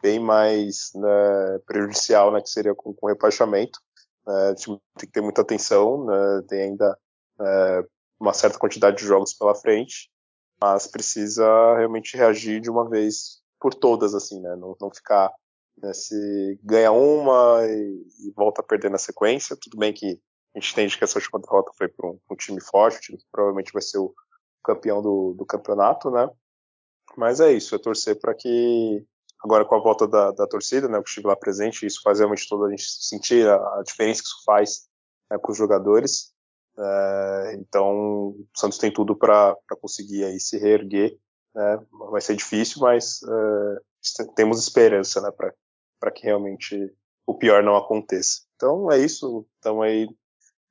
[0.00, 3.80] bem mais né, prejudicial, né, que seria com, com rebaixamento.
[4.24, 6.96] Né, o time tem que ter muita atenção, né, tem ainda
[7.40, 7.84] é,
[8.20, 10.08] uma certa quantidade de jogos pela frente,
[10.62, 11.44] mas precisa
[11.76, 15.32] realmente reagir de uma vez por todas, assim, né, não, não ficar
[15.82, 20.20] né, se ganha uma e, e, volta a perder na sequência, tudo bem que
[20.54, 23.18] a gente entende que essa última derrota foi para um, um, time forte, um time
[23.18, 24.14] que provavelmente vai ser o
[24.62, 26.28] campeão do, do campeonato, né?
[27.16, 29.04] Mas é isso, é torcer para que
[29.42, 32.48] agora com a volta da, da torcida, né, eu estive lá presente, isso faz realmente
[32.48, 34.88] toda a gente sentir a, a diferença que isso faz
[35.30, 36.32] né, para os jogadores.
[36.76, 41.16] É, então, o Santos tem tudo para conseguir aí se reerguer.
[41.54, 41.78] Né?
[42.10, 45.30] Vai ser difícil, mas é, temos esperança né,
[46.04, 46.94] para que realmente
[47.26, 48.42] o pior não aconteça.
[48.56, 49.46] Então é isso.
[49.54, 50.06] Estamos aí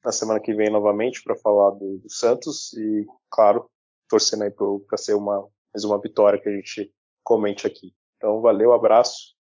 [0.06, 3.68] na semana que vem novamente para falar do, do, Santos e, claro,
[4.08, 6.94] torcendo aí para ser uma, mais uma vitória que a gente
[7.24, 7.96] comente aqui.
[8.18, 9.34] Então valeu, abraço.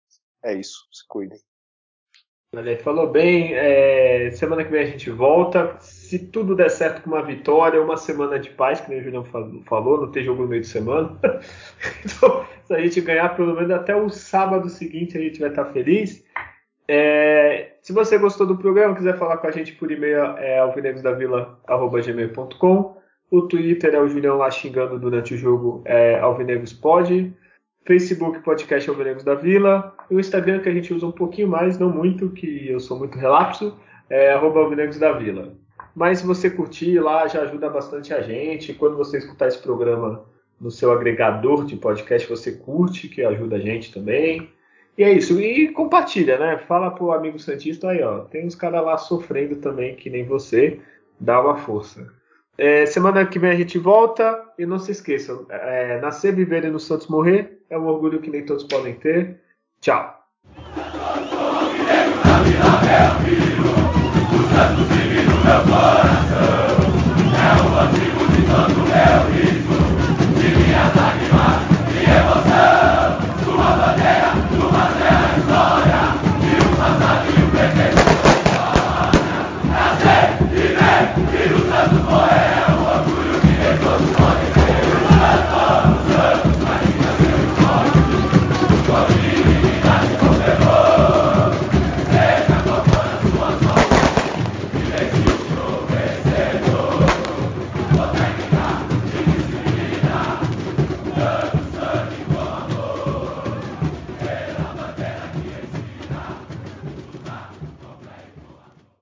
[0.44, 0.80] É isso.
[0.92, 1.40] Se cuidem.
[2.54, 3.56] Valeu, falou bem.
[3.56, 5.76] É, semana que vem a gente volta.
[5.80, 9.26] Se tudo der certo com uma vitória, uma semana de paz, que nem o Julião
[9.66, 11.18] falou, não tem jogo no meio de semana.
[12.06, 15.66] então, se a gente ganhar pelo menos até o sábado seguinte, a gente vai estar
[15.66, 16.24] feliz.
[16.88, 22.98] É, se você gostou do programa, quiser falar com a gente por e-mail, é alvinegosdavila.gmail.com.
[23.32, 27.34] O Twitter é o Julião lá xingando durante o jogo, é alvinegospod.
[27.86, 29.96] Facebook Podcast Alvinegos da Vila.
[30.10, 32.98] E o Instagram que a gente usa um pouquinho mais, não muito, que eu sou
[32.98, 33.78] muito relapso,
[34.10, 35.54] é arroba Alvinegos da Vila.
[35.96, 38.74] Mas se você curtir lá, já ajuda bastante a gente.
[38.74, 40.26] Quando você escutar esse programa
[40.60, 44.50] no seu agregador de podcast, você curte, que ajuda a gente também.
[44.98, 45.40] E é isso.
[45.40, 46.58] E compartilha, né?
[46.68, 48.20] Fala pro amigo Santista aí, ó.
[48.22, 50.80] Tem uns caras lá sofrendo também, que nem você.
[51.20, 52.12] Dá uma força.
[52.58, 56.70] É, semana que vem a gente volta e não se esqueçam: é, nascer, viver e
[56.70, 59.42] no Santos morrer é um orgulho que nem todos podem ter.
[59.82, 60.24] Tchau.
[65.44, 66.03] Meu Pai.